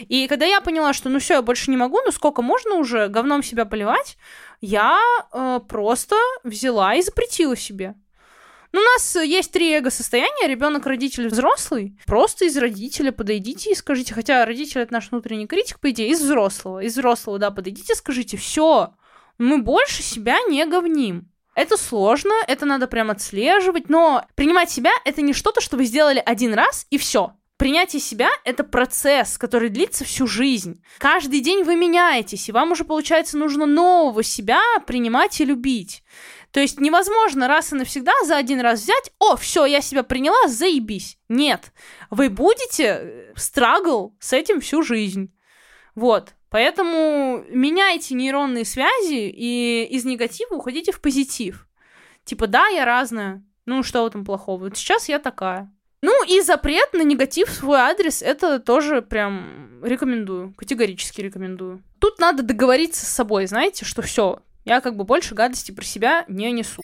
И 0.00 0.26
когда 0.28 0.44
я 0.46 0.60
поняла, 0.60 0.92
что 0.92 1.08
ну 1.08 1.18
все, 1.18 1.34
я 1.34 1.42
больше 1.42 1.70
не 1.70 1.76
могу, 1.76 1.98
ну 2.04 2.12
сколько 2.12 2.42
можно 2.42 2.74
уже 2.74 3.08
говном 3.08 3.42
себя 3.42 3.64
поливать, 3.64 4.18
я 4.60 5.00
э, 5.32 5.60
просто 5.68 6.16
взяла 6.44 6.94
и 6.94 7.02
запретила 7.02 7.56
себе. 7.56 7.94
Ну, 8.72 8.80
у 8.80 8.84
нас 8.84 9.16
есть 9.16 9.50
три 9.50 9.72
эго-состояния. 9.72 10.46
Ребенок, 10.46 10.86
родитель, 10.86 11.28
взрослый. 11.28 11.96
Просто 12.06 12.44
из 12.44 12.56
родителя 12.56 13.12
подойдите 13.12 13.70
и 13.70 13.74
скажите. 13.74 14.14
Хотя 14.14 14.44
родитель 14.44 14.82
это 14.82 14.92
наш 14.92 15.10
внутренний 15.10 15.46
критик, 15.46 15.80
по 15.80 15.90
идее, 15.90 16.10
из 16.10 16.20
взрослого. 16.20 16.80
Из 16.80 16.92
взрослого, 16.92 17.38
да, 17.38 17.50
подойдите 17.50 17.94
и 17.94 17.96
скажите, 17.96 18.36
все, 18.36 18.94
мы 19.38 19.58
больше 19.58 20.02
себя 20.02 20.36
не 20.48 20.64
говним. 20.66 21.30
Это 21.54 21.76
сложно, 21.76 22.34
это 22.46 22.66
надо 22.66 22.86
прям 22.86 23.10
отслеживать, 23.10 23.88
но 23.88 24.24
принимать 24.36 24.70
себя 24.70 24.92
это 25.04 25.22
не 25.22 25.32
что-то, 25.32 25.60
что 25.60 25.76
вы 25.76 25.86
сделали 25.86 26.22
один 26.24 26.54
раз 26.54 26.86
и 26.90 26.98
все. 26.98 27.32
Принятие 27.56 28.00
себя— 28.00 28.30
это 28.44 28.62
процесс, 28.62 29.36
который 29.36 29.68
длится 29.68 30.04
всю 30.04 30.28
жизнь. 30.28 30.80
Каждый 30.98 31.40
день 31.40 31.64
вы 31.64 31.74
меняетесь, 31.74 32.48
и 32.48 32.52
вам 32.52 32.70
уже, 32.70 32.84
получается, 32.84 33.36
нужно 33.36 33.66
нового 33.66 34.22
себя 34.22 34.60
принимать 34.86 35.40
и 35.40 35.44
любить. 35.44 36.04
То 36.52 36.60
есть 36.60 36.80
невозможно 36.80 37.46
раз 37.46 37.72
и 37.72 37.76
навсегда 37.76 38.12
за 38.24 38.36
один 38.36 38.60
раз 38.60 38.82
взять, 38.82 39.12
о, 39.18 39.36
все, 39.36 39.66
я 39.66 39.80
себя 39.80 40.02
приняла, 40.02 40.48
заебись. 40.48 41.18
Нет, 41.28 41.72
вы 42.10 42.30
будете 42.30 43.32
страгл 43.36 44.16
с 44.18 44.32
этим 44.32 44.60
всю 44.60 44.82
жизнь. 44.82 45.34
Вот. 45.94 46.34
Поэтому 46.50 47.44
меняйте 47.50 48.14
нейронные 48.14 48.64
связи 48.64 49.28
и 49.28 49.86
из 49.90 50.04
негатива 50.06 50.54
уходите 50.54 50.92
в 50.92 51.00
позитив. 51.00 51.68
Типа, 52.24 52.46
да, 52.46 52.68
я 52.68 52.86
разная. 52.86 53.44
Ну, 53.66 53.82
что 53.82 54.02
в 54.02 54.06
этом 54.06 54.24
плохого? 54.24 54.64
Вот 54.64 54.76
сейчас 54.76 55.10
я 55.10 55.18
такая. 55.18 55.70
Ну 56.00 56.24
и 56.24 56.40
запрет 56.40 56.92
на 56.92 57.02
негатив 57.02 57.48
в 57.48 57.54
свой 57.54 57.78
адрес, 57.78 58.22
это 58.22 58.60
тоже 58.60 59.02
прям 59.02 59.84
рекомендую, 59.84 60.54
категорически 60.54 61.20
рекомендую. 61.20 61.82
Тут 61.98 62.20
надо 62.20 62.44
договориться 62.44 63.04
с 63.04 63.08
собой, 63.08 63.46
знаете, 63.46 63.84
что 63.84 64.02
все, 64.02 64.40
я 64.68 64.82
как 64.82 64.96
бы 64.96 65.04
больше 65.04 65.34
гадости 65.34 65.72
про 65.72 65.82
себя 65.82 66.24
не 66.28 66.52
несу. 66.52 66.82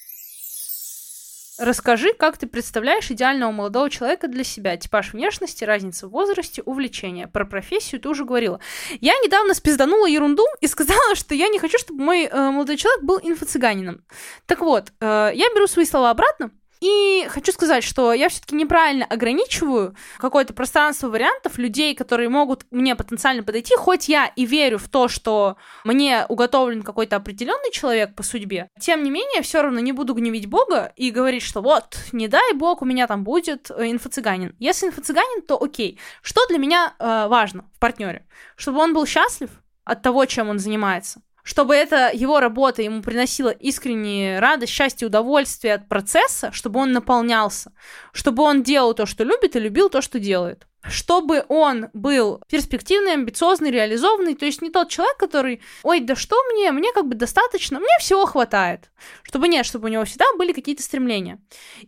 Расскажи, 1.59 2.14
как 2.14 2.39
ты 2.39 2.47
представляешь 2.47 3.11
идеального 3.11 3.53
молодого 3.53 3.91
человека 3.91 4.26
для 4.26 4.43
себя. 4.43 4.76
Типаж 4.78 5.12
внешности, 5.12 5.64
разница 5.64 6.09
в 6.09 6.11
возрасте, 6.11 6.62
увлечения. 6.62 7.28
Про 7.28 7.45
профессию 7.45 8.01
ты 8.01 8.09
уже 8.09 8.24
говорила. 8.24 8.59
Я 9.01 9.12
недавно 9.18 9.53
спизданула 9.53 10.07
ерунду 10.07 10.47
и 10.62 10.66
сказала, 10.66 11.14
что 11.14 11.35
я 11.35 11.49
не 11.49 11.59
хочу, 11.59 11.78
чтобы 11.78 12.03
мой 12.03 12.24
э, 12.24 12.51
молодой 12.51 12.78
человек 12.78 13.05
был 13.05 13.18
инфо-цыганином. 13.18 14.03
Так 14.47 14.61
вот, 14.61 14.93
э, 15.01 15.30
я 15.35 15.47
беру 15.55 15.66
свои 15.66 15.85
слова 15.85 16.11
обратно. 16.11 16.51
И 16.81 17.27
хочу 17.29 17.53
сказать, 17.53 17.85
что 17.85 18.12
я 18.12 18.29
все-таки 18.29 18.55
неправильно 18.55 19.05
ограничиваю 19.07 19.95
какое-то 20.18 20.53
пространство 20.53 21.09
вариантов 21.09 21.59
людей, 21.59 21.95
которые 21.95 22.29
могут 22.29 22.66
мне 22.70 22.95
потенциально 22.95 23.43
подойти, 23.43 23.75
хоть 23.77 24.09
я 24.09 24.27
и 24.27 24.45
верю 24.45 24.79
в 24.79 24.89
то, 24.89 25.09
что 25.09 25.57
мне 25.85 26.27
уготовлен 26.29 26.83
какой-то 26.83 27.16
определенный 27.16 27.70
человек 27.72 28.14
по 28.14 28.22
судьбе. 28.22 28.68
Тем 28.79 29.03
не 29.03 29.11
менее, 29.11 29.43
все 29.43 29.62
равно 29.62 29.81
не 29.81 29.93
буду 29.93 30.14
гневить 30.14 30.47
Бога 30.47 30.93
и 30.97 31.11
говорить, 31.11 31.43
что 31.43 31.62
вот, 31.62 31.97
не 32.12 32.29
дай 32.29 32.53
Бог, 32.55 32.83
у 32.83 32.85
меня 32.85 33.07
там 33.07 33.25
будет 33.25 33.70
э, 33.70 33.91
инфо-цыганин. 33.91 34.55
Если 34.59 34.89
инфо-цыганин, 34.89 35.43
то 35.43 35.62
окей. 35.62 35.99
Что 36.22 36.47
для 36.49 36.59
меня 36.59 36.95
э, 36.99 37.27
важно 37.29 37.64
в 37.75 37.79
партнере? 37.79 38.27
Чтобы 38.57 38.79
он 38.79 38.95
был 38.95 39.07
счастлив 39.07 39.51
от 39.85 40.03
того, 40.03 40.25
чем 40.27 40.49
он 40.49 40.59
занимается 40.59 41.22
чтобы 41.45 41.76
эта 41.76 42.11
его 42.12 42.40
работа 42.40 42.82
ему 42.82 43.03
приносила 43.03 43.51
искреннюю 43.51 44.40
радость, 44.40 44.72
счастье, 44.72 45.07
удовольствие 45.07 45.74
от 45.74 45.88
процесса, 45.88 46.51
чтобы 46.53 46.80
он 46.80 46.92
наполнялся, 46.92 47.72
чтобы 48.12 48.42
он 48.42 48.62
делал 48.62 48.95
то, 48.95 49.07
что 49.07 49.24
любит, 49.24 49.55
и 49.55 49.61
любил 49.61 49.90
то, 49.90 50.01
что 50.01 50.18
делает. 50.18 50.66
Чтобы 50.82 51.45
он 51.49 51.88
был 51.92 52.42
перспективный, 52.49 53.12
амбициозный, 53.12 53.70
реализованный, 53.70 54.34
то 54.34 54.47
есть 54.47 54.62
не 54.62 54.70
тот 54.70 54.88
человек, 54.88 55.16
который, 55.18 55.62
ой, 55.82 56.01
да 56.01 56.16
что 56.16 56.36
мне, 56.53 56.72
мне 56.72 56.92
как 56.92 57.07
бы 57.07 57.14
достаточно, 57.14 57.78
мне 57.78 57.97
всего 58.01 58.26
хватает. 58.26 58.90
Чтобы 59.22 59.49
нет, 59.49 59.64
чтобы 59.66 59.88
у 59.88 59.90
него 59.90 60.05
всегда 60.05 60.24
были 60.36 60.53
какие-то 60.53 60.82
стремления. 60.82 61.40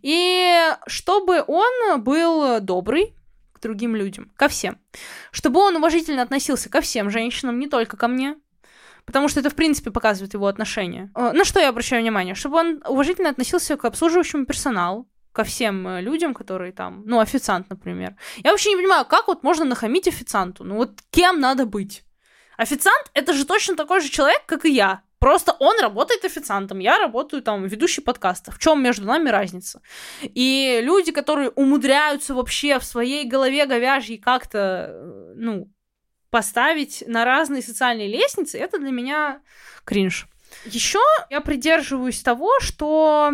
И 0.03 0.71
чтобы 0.87 1.43
он 1.47 2.03
был 2.03 2.61
добрый, 2.61 3.15
к 3.55 3.61
другим 3.61 3.97
людям, 3.97 4.31
ко 4.37 4.49
всем. 4.49 4.79
Чтобы 5.31 5.61
он 5.61 5.77
уважительно 5.77 6.23
относился 6.23 6.69
ко 6.69 6.83
всем 6.83 7.11
женщинам, 7.11 7.59
не 7.59 7.69
только 7.69 7.97
ко 7.97 8.07
мне, 8.07 8.37
потому 9.07 9.29
что 9.29 9.41
это, 9.41 9.51
в 9.51 9.55
принципе, 9.55 9.91
показывает 9.91 10.35
его 10.35 10.47
отношение. 10.47 11.11
Э, 11.15 11.33
на 11.33 11.45
что 11.45 11.61
я 11.61 11.69
обращаю 11.69 12.03
внимание? 12.03 12.35
Чтобы 12.35 12.59
он 12.59 12.83
уважительно 12.87 13.31
относился 13.31 13.77
к 13.77 13.85
обслуживающему 13.85 14.45
персоналу, 14.45 15.09
ко 15.33 15.45
всем 15.45 15.87
э, 15.87 16.01
людям, 16.01 16.35
которые 16.35 16.73
там, 16.73 17.03
ну, 17.05 17.21
официант, 17.21 17.69
например. 17.71 18.17
Я 18.45 18.53
вообще 18.53 18.71
не 18.71 18.77
понимаю, 18.77 19.05
как 19.05 19.29
вот 19.29 19.43
можно 19.43 19.65
нахамить 19.65 20.09
официанту? 20.09 20.65
Ну, 20.65 20.77
вот 20.77 21.01
кем 21.11 21.41
надо 21.41 21.67
быть? 21.67 22.05
Официант— 22.57 23.11
это 23.15 23.35
же 23.35 23.45
точно 23.45 23.77
такой 23.77 24.01
же 24.01 24.09
человек, 24.09 24.43
как 24.47 24.65
и 24.65 24.71
я. 24.71 25.03
Просто 25.19 25.53
он 25.59 25.79
работает 25.81 26.25
официантом, 26.25 26.79
я 26.79 26.99
работаю 26.99 27.43
там 27.43 27.67
ведущей 27.67 28.01
подкаста. 28.01 28.51
В 28.51 28.59
чем 28.59 28.83
между 28.83 29.07
нами 29.07 29.29
разница? 29.29 29.83
И 30.23 30.81
люди, 30.83 31.13
которые 31.13 31.51
умудряются 31.51 32.35
вообще 32.35 32.79
в 32.79 32.85
своей 32.85 33.29
голове 33.29 33.67
говяжьей 33.67 34.19
как-то, 34.19 34.89
э, 34.91 35.33
ну, 35.37 35.71
поставить 36.37 37.03
на 37.07 37.25
разные 37.25 37.63
социальные 37.63 38.09
лестницы, 38.09 38.59
это 38.59 38.79
для 38.79 38.91
меня 38.91 39.41
кринж. 39.87 40.29
Еще 40.67 41.01
я 41.31 41.41
придерживаюсь 41.41 42.21
того, 42.21 42.61
что 42.61 43.33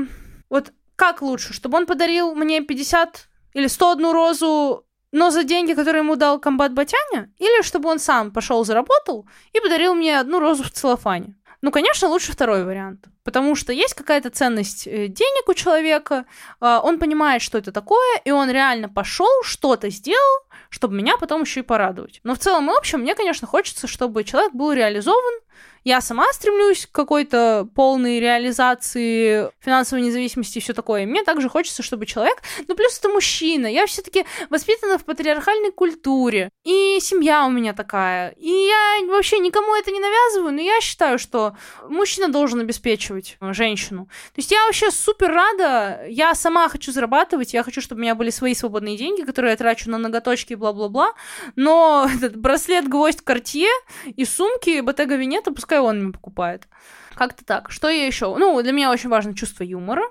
вот 0.48 0.72
как 0.94 1.20
лучше, 1.20 1.52
чтобы 1.52 1.78
он 1.78 1.86
подарил 1.86 2.36
мне 2.36 2.60
50 2.60 3.28
или 3.54 3.66
101 3.66 4.12
розу, 4.12 4.86
но 5.10 5.30
за 5.30 5.42
деньги, 5.42 5.72
которые 5.72 6.04
ему 6.04 6.14
дал 6.14 6.38
комбат 6.38 6.74
Батяня, 6.74 7.32
или 7.40 7.62
чтобы 7.64 7.88
он 7.88 7.98
сам 7.98 8.30
пошел 8.30 8.64
заработал 8.64 9.26
и 9.52 9.58
подарил 9.58 9.94
мне 9.94 10.20
одну 10.20 10.38
розу 10.38 10.62
в 10.62 10.70
целлофане. 10.70 11.34
Ну, 11.60 11.72
конечно, 11.72 12.06
лучше 12.06 12.30
второй 12.30 12.64
вариант. 12.64 13.08
Потому 13.24 13.54
что 13.54 13.72
есть 13.72 13.94
какая-то 13.94 14.30
ценность 14.30 14.86
э, 14.86 15.06
денег 15.08 15.48
у 15.48 15.54
человека, 15.54 16.24
а, 16.60 16.80
он 16.80 16.98
понимает, 16.98 17.40
что 17.42 17.58
это 17.58 17.70
такое, 17.70 18.20
и 18.24 18.30
он 18.30 18.50
реально 18.50 18.88
пошел, 18.88 19.28
что-то 19.44 19.90
сделал, 19.90 20.40
чтобы 20.70 20.94
меня 20.94 21.16
потом 21.16 21.42
еще 21.42 21.60
и 21.60 21.62
порадовать. 21.62 22.20
Но 22.24 22.34
в 22.34 22.38
целом 22.38 22.70
и 22.70 22.74
общем, 22.76 23.00
мне, 23.00 23.14
конечно, 23.14 23.46
хочется, 23.46 23.86
чтобы 23.86 24.24
человек 24.24 24.52
был 24.52 24.72
реализован, 24.72 25.40
я 25.84 26.00
сама 26.00 26.32
стремлюсь 26.32 26.86
к 26.86 26.92
какой-то 26.92 27.68
полной 27.74 28.20
реализации 28.20 29.50
финансовой 29.58 30.04
независимости 30.04 30.58
и 30.58 30.60
все 30.60 30.74
такое. 30.74 31.06
Мне 31.06 31.24
также 31.24 31.48
хочется, 31.48 31.82
чтобы 31.82 32.06
человек... 32.06 32.40
Ну, 32.68 32.76
плюс 32.76 32.98
это 32.98 33.08
мужчина. 33.08 33.66
Я 33.66 33.86
все-таки 33.86 34.24
воспитана 34.48 34.98
в 34.98 35.04
патриархальной 35.04 35.72
культуре. 35.72 36.50
И 36.64 36.98
семья 37.00 37.44
у 37.46 37.50
меня 37.50 37.72
такая. 37.72 38.30
И 38.38 38.48
я 38.48 39.06
вообще 39.08 39.40
никому 39.40 39.74
это 39.74 39.90
не 39.90 39.98
навязываю, 39.98 40.52
но 40.54 40.60
я 40.60 40.80
считаю, 40.80 41.18
что 41.18 41.56
мужчина 41.88 42.28
должен 42.28 42.60
обеспечивать 42.60 43.11
женщину. 43.40 44.06
То 44.06 44.38
есть 44.38 44.52
я 44.52 44.64
вообще 44.66 44.90
супер 44.90 45.32
рада. 45.32 46.04
Я 46.08 46.34
сама 46.34 46.68
хочу 46.68 46.92
зарабатывать. 46.92 47.54
Я 47.54 47.62
хочу, 47.64 47.80
чтобы 47.80 48.00
у 48.00 48.02
меня 48.02 48.14
были 48.14 48.30
свои 48.30 48.54
свободные 48.54 48.96
деньги, 48.96 49.22
которые 49.22 49.52
я 49.52 49.56
трачу 49.56 49.90
на 49.90 49.98
ноготочки 49.98 50.52
и 50.52 50.56
бла-бла-бла. 50.56 51.12
Но 51.56 52.08
этот 52.16 52.36
браслет, 52.36 52.88
гвоздь, 52.88 53.22
кортье 53.22 53.68
и 54.04 54.24
сумки 54.24 54.80
Veneta 54.80 55.52
пускай 55.52 55.72
пускай 55.72 55.80
он 55.80 56.02
мне 56.02 56.12
покупает. 56.12 56.68
Как-то 57.14 57.44
так. 57.44 57.70
Что 57.70 57.88
я 57.88 58.06
еще? 58.06 58.36
Ну, 58.36 58.60
для 58.62 58.72
меня 58.72 58.90
очень 58.90 59.08
важно 59.08 59.34
чувство 59.34 59.64
юмора. 59.64 60.02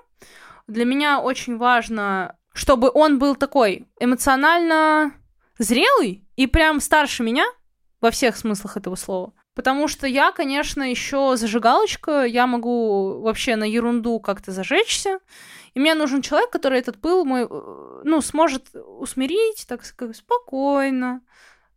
Для 0.66 0.84
меня 0.84 1.20
очень 1.20 1.56
важно, 1.56 2.36
чтобы 2.52 2.90
он 2.92 3.18
был 3.18 3.36
такой 3.36 3.86
эмоционально 4.00 5.12
зрелый 5.58 6.26
и 6.36 6.46
прям 6.46 6.80
старше 6.80 7.22
меня 7.22 7.44
во 8.00 8.10
всех 8.10 8.36
смыслах 8.36 8.76
этого 8.76 8.96
слова. 8.96 9.32
Потому 9.54 9.88
что 9.88 10.06
я, 10.06 10.32
конечно, 10.32 10.82
еще 10.82 11.36
зажигалочка, 11.36 12.24
я 12.24 12.46
могу 12.46 13.20
вообще 13.20 13.56
на 13.56 13.64
ерунду 13.64 14.18
как-то 14.18 14.50
зажечься. 14.50 15.18
И 15.74 15.80
мне 15.80 15.94
нужен 15.94 16.22
человек, 16.22 16.50
который 16.50 16.78
этот 16.78 17.00
пыл 17.00 17.24
мой, 17.24 17.42
э, 17.42 18.00
ну, 18.04 18.20
сможет 18.20 18.74
усмирить, 18.74 19.66
так 19.68 19.84
сказать, 19.84 20.16
спокойно, 20.16 21.20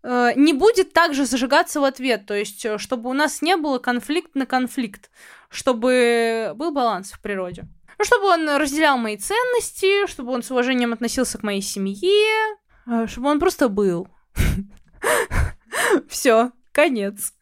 Э, 0.07 0.34
не 0.36 0.53
будет 0.53 0.93
также 0.93 1.26
зажигаться 1.26 1.82
в 1.82 1.84
ответ, 1.84 2.28
то 2.28 2.36
есть 2.36 2.63
э, 2.63 2.78
чтобы 2.78 3.09
у 3.09 3.13
нас 3.13 3.41
не 3.41 3.57
было 3.57 3.80
конфликт 3.80 4.36
на 4.36 4.45
конфликт, 4.45 5.09
чтобы 5.49 6.53
был 6.55 6.71
баланс 6.71 7.11
в 7.11 7.19
природе. 7.19 7.63
Ну, 7.97 8.05
чтобы 8.05 8.28
он 8.28 8.47
разделял 8.47 8.99
мои 8.99 9.17
ценности, 9.17 10.05
чтобы 10.05 10.32
он 10.32 10.43
с 10.43 10.51
уважением 10.51 10.93
относился 10.93 11.39
к 11.39 11.43
моей 11.43 11.63
семье, 11.63 12.55
чтобы 13.07 13.30
он 13.30 13.39
просто 13.39 13.67
был. 13.67 14.07
Все, 16.07 16.51
конец. 16.76 17.34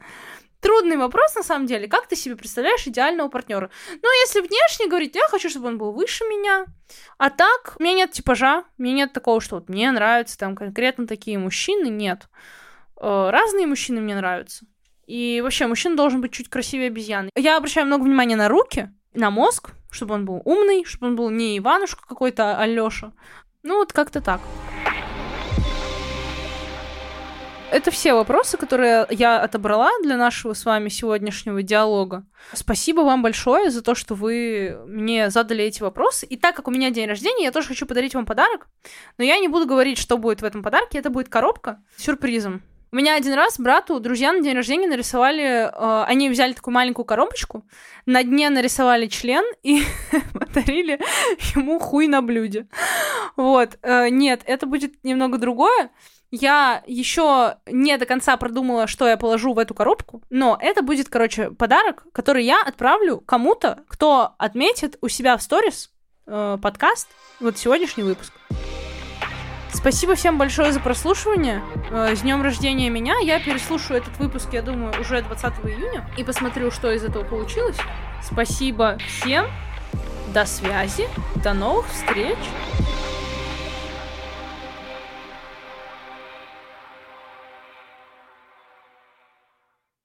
Трудный 0.61 0.95
вопрос, 0.95 1.35
на 1.35 1.43
самом 1.43 1.65
деле. 1.65 1.89
Как 1.89 2.07
ты 2.07 2.15
себе 2.15 2.37
представляешь 2.37 2.87
идеального 2.87 3.27
партнера? 3.27 3.69
Ну, 4.01 4.09
если 4.21 4.39
внешне 4.39 4.87
говорить, 4.87 5.15
я 5.15 5.27
хочу, 5.27 5.49
чтобы 5.49 5.67
он 5.67 5.77
был 5.77 5.91
выше 5.91 6.23
меня. 6.23 6.65
А 7.17 7.29
так, 7.29 7.75
у 7.77 7.83
меня 7.83 7.95
нет 7.95 8.11
типажа. 8.11 8.63
У 8.77 8.83
меня 8.83 8.95
нет 8.95 9.13
такого, 9.13 9.41
что 9.41 9.55
вот 9.55 9.67
мне 9.67 9.91
нравятся 9.91 10.37
там 10.37 10.55
конкретно 10.55 11.05
такие 11.05 11.37
мужчины. 11.37 11.87
Нет. 11.89 12.29
Э, 12.95 13.29
разные 13.29 13.67
мужчины 13.67 13.99
мне 13.99 14.15
нравятся. 14.15 14.65
И 15.05 15.41
вообще, 15.41 15.67
мужчина 15.67 15.97
должен 15.97 16.21
быть 16.21 16.31
чуть 16.31 16.49
красивее 16.49 16.87
обезьяны. 16.87 17.29
Я 17.35 17.57
обращаю 17.57 17.87
много 17.87 18.03
внимания 18.03 18.37
на 18.37 18.47
руки, 18.47 18.89
на 19.13 19.31
мозг, 19.31 19.71
чтобы 19.91 20.13
он 20.13 20.23
был 20.23 20.41
умный, 20.45 20.85
чтобы 20.85 21.07
он 21.07 21.15
был 21.17 21.29
не 21.29 21.57
Иванушка 21.57 22.07
какой-то, 22.07 22.57
а 22.57 22.65
Лёша. 22.65 23.11
Ну, 23.63 23.77
вот 23.77 23.91
как-то 23.91 24.21
так 24.21 24.39
это 27.73 27.91
все 27.91 28.13
вопросы, 28.13 28.57
которые 28.57 29.07
я 29.09 29.41
отобрала 29.41 29.89
для 30.03 30.15
нашего 30.15 30.53
с 30.53 30.63
вами 30.63 30.89
сегодняшнего 30.89 31.63
диалога. 31.63 32.25
Спасибо 32.53 33.01
вам 33.01 33.23
большое 33.23 33.71
за 33.71 33.81
то, 33.81 33.95
что 33.95 34.13
вы 34.15 34.77
мне 34.85 35.29
задали 35.29 35.65
эти 35.65 35.81
вопросы. 35.81 36.25
И 36.27 36.37
так 36.37 36.55
как 36.55 36.67
у 36.67 36.71
меня 36.71 36.91
день 36.91 37.07
рождения, 37.07 37.45
я 37.45 37.51
тоже 37.51 37.69
хочу 37.69 37.85
подарить 37.85 38.13
вам 38.13 38.25
подарок. 38.25 38.67
Но 39.17 39.23
я 39.23 39.39
не 39.39 39.47
буду 39.47 39.65
говорить, 39.65 39.97
что 39.97 40.17
будет 40.17 40.41
в 40.41 40.45
этом 40.45 40.61
подарке. 40.61 40.99
Это 40.99 41.09
будет 41.09 41.29
коробка 41.29 41.79
с 41.97 42.03
сюрпризом. 42.03 42.61
У 42.91 42.95
меня 42.95 43.15
один 43.15 43.33
раз 43.33 43.59
брату 43.59 43.99
друзья 43.99 44.31
на 44.31 44.43
день 44.43 44.53
рождения 44.53 44.87
нарисовали, 44.87 45.65
э, 45.65 46.03
они 46.03 46.29
взяли 46.29 46.53
такую 46.53 46.75
маленькую 46.75 47.05
коробочку, 47.05 47.65
на 48.05 48.23
дне 48.23 48.51
нарисовали 48.51 49.07
член 49.07 49.43
и 49.63 49.81
подарили 50.33 50.99
ему 51.55 51.79
хуй 51.79 52.05
на 52.05 52.21
блюде. 52.21 52.67
Вот, 53.35 53.79
э, 53.81 54.09
нет, 54.09 54.41
это 54.45 54.67
будет 54.67 55.03
немного 55.03 55.39
другое. 55.39 55.89
Я 56.35 56.81
еще 56.87 57.57
не 57.67 57.95
до 57.95 58.07
конца 58.07 58.37
продумала, 58.37 58.87
что 58.87 59.07
я 59.07 59.17
положу 59.17 59.53
в 59.53 59.59
эту 59.59 59.75
коробку, 59.75 60.23
но 60.31 60.57
это 60.59 60.81
будет, 60.81 61.07
короче, 61.07 61.51
подарок, 61.51 62.07
который 62.11 62.43
я 62.43 62.59
отправлю 62.63 63.19
кому-то, 63.19 63.83
кто 63.87 64.33
отметит 64.39 64.97
у 65.01 65.09
себя 65.09 65.37
в 65.37 65.43
сторис 65.43 65.91
э, 66.25 66.57
подкаст, 66.59 67.09
вот 67.39 67.59
сегодняшний 67.59 68.01
выпуск. 68.01 68.33
Спасибо 69.71 70.15
всем 70.15 70.39
большое 70.39 70.71
за 70.71 70.79
прослушивание. 70.79 71.61
Э, 71.91 72.15
с 72.15 72.21
днем 72.21 72.41
рождения 72.41 72.89
меня. 72.89 73.19
Я 73.19 73.39
переслушаю 73.39 74.01
этот 74.01 74.17
выпуск, 74.17 74.47
я 74.53 74.63
думаю, 74.63 74.99
уже 74.99 75.21
20 75.21 75.53
июня 75.65 76.09
и 76.17 76.23
посмотрю, 76.23 76.71
что 76.71 76.91
из 76.91 77.03
этого 77.03 77.23
получилось. 77.23 77.77
Спасибо 78.23 78.97
всем. 79.07 79.45
До 80.33 80.47
связи. 80.47 81.07
До 81.43 81.53
новых 81.53 81.87
встреч. 81.91 82.39